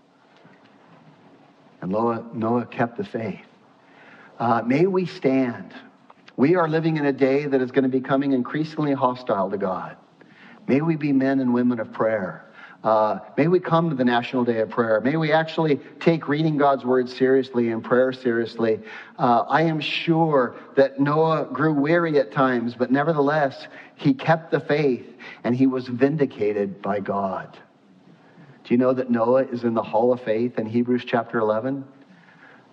And 1.80 1.90
Noah, 1.90 2.24
Noah 2.32 2.66
kept 2.66 2.97
the 2.97 3.05
faith. 3.05 3.45
Uh, 4.38 4.62
may 4.64 4.86
we 4.86 5.07
stand. 5.07 5.74
We 6.37 6.55
are 6.57 6.68
living 6.68 6.97
in 6.97 7.07
a 7.07 7.12
day 7.12 7.47
that 7.47 7.61
is 7.61 7.70
going 7.70 7.85
to 7.85 7.91
be 7.91 8.01
becoming 8.01 8.33
increasingly 8.33 8.93
hostile 8.93 9.51
to 9.51 9.59
God. 9.59 9.97
May 10.66 10.80
we 10.80 10.97
be 10.97 11.12
men 11.12 11.41
and 11.41 11.53
women 11.53 11.80
of 11.80 11.93
prayer. 11.93 12.47
Uh, 12.85 13.20
may 13.37 13.47
we 13.47 13.61
come 13.61 13.91
to 13.91 13.95
the 13.95 14.05
National 14.05 14.45
Day 14.45 14.59
of 14.59 14.70
Prayer. 14.70 15.01
May 15.01 15.16
we 15.16 15.30
actually 15.30 15.78
take 16.01 16.26
reading 16.26 16.57
God's 16.57 16.85
Word 16.85 17.09
seriously 17.09 17.70
and 17.70 17.83
prayer 17.83 18.12
seriously. 18.12 18.80
Uh, 19.18 19.45
I 19.49 19.62
am 19.62 19.80
sure 19.80 20.57
that 20.74 20.99
Noah 20.99 21.49
grew 21.53 21.72
weary 21.72 22.18
at 22.18 22.33
times, 22.33 22.74
but 22.74 22.91
nevertheless, 22.91 23.68
he 23.95 24.12
kept 24.12 24.51
the 24.51 24.59
faith 24.59 25.07
and 25.45 25.55
he 25.55 25.68
was 25.68 25.87
vindicated 25.87 26.83
by 26.83 26.99
God. 26.99 27.57
Do 28.64 28.74
you 28.74 28.78
know 28.78 28.93
that 28.93 29.11
Noah 29.11 29.45
is 29.45 29.62
in 29.62 29.74
the 29.74 29.83
Hall 29.83 30.12
of 30.12 30.20
Faith 30.20 30.59
in 30.59 30.66
Hebrews 30.66 31.05
chapter 31.05 31.39
11? 31.39 31.85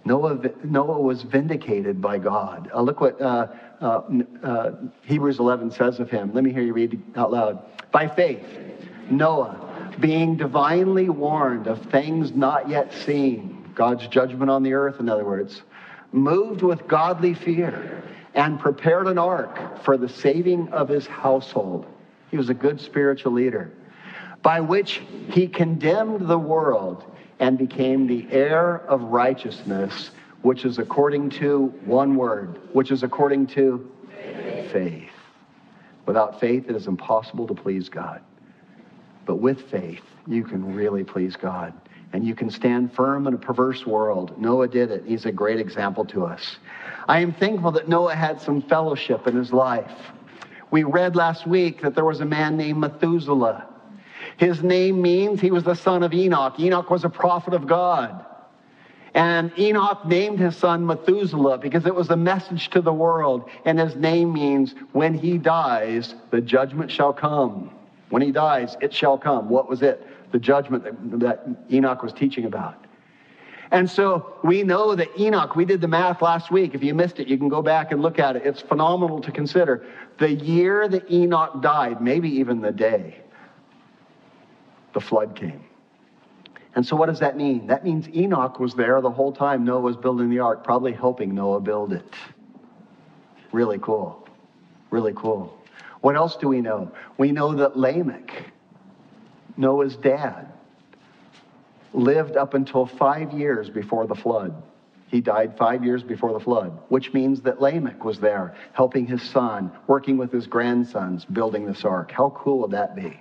Noah, 0.06 0.40
Noah 0.64 1.00
was 1.00 1.24
vindicated 1.24 2.02
by 2.02 2.18
God. 2.18 2.72
Uh, 2.74 2.82
look 2.82 3.02
what 3.02 3.22
uh, 3.22 3.48
uh, 3.82 4.02
uh, 4.44 4.72
Hebrews 5.04 5.40
11 5.40 5.72
says 5.72 6.00
of 6.00 6.10
him. 6.10 6.34
Let 6.34 6.44
me 6.44 6.52
hear 6.52 6.64
you 6.64 6.74
read 6.74 7.02
out 7.16 7.32
loud. 7.32 7.64
By 7.92 8.08
faith, 8.08 8.46
Noah, 9.10 9.94
being 10.00 10.38
divinely 10.38 11.10
warned 11.10 11.68
of 11.68 11.82
things 11.88 12.32
not 12.32 12.70
yet 12.70 12.94
seen, 12.94 13.72
God's 13.76 14.08
judgment 14.08 14.50
on 14.50 14.64
the 14.64 14.74
earth, 14.74 15.00
in 15.00 15.10
other 15.10 15.26
words, 15.26 15.64
moved 16.12 16.62
with 16.62 16.88
godly 16.88 17.34
fear 17.34 18.04
and 18.34 18.60
prepared 18.60 19.08
an 19.08 19.18
ark 19.18 19.84
for 19.84 19.98
the 19.98 20.10
saving 20.10 20.70
of 20.70 20.88
his 20.90 21.08
household. 21.08 21.86
He 22.32 22.38
was 22.38 22.50
a 22.50 22.54
good 22.54 22.80
spiritual 22.80 23.34
leader, 23.34 23.72
by 24.42 24.62
which 24.62 25.02
he 25.30 25.48
condemned 25.48 26.28
the 26.28 26.38
world 26.38 27.04
and 27.40 27.58
became 27.58 28.08
the 28.08 28.28
heir 28.32 28.78
of 28.88 29.02
righteousness, 29.02 30.12
which 30.42 30.66
is 30.66 30.78
according 30.78 31.30
to 31.30 31.68
one 31.86 32.16
word, 32.16 32.60
which 32.74 32.92
is 32.92 33.04
according 33.04 33.48
to 33.48 33.90
faith. 34.22 34.72
faith. 34.72 35.10
Without 36.06 36.40
faith, 36.40 36.70
it 36.70 36.76
is 36.76 36.88
impossible 36.88 37.48
to 37.48 37.54
please 37.54 37.88
God. 37.88 38.22
But 39.26 39.36
with 39.36 39.70
faith, 39.70 40.02
you 40.28 40.44
can 40.44 40.74
really 40.74 41.04
please 41.04 41.36
God. 41.36 41.74
And 42.14 42.26
you 42.26 42.34
can 42.34 42.50
stand 42.50 42.92
firm 42.92 43.28
in 43.28 43.36
a 43.36 43.38
perverse 43.38 43.86
world. 43.86 44.40
Noah 44.42 44.68
did 44.68 44.90
it. 44.90 45.04
He's 45.06 45.28
a 45.28 45.32
great 45.32 45.60
example 45.60 46.04
to 46.06 46.26
us. 46.26 46.58
I 47.08 47.20
am 47.20 47.32
thankful 47.32 47.72
that 47.74 47.88
Noah 47.88 48.16
had 48.16 48.42
some 48.42 48.64
fellowship 48.64 49.28
in 49.28 49.36
his 49.36 49.54
life. 49.54 49.92
We 50.72 50.84
read 50.84 51.16
last 51.16 51.46
week 51.46 51.82
that 51.82 51.94
there 51.94 52.06
was 52.06 52.22
a 52.22 52.26
man 52.26 52.58
named 52.58 52.80
Methuselah. 52.80 53.69
His 54.40 54.64
name 54.64 55.02
means 55.02 55.42
he 55.42 55.52
was 55.52 55.66
the 55.66 55.76
son 55.76 56.02
of 56.02 56.14
Enoch. 56.14 56.58
Enoch 56.62 56.90
was 56.90 57.04
a 57.04 57.10
prophet 57.10 57.54
of 57.54 57.68
God. 57.68 58.26
And 59.14 59.52
Enoch 59.60 60.06
named 60.06 60.40
his 60.40 60.56
son 60.56 60.86
Methuselah 60.86 61.58
because 61.58 61.86
it 61.86 61.94
was 61.94 62.10
a 62.10 62.16
message 62.16 62.70
to 62.70 62.80
the 62.80 62.94
world. 62.94 63.50
And 63.66 63.78
his 63.78 63.98
name 63.98 64.32
means 64.32 64.76
when 64.94 65.14
he 65.14 65.38
dies, 65.38 66.16
the 66.32 66.40
judgment 66.40 66.90
shall 66.90 67.12
come. 67.12 67.70
When 68.12 68.22
he 68.22 68.32
dies, 68.32 68.78
it 68.80 68.94
shall 68.94 69.18
come. 69.18 69.50
What 69.50 69.68
was 69.68 69.82
it? 69.82 70.08
The 70.32 70.40
judgment 70.40 70.86
that, 70.86 71.20
that 71.20 71.46
Enoch 71.70 72.02
was 72.02 72.14
teaching 72.14 72.46
about. 72.46 72.86
And 73.72 73.90
so 73.90 74.38
we 74.42 74.64
know 74.64 74.96
that 74.96 75.10
Enoch, 75.20 75.58
we 75.58 75.66
did 75.66 75.82
the 75.82 75.90
math 75.90 76.22
last 76.22 76.50
week. 76.50 76.76
If 76.76 76.82
you 76.82 76.94
missed 76.94 77.20
it, 77.20 77.28
you 77.28 77.38
can 77.38 77.50
go 77.50 77.62
back 77.62 77.92
and 77.92 78.02
look 78.02 78.20
at 78.20 78.38
it. 78.38 78.44
It's 78.46 78.62
phenomenal 78.62 79.20
to 79.20 79.34
consider. 79.34 79.86
The 80.18 80.32
year 80.32 80.88
that 80.88 81.12
Enoch 81.12 81.62
died, 81.62 82.02
maybe 82.02 82.30
even 82.30 82.62
the 82.62 82.72
day, 82.72 83.18
the 84.94 85.02
flood 85.02 85.36
came. 85.36 85.64
And 86.76 86.86
so, 86.86 86.96
what 86.96 87.08
does 87.08 87.20
that 87.20 87.36
mean? 87.36 87.68
That 87.68 87.84
means 87.84 88.08
Enoch 88.10 88.60
was 88.60 88.76
there 88.76 89.02
the 89.02 89.12
whole 89.12 89.32
time 89.32 89.66
Noah 89.66 89.82
was 89.82 89.98
building 89.98 90.30
the 90.30 90.40
ark, 90.40 90.64
probably 90.64 90.94
helping 90.94 91.34
Noah 91.34 91.60
build 91.60 91.94
it. 91.94 92.14
Really 93.52 93.80
cool. 93.80 94.28
Really 94.92 95.14
cool. 95.16 95.58
What 96.02 96.16
else 96.16 96.36
do 96.36 96.48
we 96.48 96.62
know? 96.62 96.92
We 97.18 97.32
know 97.32 97.54
that 97.56 97.78
Lamech, 97.78 98.52
Noah's 99.58 99.98
dad, 99.98 100.52
lived 101.92 102.38
up 102.38 102.54
until 102.54 102.86
five 102.86 103.34
years 103.34 103.70
before 103.70 104.08
the 104.08 104.16
flood. 104.16 104.62
He 105.08 105.22
died 105.22 105.58
five 105.58 105.84
years 105.84 106.04
before 106.04 106.34
the 106.34 106.40
flood, 106.40 106.78
which 106.90 107.14
means 107.14 107.42
that 107.42 107.60
Lamech 107.60 108.06
was 108.06 108.20
there 108.20 108.56
helping 108.74 109.08
his 109.08 109.24
son, 109.24 109.72
working 109.88 110.18
with 110.18 110.32
his 110.32 110.46
grandsons, 110.46 111.26
building 111.26 111.66
this 111.66 111.84
ark. 111.84 112.12
How 112.12 112.30
cool 112.30 112.60
would 112.60 112.72
that 112.72 112.96
be? 112.96 113.20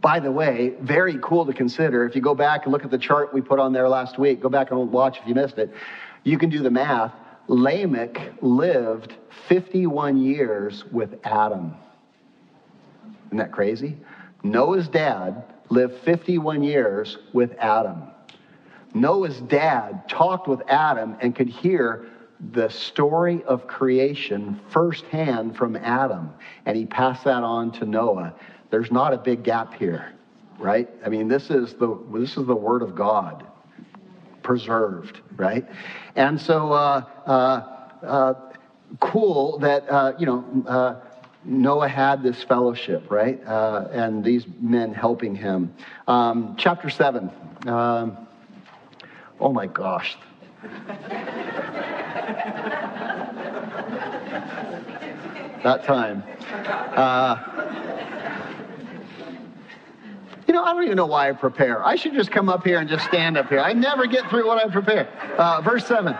By 0.00 0.20
the 0.20 0.30
way, 0.30 0.74
very 0.80 1.18
cool 1.22 1.46
to 1.46 1.52
consider. 1.52 2.06
If 2.06 2.14
you 2.14 2.22
go 2.22 2.34
back 2.34 2.64
and 2.64 2.72
look 2.72 2.84
at 2.84 2.90
the 2.90 2.98
chart 2.98 3.32
we 3.32 3.40
put 3.40 3.58
on 3.58 3.72
there 3.72 3.88
last 3.88 4.18
week, 4.18 4.40
go 4.40 4.48
back 4.48 4.70
and 4.70 4.92
watch 4.92 5.18
if 5.18 5.26
you 5.26 5.34
missed 5.34 5.58
it. 5.58 5.72
You 6.24 6.38
can 6.38 6.50
do 6.50 6.60
the 6.60 6.70
math. 6.70 7.12
Lamech 7.48 8.32
lived 8.40 9.14
51 9.48 10.20
years 10.22 10.84
with 10.90 11.18
Adam. 11.24 11.74
Isn't 13.26 13.38
that 13.38 13.52
crazy? 13.52 13.96
Noah's 14.42 14.88
dad 14.88 15.44
lived 15.68 15.94
51 16.04 16.62
years 16.62 17.18
with 17.32 17.52
Adam. 17.58 18.02
Noah's 18.94 19.40
dad 19.42 20.08
talked 20.08 20.48
with 20.48 20.62
Adam 20.68 21.16
and 21.20 21.34
could 21.34 21.48
hear 21.48 22.06
the 22.52 22.68
story 22.68 23.42
of 23.44 23.66
creation 23.66 24.60
firsthand 24.68 25.56
from 25.56 25.76
Adam, 25.76 26.32
and 26.66 26.76
he 26.76 26.86
passed 26.86 27.24
that 27.24 27.42
on 27.42 27.72
to 27.72 27.86
Noah. 27.86 28.34
There's 28.70 28.90
not 28.90 29.12
a 29.12 29.18
big 29.18 29.42
gap 29.42 29.74
here, 29.74 30.12
right? 30.58 30.88
I 31.04 31.08
mean, 31.08 31.28
this 31.28 31.50
is 31.50 31.74
the 31.74 31.98
this 32.12 32.36
is 32.36 32.46
the 32.46 32.56
word 32.56 32.82
of 32.82 32.94
God, 32.94 33.46
preserved, 34.42 35.20
right? 35.36 35.66
And 36.14 36.40
so, 36.40 36.72
uh, 36.72 37.04
uh, 37.26 38.06
uh, 38.06 38.34
cool 39.00 39.58
that 39.58 39.88
uh, 39.88 40.14
you 40.18 40.26
know 40.26 40.44
uh, 40.66 40.96
Noah 41.44 41.88
had 41.88 42.22
this 42.22 42.42
fellowship, 42.42 43.10
right? 43.10 43.40
Uh, 43.46 43.88
and 43.92 44.24
these 44.24 44.46
men 44.60 44.92
helping 44.92 45.34
him. 45.34 45.72
Um, 46.08 46.56
chapter 46.58 46.90
7. 46.90 47.30
Um, 47.66 48.16
oh 49.38 49.52
my 49.52 49.66
gosh. 49.66 50.16
that 55.62 55.84
time. 55.84 56.24
You 60.46 60.54
know, 60.54 60.62
I 60.62 60.72
don't 60.72 60.84
even 60.84 60.96
know 60.96 61.06
why 61.06 61.28
I 61.28 61.32
prepare. 61.32 61.84
I 61.84 61.96
should 61.96 62.14
just 62.14 62.30
come 62.30 62.48
up 62.48 62.64
here 62.64 62.78
and 62.78 62.88
just 62.88 63.04
stand 63.06 63.36
up 63.36 63.48
here. 63.48 63.58
I 63.58 63.72
never 63.72 64.06
get 64.06 64.28
through 64.30 64.46
what 64.46 64.64
I 64.64 64.70
prepare. 64.70 65.08
Uh, 65.36 65.60
verse 65.60 65.86
7. 65.86 66.16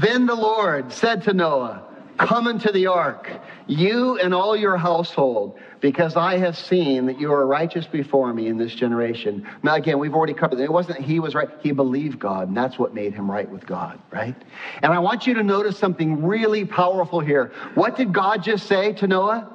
Then 0.00 0.26
the 0.26 0.34
Lord 0.34 0.92
said 0.92 1.22
to 1.24 1.32
Noah, 1.32 1.84
Come 2.18 2.46
into 2.46 2.70
the 2.70 2.86
ark, 2.86 3.28
you 3.66 4.18
and 4.20 4.32
all 4.32 4.56
your 4.56 4.76
household, 4.76 5.58
because 5.80 6.14
I 6.14 6.38
have 6.38 6.56
seen 6.56 7.06
that 7.06 7.18
you 7.18 7.32
are 7.32 7.44
righteous 7.44 7.86
before 7.86 8.32
me 8.32 8.46
in 8.46 8.56
this 8.56 8.72
generation. 8.72 9.48
Now, 9.64 9.74
again, 9.74 9.98
we've 9.98 10.14
already 10.14 10.32
covered 10.32 10.60
it. 10.60 10.64
It 10.64 10.72
wasn't 10.72 11.00
he 11.00 11.18
was 11.18 11.34
right, 11.34 11.48
he 11.60 11.72
believed 11.72 12.20
God, 12.20 12.48
and 12.48 12.56
that's 12.56 12.78
what 12.78 12.94
made 12.94 13.14
him 13.14 13.28
right 13.28 13.50
with 13.50 13.66
God, 13.66 13.98
right? 14.12 14.36
And 14.82 14.92
I 14.92 15.00
want 15.00 15.26
you 15.26 15.34
to 15.34 15.42
notice 15.42 15.76
something 15.76 16.24
really 16.24 16.64
powerful 16.64 17.18
here. 17.18 17.52
What 17.74 17.96
did 17.96 18.12
God 18.12 18.44
just 18.44 18.68
say 18.68 18.92
to 18.94 19.08
Noah? 19.08 19.50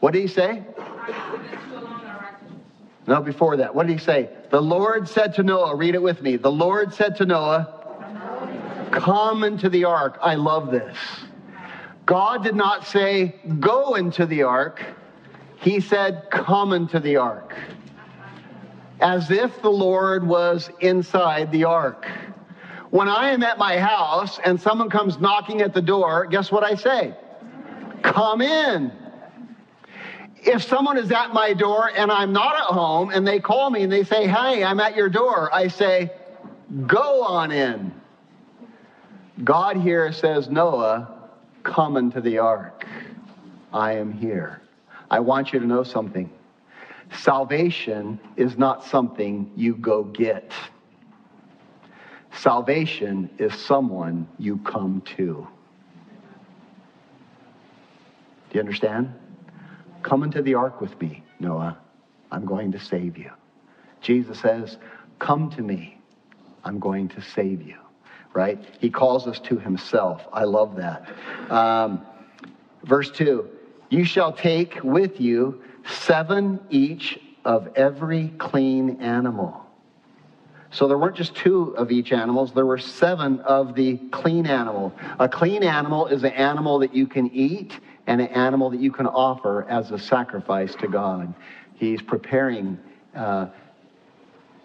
What 0.00 0.14
did 0.14 0.22
he 0.22 0.28
say? 0.28 0.64
No, 3.06 3.20
before 3.20 3.58
that. 3.58 3.74
What 3.74 3.86
did 3.86 3.98
he 3.98 4.04
say? 4.04 4.30
The 4.50 4.62
Lord 4.62 5.08
said 5.08 5.34
to 5.34 5.42
Noah, 5.42 5.76
read 5.76 5.94
it 5.94 6.02
with 6.02 6.22
me. 6.22 6.36
The 6.36 6.50
Lord 6.50 6.94
said 6.94 7.16
to 7.16 7.26
Noah, 7.26 7.84
Come 8.92 9.44
into 9.44 9.68
the 9.68 9.84
ark. 9.84 10.18
I 10.22 10.36
love 10.36 10.70
this. 10.70 10.96
God 12.06 12.44
did 12.44 12.54
not 12.54 12.86
say, 12.86 13.34
go 13.60 13.94
into 13.94 14.26
the 14.26 14.42
ark. 14.42 14.82
He 15.60 15.80
said, 15.80 16.28
come 16.30 16.72
into 16.72 17.00
the 17.00 17.16
ark. 17.16 17.54
As 19.00 19.30
if 19.30 19.62
the 19.62 19.70
Lord 19.70 20.26
was 20.26 20.70
inside 20.80 21.50
the 21.50 21.64
ark. 21.64 22.06
When 22.90 23.08
I 23.08 23.30
am 23.30 23.42
at 23.42 23.58
my 23.58 23.78
house 23.78 24.38
and 24.44 24.60
someone 24.60 24.90
comes 24.90 25.18
knocking 25.18 25.62
at 25.62 25.74
the 25.74 25.82
door, 25.82 26.26
guess 26.26 26.52
what 26.52 26.62
I 26.62 26.74
say? 26.74 27.14
Come 28.02 28.40
in. 28.40 28.92
If 30.46 30.62
someone 30.62 30.98
is 30.98 31.10
at 31.10 31.32
my 31.32 31.54
door 31.54 31.90
and 31.96 32.12
I'm 32.12 32.32
not 32.32 32.56
at 32.56 32.66
home 32.66 33.10
and 33.10 33.26
they 33.26 33.40
call 33.40 33.70
me 33.70 33.82
and 33.82 33.92
they 33.92 34.04
say, 34.04 34.26
Hey, 34.26 34.62
I'm 34.62 34.78
at 34.80 34.96
your 34.96 35.08
door, 35.08 35.52
I 35.54 35.68
say, 35.68 36.12
Go 36.86 37.22
on 37.22 37.50
in. 37.50 37.92
God 39.42 39.76
here 39.76 40.12
says, 40.12 40.48
Noah, 40.48 41.14
Come 41.64 41.96
into 41.96 42.20
the 42.20 42.38
ark. 42.38 42.86
I 43.72 43.94
am 43.94 44.12
here. 44.12 44.60
I 45.10 45.18
want 45.20 45.52
you 45.52 45.58
to 45.58 45.66
know 45.66 45.82
something. 45.82 46.30
Salvation 47.12 48.20
is 48.36 48.58
not 48.58 48.84
something 48.84 49.50
you 49.56 49.74
go 49.76 50.04
get. 50.04 50.52
Salvation 52.32 53.30
is 53.38 53.54
someone 53.54 54.28
you 54.38 54.58
come 54.58 55.00
to. 55.16 55.46
Do 58.50 58.54
you 58.54 58.60
understand? 58.60 59.12
Come 60.04 60.22
into 60.22 60.42
the 60.42 60.54
ark 60.54 60.82
with 60.82 61.00
me, 61.00 61.24
Noah. 61.40 61.78
I'm 62.30 62.44
going 62.44 62.70
to 62.72 62.78
save 62.78 63.16
you. 63.16 63.30
Jesus 64.02 64.38
says, 64.38 64.76
Come 65.18 65.50
to 65.52 65.62
me. 65.62 65.98
I'm 66.62 66.78
going 66.78 67.08
to 67.08 67.22
save 67.22 67.62
you. 67.62 67.76
Right? 68.34 68.62
He 68.80 68.90
calls 68.90 69.26
us 69.26 69.40
to 69.40 69.58
himself. 69.58 70.22
I 70.32 70.44
love 70.44 70.76
that. 70.76 71.08
Um, 71.50 72.04
verse 72.82 73.10
2 73.12 73.48
You 73.88 74.04
shall 74.04 74.32
take 74.32 74.78
with 74.84 75.20
you 75.20 75.62
seven 75.86 76.60
each 76.68 77.18
of 77.44 77.68
every 77.74 78.28
clean 78.38 79.00
animal. 79.00 79.64
So 80.70 80.86
there 80.88 80.98
weren't 80.98 81.16
just 81.16 81.34
two 81.36 81.74
of 81.76 81.92
each 81.92 82.12
animals, 82.12 82.52
there 82.52 82.66
were 82.66 82.78
seven 82.78 83.40
of 83.40 83.74
the 83.74 83.96
clean 84.10 84.44
animal. 84.44 84.92
A 85.18 85.28
clean 85.28 85.62
animal 85.62 86.08
is 86.08 86.24
an 86.24 86.32
animal 86.32 86.80
that 86.80 86.94
you 86.94 87.06
can 87.06 87.30
eat 87.30 87.78
and 88.06 88.20
an 88.20 88.28
animal 88.28 88.70
that 88.70 88.80
you 88.80 88.92
can 88.92 89.06
offer 89.06 89.68
as 89.68 89.90
a 89.90 89.98
sacrifice 89.98 90.74
to 90.76 90.88
God. 90.88 91.32
He's 91.74 92.02
preparing 92.02 92.78
uh, 93.14 93.48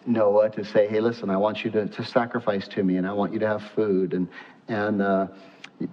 Noah 0.05 0.49
to 0.51 0.63
say, 0.63 0.87
hey, 0.87 0.99
listen, 0.99 1.29
I 1.29 1.37
want 1.37 1.63
you 1.63 1.71
to, 1.71 1.87
to 1.87 2.03
sacrifice 2.03 2.67
to 2.69 2.83
me 2.83 2.97
and 2.97 3.07
I 3.07 3.13
want 3.13 3.33
you 3.33 3.39
to 3.39 3.47
have 3.47 3.63
food. 3.75 4.13
And, 4.13 4.27
and 4.67 5.01
uh, 5.01 5.27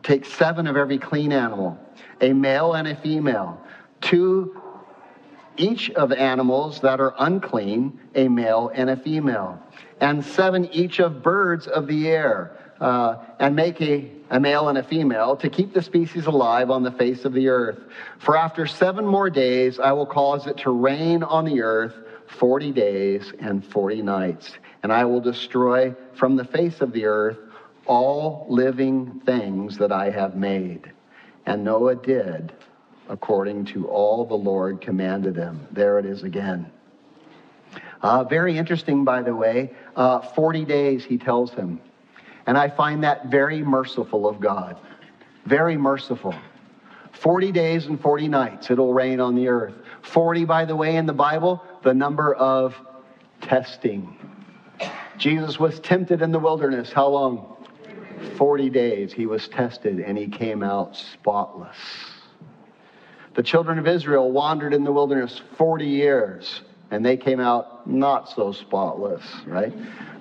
take 0.03 0.25
seven 0.25 0.67
of 0.67 0.77
every 0.77 0.99
clean 0.99 1.33
animal, 1.33 1.79
a 2.21 2.33
male 2.33 2.75
and 2.75 2.89
a 2.89 2.97
female, 2.97 3.61
two 4.01 4.61
each 5.59 5.91
of 5.93 6.13
animals 6.13 6.81
that 6.81 7.01
are 7.01 7.15
unclean, 7.19 7.99
a 8.15 8.29
male 8.29 8.71
and 8.75 8.91
a 8.91 8.97
female, 8.97 9.59
and 10.01 10.25
seven 10.25 10.67
each 10.73 11.01
of 11.01 11.23
birds 11.23 11.67
of 11.67 11.87
the 11.87 12.09
air, 12.09 12.53
uh, 12.81 13.17
and 13.39 13.57
make 13.57 13.81
a, 13.81 14.11
a 14.31 14.41
male 14.41 14.69
and 14.69 14.79
a 14.79 14.83
female 14.83 15.37
to 15.37 15.49
keep 15.49 15.73
the 15.73 15.83
species 15.83 16.27
alive 16.27 16.71
on 16.71 16.83
the 16.83 16.91
face 16.93 17.25
of 17.25 17.33
the 17.33 17.49
earth. 17.49 17.79
For 18.19 18.37
after 18.37 18.67
seven 18.67 19.07
more 19.07 19.31
days, 19.31 19.79
I 19.79 19.93
will 19.93 20.07
cause 20.07 20.47
it 20.47 20.59
to 20.59 20.71
rain 20.71 21.23
on 21.23 21.45
the 21.45 21.63
earth 21.63 21.95
40 22.39 22.73
days 22.73 23.33
and 23.39 23.65
40 23.65 24.03
nights, 24.03 24.53
and 24.83 24.93
I 24.93 25.05
will 25.05 25.21
destroy 25.21 25.95
from 26.15 26.37
the 26.37 26.45
face 26.45 26.81
of 26.81 26.93
the 26.93 27.07
earth 27.07 27.39
all 27.87 28.47
living 28.49 29.21
things 29.25 29.79
that 29.79 29.93
I 29.93 30.11
have 30.11 30.37
made. 30.37 30.91
And 31.47 31.65
Noah 31.65 31.95
did 31.95 32.53
according 33.09 33.65
to 33.67 33.87
all 33.89 34.25
the 34.25 34.35
Lord 34.35 34.81
commanded 34.81 35.37
him. 35.37 35.67
There 35.71 35.99
it 35.99 36.07
is 36.07 36.23
again. 36.23 36.71
Uh, 38.03 38.25
very 38.25 38.59
interesting, 38.59 39.05
by 39.05 39.23
the 39.23 39.35
way. 39.35 39.73
Uh, 39.95 40.21
40 40.21 40.65
days, 40.65 41.05
he 41.05 41.19
tells 41.19 41.53
him. 41.53 41.81
And 42.47 42.57
I 42.57 42.69
find 42.69 43.03
that 43.05 43.27
very 43.27 43.63
merciful 43.63 44.29
of 44.29 44.41
God. 44.41 44.79
Very 45.45 45.77
merciful. 45.77 46.35
40 47.13 47.51
days 47.53 47.87
and 47.87 48.01
40 48.01 48.29
nights 48.29 48.71
it'll 48.71 48.93
rain 48.93 49.21
on 49.21 49.35
the 49.35 49.49
earth. 49.49 49.75
40, 50.03 50.45
by 50.45 50.65
the 50.65 50.77
way, 50.77 50.97
in 50.97 51.07
the 51.07 51.13
Bible, 51.13 51.63
the 51.83 51.95
number 51.95 52.35
of 52.35 52.75
testing. 53.41 54.17
Jesus 55.17 55.59
was 55.59 55.81
tempted 55.81 56.23
in 56.23 56.31
the 56.31 56.39
wilderness. 56.39 56.93
How 56.93 57.09
long? 57.09 57.57
40 58.37 58.71
days. 58.71 59.13
He 59.13 59.27
was 59.27 59.49
tested 59.49 60.01
and 60.01 60.17
he 60.17 60.29
came 60.29 60.63
out 60.63 60.95
spotless. 60.97 61.77
The 63.35 63.43
children 63.43 63.79
of 63.79 63.87
Israel 63.87 64.31
wandered 64.31 64.73
in 64.73 64.85
the 64.85 64.93
wilderness 64.93 65.41
40 65.57 65.87
years 65.87 66.63
and 66.91 67.05
they 67.05 67.17
came 67.17 67.41
out 67.41 67.89
not 67.89 68.29
so 68.29 68.53
spotless, 68.53 69.23
right? 69.47 69.73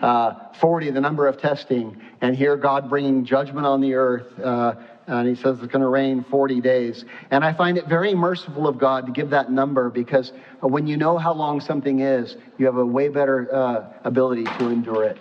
Uh, 0.01 0.53
40, 0.59 0.91
the 0.91 1.01
number 1.01 1.27
of 1.27 1.39
testing, 1.39 2.01
and 2.21 2.35
here 2.35 2.55
God 2.57 2.89
bringing 2.89 3.25
judgment 3.25 3.65
on 3.65 3.81
the 3.81 3.93
earth. 3.93 4.39
Uh, 4.39 4.75
and 5.07 5.27
he 5.27 5.35
says 5.35 5.59
it's 5.61 5.71
going 5.71 5.81
to 5.81 5.87
rain 5.87 6.25
40 6.31 6.61
days. 6.61 7.05
And 7.29 7.43
I 7.43 7.53
find 7.53 7.77
it 7.77 7.87
very 7.87 8.15
merciful 8.15 8.67
of 8.67 8.79
God 8.79 9.05
to 9.05 9.11
give 9.11 9.29
that 9.29 9.51
number 9.51 9.89
because 9.89 10.31
when 10.61 10.87
you 10.87 10.97
know 10.97 11.17
how 11.17 11.33
long 11.33 11.61
something 11.61 11.99
is, 11.99 12.35
you 12.57 12.65
have 12.65 12.77
a 12.77 12.85
way 12.85 13.09
better 13.09 13.53
uh, 13.53 13.93
ability 14.03 14.45
to 14.45 14.69
endure 14.69 15.03
it. 15.03 15.19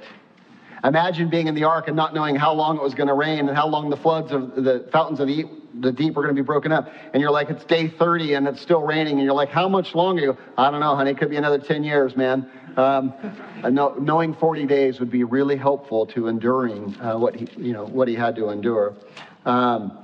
Imagine 0.83 1.31
being 1.31 1.49
in 1.49 1.55
the 1.55 1.65
ark 1.65 1.89
and 1.89 1.97
not 1.97 2.15
knowing 2.15 2.37
how 2.37 2.53
long 2.53 2.77
it 2.77 2.83
was 2.83 2.95
going 2.95 3.09
to 3.09 3.15
rain 3.15 3.49
and 3.49 3.57
how 3.57 3.67
long 3.67 3.91
the 3.91 3.97
floods 3.97 4.33
of 4.33 4.55
the 4.55 4.89
fountains 4.93 5.21
of 5.21 5.27
the, 5.27 5.45
the 5.81 5.93
deep 5.93 6.17
are 6.17 6.23
going 6.23 6.35
to 6.35 6.41
be 6.41 6.47
broken 6.47 6.73
up. 6.73 6.93
And 7.13 7.21
you're 7.21 7.31
like, 7.31 7.51
it's 7.51 7.65
day 7.65 7.89
30 7.89 8.35
and 8.35 8.49
it's 8.49 8.61
still 8.61 8.83
raining. 8.83 9.15
And 9.15 9.25
you're 9.25 9.35
like, 9.35 9.51
how 9.51 9.69
much 9.69 9.95
longer? 9.95 10.23
You 10.23 10.39
I 10.57 10.71
don't 10.71 10.81
know, 10.81 10.95
honey. 10.95 11.11
It 11.11 11.19
could 11.19 11.31
be 11.31 11.37
another 11.37 11.59
10 11.59 11.85
years, 11.85 12.17
man. 12.17 12.49
Um, 12.77 13.15
know, 13.71 13.95
knowing 13.95 14.35
40 14.35 14.67
days 14.67 15.01
would 15.01 15.11
be 15.11 15.25
really 15.25 15.57
helpful 15.57 16.07
to 16.07 16.29
enduring 16.29 16.95
uh, 17.01 17.17
what 17.17 17.37
he, 17.37 17.49
you 17.57 17.73
know, 17.73 17.87
what 17.87 18.09
he 18.09 18.15
had 18.15 18.35
to 18.37 18.51
endure. 18.51 18.95
Um, 19.47 19.99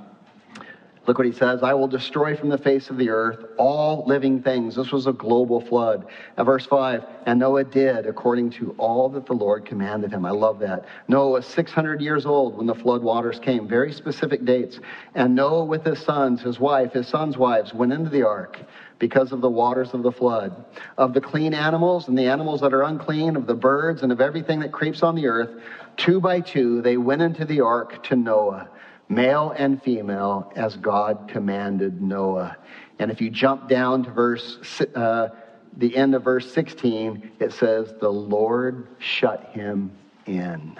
Look 1.07 1.17
what 1.17 1.25
he 1.25 1.33
says 1.33 1.63
I 1.63 1.73
will 1.73 1.87
destroy 1.87 2.35
from 2.35 2.49
the 2.49 2.59
face 2.59 2.91
of 2.91 2.97
the 2.97 3.09
earth 3.09 3.43
all 3.57 4.05
living 4.05 4.41
things. 4.43 4.75
This 4.75 4.91
was 4.91 5.07
a 5.07 5.13
global 5.13 5.59
flood. 5.59 6.05
At 6.37 6.45
verse 6.45 6.67
5, 6.67 7.03
and 7.25 7.39
Noah 7.39 7.63
did 7.63 8.05
according 8.05 8.51
to 8.51 8.75
all 8.77 9.09
that 9.09 9.25
the 9.25 9.33
Lord 9.33 9.65
commanded 9.65 10.11
him. 10.11 10.25
I 10.25 10.29
love 10.29 10.59
that. 10.59 10.85
Noah 11.07 11.31
was 11.31 11.47
600 11.47 12.01
years 12.01 12.27
old 12.27 12.55
when 12.55 12.67
the 12.67 12.75
flood 12.75 13.01
waters 13.01 13.39
came, 13.39 13.67
very 13.67 13.91
specific 13.91 14.45
dates. 14.45 14.79
And 15.15 15.33
Noah 15.33 15.65
with 15.65 15.83
his 15.83 15.99
sons, 15.99 16.41
his 16.41 16.59
wife, 16.59 16.93
his 16.93 17.07
sons' 17.07 17.35
wives 17.35 17.73
went 17.73 17.93
into 17.93 18.11
the 18.11 18.23
ark 18.23 18.59
because 18.99 19.31
of 19.31 19.41
the 19.41 19.49
waters 19.49 19.95
of 19.95 20.03
the 20.03 20.11
flood. 20.11 20.65
Of 20.99 21.15
the 21.15 21.21
clean 21.21 21.55
animals 21.55 22.09
and 22.09 22.17
the 22.17 22.27
animals 22.27 22.61
that 22.61 22.75
are 22.75 22.83
unclean, 22.83 23.35
of 23.35 23.47
the 23.47 23.55
birds 23.55 24.03
and 24.03 24.11
of 24.11 24.21
everything 24.21 24.59
that 24.59 24.71
creeps 24.71 25.01
on 25.01 25.15
the 25.15 25.25
earth, 25.25 25.49
two 25.97 26.21
by 26.21 26.41
two 26.41 26.83
they 26.83 26.97
went 26.97 27.23
into 27.23 27.43
the 27.43 27.61
ark 27.61 28.03
to 28.03 28.15
Noah 28.15 28.69
male 29.11 29.53
and 29.57 29.81
female, 29.83 30.51
as 30.55 30.77
God 30.77 31.27
commanded 31.27 32.01
Noah. 32.01 32.55
And 32.97 33.11
if 33.11 33.19
you 33.19 33.29
jump 33.29 33.67
down 33.67 34.03
to 34.05 34.11
verse, 34.11 34.57
uh, 34.95 35.29
the 35.75 35.95
end 35.95 36.15
of 36.15 36.23
verse 36.23 36.51
16, 36.53 37.31
it 37.39 37.51
says, 37.51 37.93
The 37.99 38.09
Lord 38.09 38.87
shut 38.99 39.51
him 39.51 39.91
in. 40.25 40.79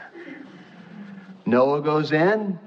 Noah 1.45 1.81
goes 1.81 2.13
in, 2.13 2.57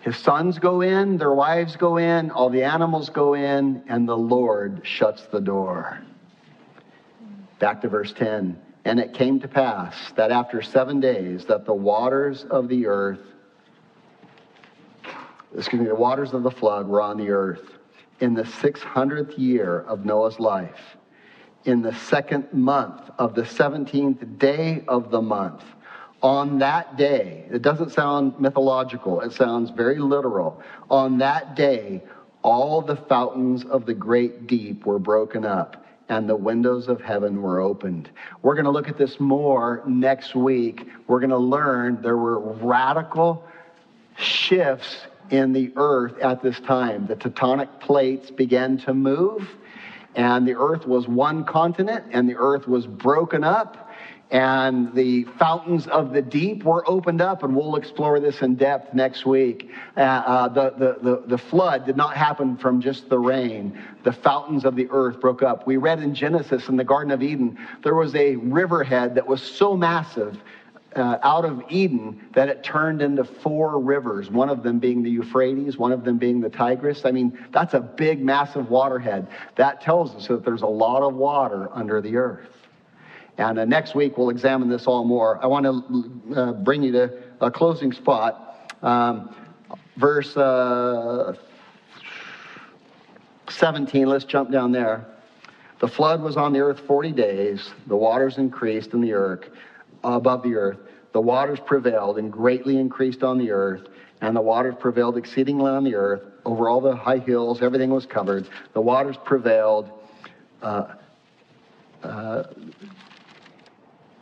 his 0.00 0.16
sons 0.16 0.58
go 0.58 0.80
in, 0.80 1.18
their 1.18 1.32
wives 1.32 1.76
go 1.76 1.98
in, 1.98 2.30
all 2.30 2.48
the 2.48 2.62
animals 2.62 3.10
go 3.10 3.34
in, 3.34 3.82
and 3.88 4.08
the 4.08 4.16
Lord 4.16 4.80
shuts 4.84 5.26
the 5.26 5.40
door. 5.40 6.00
Back 7.58 7.82
to 7.82 7.88
verse 7.88 8.12
10. 8.12 8.58
And 8.86 9.00
it 9.00 9.14
came 9.14 9.40
to 9.40 9.48
pass 9.48 10.12
that 10.12 10.30
after 10.30 10.60
seven 10.60 11.00
days 11.00 11.46
that 11.46 11.64
the 11.64 11.74
waters 11.74 12.44
of 12.44 12.68
the 12.68 12.86
earth 12.86 13.33
excuse 15.56 15.82
me, 15.82 15.88
the 15.88 15.94
waters 15.94 16.32
of 16.32 16.42
the 16.42 16.50
flood 16.50 16.88
were 16.88 17.00
on 17.00 17.16
the 17.16 17.30
earth. 17.30 17.72
In 18.20 18.34
the 18.34 18.42
600th 18.42 19.36
year 19.38 19.80
of 19.80 20.04
Noah's 20.04 20.38
life, 20.38 20.96
in 21.64 21.82
the 21.82 21.94
second 21.94 22.52
month 22.52 23.10
of 23.18 23.34
the 23.34 23.42
17th 23.42 24.38
day 24.38 24.84
of 24.86 25.10
the 25.10 25.20
month, 25.20 25.62
on 26.22 26.58
that 26.58 26.96
day, 26.96 27.44
it 27.50 27.60
doesn't 27.60 27.90
sound 27.90 28.38
mythological, 28.38 29.20
it 29.20 29.32
sounds 29.32 29.70
very 29.70 29.98
literal. 29.98 30.62
On 30.90 31.18
that 31.18 31.54
day, 31.54 32.02
all 32.42 32.80
the 32.80 32.96
fountains 32.96 33.64
of 33.64 33.84
the 33.84 33.94
great 33.94 34.46
deep 34.46 34.86
were 34.86 34.98
broken 34.98 35.44
up 35.44 35.84
and 36.08 36.28
the 36.28 36.36
windows 36.36 36.88
of 36.88 37.00
heaven 37.00 37.40
were 37.40 37.60
opened. 37.60 38.10
We're 38.42 38.54
going 38.54 38.66
to 38.66 38.70
look 38.70 38.88
at 38.88 38.98
this 38.98 39.18
more 39.18 39.82
next 39.86 40.34
week. 40.34 40.88
We're 41.06 41.20
going 41.20 41.30
to 41.30 41.38
learn 41.38 42.00
there 42.02 42.16
were 42.16 42.38
radical 42.38 43.46
shifts 44.16 45.06
in 45.30 45.52
the 45.52 45.72
earth 45.76 46.18
at 46.18 46.42
this 46.42 46.58
time. 46.60 47.06
The 47.06 47.16
tectonic 47.16 47.80
plates 47.80 48.30
began 48.30 48.78
to 48.78 48.94
move, 48.94 49.48
and 50.14 50.46
the 50.46 50.54
earth 50.54 50.86
was 50.86 51.08
one 51.08 51.44
continent, 51.44 52.04
and 52.10 52.28
the 52.28 52.36
earth 52.36 52.68
was 52.68 52.86
broken 52.86 53.44
up, 53.44 53.90
and 54.30 54.92
the 54.94 55.24
fountains 55.38 55.86
of 55.86 56.12
the 56.12 56.22
deep 56.22 56.64
were 56.64 56.88
opened 56.88 57.20
up, 57.20 57.42
and 57.42 57.54
we'll 57.54 57.76
explore 57.76 58.18
this 58.20 58.42
in 58.42 58.54
depth 58.54 58.94
next 58.94 59.26
week. 59.26 59.70
Uh, 59.96 60.00
uh, 60.00 60.48
the, 60.48 60.70
the, 60.70 60.98
the, 61.02 61.22
the 61.26 61.38
flood 61.38 61.84
did 61.86 61.96
not 61.96 62.16
happen 62.16 62.56
from 62.56 62.80
just 62.80 63.08
the 63.08 63.18
rain, 63.18 63.78
the 64.02 64.12
fountains 64.12 64.64
of 64.64 64.76
the 64.76 64.88
earth 64.90 65.20
broke 65.20 65.42
up. 65.42 65.66
We 65.66 65.76
read 65.76 66.00
in 66.00 66.14
Genesis 66.14 66.68
in 66.68 66.76
the 66.76 66.84
Garden 66.84 67.12
of 67.12 67.22
Eden, 67.22 67.58
there 67.82 67.94
was 67.94 68.14
a 68.14 68.36
riverhead 68.36 69.14
that 69.14 69.26
was 69.26 69.42
so 69.42 69.76
massive 69.76 70.40
uh, 70.96 71.18
out 71.22 71.44
of 71.44 71.62
Eden 71.68 72.28
that 72.34 72.48
it 72.48 72.62
turned 72.62 73.02
into 73.02 73.24
four 73.24 73.78
rivers, 73.78 74.30
one 74.30 74.48
of 74.48 74.62
them 74.62 74.78
being 74.78 75.02
the 75.02 75.10
Euphrates, 75.10 75.76
one 75.76 75.92
of 75.92 76.04
them 76.04 76.18
being 76.18 76.40
the 76.40 76.50
Tigris. 76.50 77.04
I 77.04 77.10
mean, 77.10 77.38
that's 77.52 77.74
a 77.74 77.80
big, 77.80 78.22
massive 78.22 78.70
waterhead. 78.70 79.28
That 79.56 79.80
tells 79.80 80.14
us 80.14 80.28
that 80.28 80.44
there's 80.44 80.62
a 80.62 80.66
lot 80.66 81.02
of 81.02 81.14
water 81.14 81.68
under 81.72 82.00
the 82.00 82.16
earth. 82.16 82.48
And 83.36 83.58
uh, 83.58 83.64
next 83.64 83.94
week, 83.94 84.16
we'll 84.16 84.30
examine 84.30 84.68
this 84.68 84.86
all 84.86 85.04
more. 85.04 85.42
I 85.42 85.46
want 85.46 85.66
to 85.66 86.36
uh, 86.36 86.52
bring 86.52 86.82
you 86.82 86.92
to 86.92 87.22
a 87.40 87.50
closing 87.50 87.92
spot. 87.92 88.72
Um, 88.82 89.34
verse 89.96 90.36
uh, 90.36 91.34
17, 93.48 94.06
let's 94.06 94.24
jump 94.24 94.50
down 94.50 94.72
there. 94.72 95.06
The 95.80 95.88
flood 95.88 96.22
was 96.22 96.36
on 96.36 96.52
the 96.52 96.60
earth 96.60 96.80
40 96.86 97.12
days, 97.12 97.70
the 97.88 97.96
waters 97.96 98.38
increased 98.38 98.92
in 98.92 99.00
the 99.00 99.12
earth 99.12 99.50
above 100.12 100.42
the 100.42 100.54
earth. 100.54 100.78
the 101.12 101.20
waters 101.20 101.60
prevailed 101.60 102.18
and 102.18 102.32
greatly 102.32 102.76
increased 102.76 103.22
on 103.22 103.38
the 103.38 103.52
earth, 103.52 103.86
and 104.20 104.34
the 104.34 104.40
waters 104.40 104.74
prevailed 104.80 105.16
exceedingly 105.16 105.70
on 105.70 105.84
the 105.84 105.94
earth. 105.94 106.22
Over 106.44 106.68
all 106.68 106.80
the 106.80 106.96
high 106.96 107.18
hills, 107.18 107.62
everything 107.62 107.90
was 107.90 108.04
covered. 108.04 108.48
The 108.72 108.80
waters 108.80 109.16
prevailed. 109.24 109.90
Uh, 110.60 110.94
uh, 112.02 112.42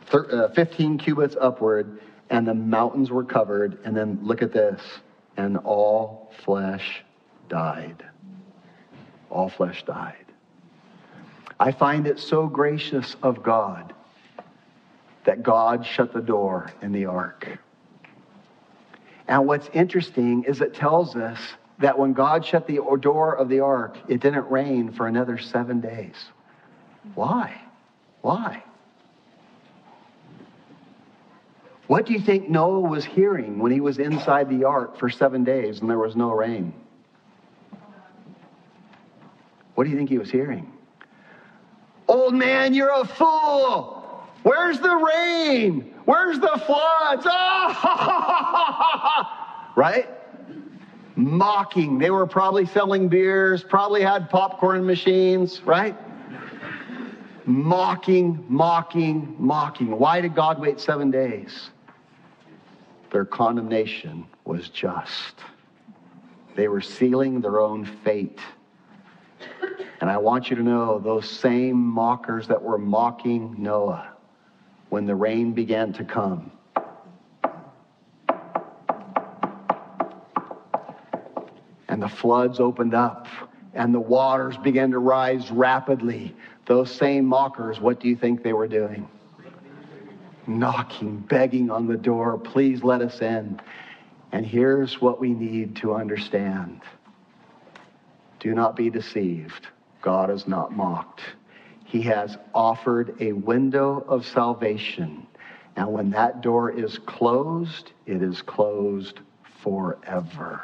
thir- 0.05 0.45
uh, 0.45 0.53
15 0.53 0.99
cubits 0.99 1.35
upward, 1.39 1.99
and 2.29 2.47
the 2.47 2.53
mountains 2.53 3.09
were 3.09 3.23
covered. 3.23 3.79
And 3.83 3.97
then 3.97 4.19
look 4.21 4.41
at 4.43 4.53
this, 4.53 4.81
and 5.35 5.57
all 5.57 6.31
flesh 6.45 7.03
died. 7.49 8.05
All 9.31 9.49
flesh 9.49 9.83
died. 9.83 10.25
I 11.59 11.71
find 11.71 12.05
it 12.05 12.19
so 12.19 12.47
gracious 12.47 13.15
of 13.23 13.41
God 13.41 13.93
that 15.25 15.43
God 15.43 15.85
shut 15.85 16.13
the 16.13 16.21
door 16.21 16.71
in 16.81 16.91
the 16.91 17.05
ark. 17.05 17.47
And 19.27 19.47
what's 19.47 19.69
interesting 19.73 20.43
is 20.43 20.61
it 20.61 20.73
tells 20.73 21.15
us 21.15 21.39
that 21.79 21.97
when 21.97 22.13
God 22.13 22.45
shut 22.45 22.67
the 22.67 22.79
door 22.99 23.35
of 23.35 23.49
the 23.49 23.61
ark, 23.61 23.97
it 24.07 24.21
didn't 24.21 24.49
rain 24.49 24.91
for 24.91 25.07
another 25.07 25.37
seven 25.37 25.79
days. 25.79 26.15
Why? 27.15 27.61
Why? 28.21 28.63
What 31.87 32.05
do 32.05 32.13
you 32.13 32.19
think 32.19 32.49
Noah 32.49 32.79
was 32.79 33.03
hearing 33.03 33.59
when 33.59 33.71
he 33.71 33.81
was 33.81 33.99
inside 33.99 34.49
the 34.49 34.65
ark 34.65 34.97
for 34.97 35.09
seven 35.09 35.43
days 35.43 35.81
and 35.81 35.89
there 35.89 35.99
was 35.99 36.15
no 36.15 36.31
rain? 36.31 36.73
What 39.75 39.85
do 39.85 39.89
you 39.89 39.97
think 39.97 40.09
he 40.09 40.17
was 40.17 40.31
hearing? 40.31 40.71
Old 42.07 42.33
man, 42.33 42.73
you're 42.73 42.93
a 42.93 43.05
fool. 43.05 44.02
Where's 44.43 44.79
the 44.79 44.95
rain? 44.95 45.93
Where's 46.05 46.39
the 46.39 46.61
floods? 46.65 47.25
Ah! 47.25 48.73
right? 49.75 50.07
Mocking. 51.15 51.97
They 51.97 52.11
were 52.11 52.27
probably 52.27 52.65
selling 52.65 53.07
beers, 53.07 53.63
probably 53.63 54.01
had 54.01 54.29
popcorn 54.29 54.85
machines, 54.85 55.61
right? 55.63 55.95
Mocking, 57.45 58.45
mocking, 58.49 59.35
mocking. 59.39 59.97
Why 59.97 60.19
did 60.21 60.35
God 60.35 60.59
wait 60.59 60.79
seven 60.79 61.09
days? 61.11 61.69
Their 63.11 63.25
condemnation 63.25 64.25
was 64.43 64.69
just. 64.69 65.35
They 66.55 66.67
were 66.67 66.81
sealing 66.81 67.41
their 67.41 67.59
own 67.61 67.85
fate. 67.85 68.39
And 70.01 70.09
I 70.09 70.17
want 70.17 70.49
you 70.49 70.55
to 70.57 70.63
know 70.63 70.99
those 70.99 71.29
same 71.29 71.77
mockers 71.77 72.47
that 72.47 72.61
were 72.61 72.77
mocking 72.77 73.55
Noah 73.57 74.12
when 74.93 75.07
the 75.07 75.15
rain 75.15 75.53
began 75.53 75.91
to 75.91 76.03
come. 76.03 76.51
And 81.89 81.99
the 81.99 82.07
floods 82.07 82.59
opened 82.59 82.93
up 82.93 83.25
and 83.73 83.91
the 83.91 83.99
waters 83.99 84.55
began 84.57 84.91
to 84.91 84.99
rise 84.99 85.49
rapidly. 85.49 86.35
Those 86.67 86.91
same 86.91 87.25
mockers, 87.25 87.79
what 87.79 87.99
do 87.99 88.07
you 88.07 88.15
think 88.15 88.43
they 88.43 88.53
were 88.53 88.67
doing? 88.67 89.09
Knocking, 90.45 91.17
begging 91.21 91.71
on 91.71 91.87
the 91.87 91.97
door, 91.97 92.37
please 92.37 92.83
let 92.83 93.01
us 93.01 93.19
in. 93.19 93.59
And 94.31 94.45
here's 94.45 95.01
what 95.01 95.19
we 95.19 95.33
need 95.33 95.75
to 95.77 95.95
understand 95.95 96.81
do 98.39 98.53
not 98.53 98.75
be 98.75 98.91
deceived. 98.91 99.69
God 100.03 100.29
is 100.29 100.47
not 100.47 100.71
mocked. 100.71 101.21
He 101.93 102.01
has 102.01 102.39
offered 102.55 103.17
a 103.19 103.33
window 103.33 104.03
of 104.07 104.25
salvation. 104.25 105.27
And 105.75 105.93
when 105.93 106.09
that 106.09 106.41
door 106.41 106.71
is 106.71 106.97
closed, 106.97 107.91
it 108.07 108.23
is 108.23 108.41
closed 108.41 109.19
forever. 109.61 110.63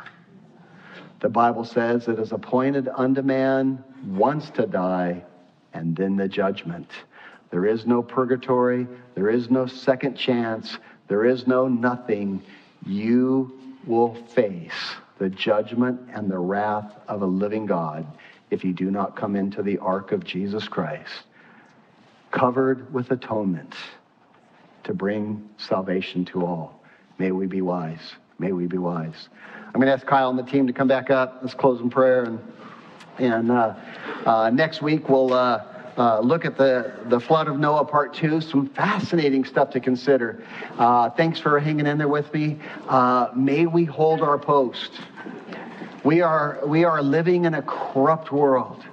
The 1.19 1.30
Bible 1.30 1.65
says 1.65 2.07
it 2.07 2.17
is 2.17 2.32
appointed 2.32 2.89
unto 2.91 3.21
man 3.21 3.84
once 4.07 4.49
to 4.49 4.65
die 4.65 5.23
and 5.71 5.95
then 5.95 6.15
the 6.15 6.27
judgment. 6.27 6.89
There 7.51 7.67
is 7.67 7.86
no 7.86 8.01
purgatory. 8.01 8.88
There 9.13 9.30
is 9.30 9.51
no 9.51 9.67
second 9.67 10.15
chance. 10.15 10.80
There 11.09 11.25
is 11.25 11.45
no 11.45 11.67
nothing. 11.67 12.41
You 12.88 13.55
will 13.86 14.15
face 14.15 14.95
the 15.19 15.30
judgment 15.30 16.09
and 16.11 16.27
the 16.27 16.39
wrath 16.39 16.91
of 17.07 17.21
a 17.21 17.27
living 17.27 17.67
God 17.67 18.07
if 18.51 18.63
you 18.63 18.73
do 18.73 18.89
not 18.89 19.15
come 19.15 19.35
into 19.35 19.61
the 19.61 19.77
ark 19.79 20.11
of 20.11 20.23
Jesus 20.23 20.67
Christ, 20.67 21.23
covered 22.31 22.91
with 22.93 23.11
atonement 23.11 23.73
to 24.83 24.93
bring 24.93 25.47
salvation 25.57 26.25
to 26.25 26.45
all. 26.45 26.81
May 27.17 27.31
we 27.31 27.45
be 27.45 27.61
wise. 27.61 28.13
May 28.39 28.53
we 28.53 28.65
be 28.65 28.77
wise. 28.77 29.29
I'm 29.67 29.73
going 29.73 29.87
to 29.87 29.93
ask 29.93 30.05
Kyle 30.05 30.29
and 30.29 30.39
the 30.39 30.43
team 30.43 30.65
to 30.67 30.73
come 30.73 30.87
back 30.87 31.09
up. 31.09 31.39
Let's 31.41 31.53
close 31.53 31.81
in 31.81 31.89
prayer. 31.89 32.23
And, 32.23 32.39
and 33.19 33.51
uh, 33.51 33.75
uh, 34.25 34.49
next 34.49 34.81
week, 34.81 35.09
we'll 35.09 35.33
uh, 35.33 35.63
uh 35.97 36.21
look 36.21 36.45
at 36.45 36.57
the, 36.57 36.93
the 37.05 37.19
flood 37.19 37.47
of 37.47 37.59
Noah, 37.59 37.83
part 37.83 38.13
two. 38.13 38.39
Some 38.41 38.67
fascinating 38.69 39.43
stuff 39.43 39.69
to 39.71 39.79
consider. 39.79 40.41
Uh, 40.77 41.09
thanks 41.09 41.39
for 41.39 41.59
hanging 41.59 41.85
in 41.85 41.97
there 41.97 42.07
with 42.07 42.33
me. 42.33 42.57
Uh, 42.87 43.29
may 43.35 43.65
we 43.65 43.85
hold 43.85 44.21
our 44.21 44.39
post. 44.39 44.91
We 46.03 46.21
are, 46.21 46.59
we 46.65 46.85
are 46.85 47.01
living 47.01 47.45
in 47.45 47.53
a 47.53 47.61
corrupt 47.61 48.31
world. 48.31 48.83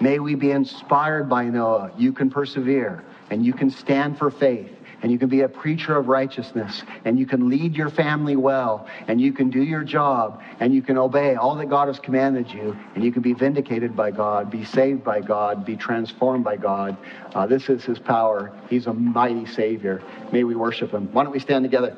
May 0.00 0.20
we 0.20 0.36
be 0.36 0.52
inspired 0.52 1.28
by 1.28 1.44
Noah. 1.44 1.90
You 1.98 2.12
can 2.12 2.30
persevere 2.30 3.04
and 3.30 3.44
you 3.44 3.52
can 3.52 3.70
stand 3.70 4.18
for 4.18 4.30
faith 4.30 4.70
and 5.02 5.10
you 5.10 5.18
can 5.18 5.28
be 5.28 5.40
a 5.40 5.48
preacher 5.48 5.96
of 5.96 6.08
righteousness 6.08 6.82
and 7.04 7.18
you 7.18 7.26
can 7.26 7.48
lead 7.48 7.74
your 7.74 7.90
family 7.90 8.36
well 8.36 8.88
and 9.08 9.20
you 9.20 9.32
can 9.32 9.50
do 9.50 9.62
your 9.62 9.82
job 9.82 10.40
and 10.60 10.72
you 10.72 10.82
can 10.82 10.96
obey 10.96 11.34
all 11.34 11.56
that 11.56 11.68
God 11.68 11.88
has 11.88 11.98
commanded 11.98 12.52
you 12.52 12.76
and 12.94 13.02
you 13.02 13.10
can 13.10 13.22
be 13.22 13.32
vindicated 13.32 13.96
by 13.96 14.12
God, 14.12 14.50
be 14.50 14.64
saved 14.64 15.02
by 15.02 15.20
God, 15.20 15.64
be 15.64 15.76
transformed 15.76 16.44
by 16.44 16.56
God. 16.56 16.96
Uh, 17.34 17.46
this 17.46 17.68
is 17.68 17.84
his 17.84 17.98
power. 17.98 18.52
He's 18.70 18.86
a 18.86 18.92
mighty 18.92 19.46
Savior. 19.46 20.02
May 20.32 20.44
we 20.44 20.54
worship 20.54 20.92
him. 20.92 21.12
Why 21.12 21.24
don't 21.24 21.32
we 21.32 21.40
stand 21.40 21.64
together? 21.64 21.96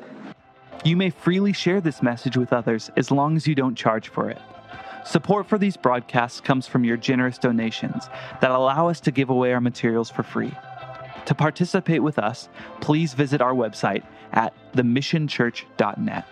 You 0.83 0.97
may 0.97 1.11
freely 1.11 1.53
share 1.53 1.79
this 1.79 2.01
message 2.01 2.37
with 2.37 2.51
others 2.51 2.89
as 2.97 3.11
long 3.11 3.35
as 3.35 3.45
you 3.45 3.53
don't 3.53 3.75
charge 3.75 4.09
for 4.09 4.29
it. 4.29 4.41
Support 5.05 5.47
for 5.47 5.57
these 5.57 5.77
broadcasts 5.77 6.41
comes 6.41 6.65
from 6.67 6.83
your 6.83 6.97
generous 6.97 7.37
donations 7.37 8.09
that 8.41 8.51
allow 8.51 8.87
us 8.87 8.99
to 9.01 9.11
give 9.11 9.29
away 9.29 9.53
our 9.53 9.61
materials 9.61 10.09
for 10.09 10.23
free. 10.23 10.53
To 11.25 11.35
participate 11.35 12.01
with 12.01 12.17
us, 12.17 12.49
please 12.81 13.13
visit 13.13 13.41
our 13.41 13.53
website 13.53 14.03
at 14.31 14.53
themissionchurch.net. 14.73 16.25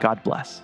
God 0.00 0.22
bless. 0.22 0.62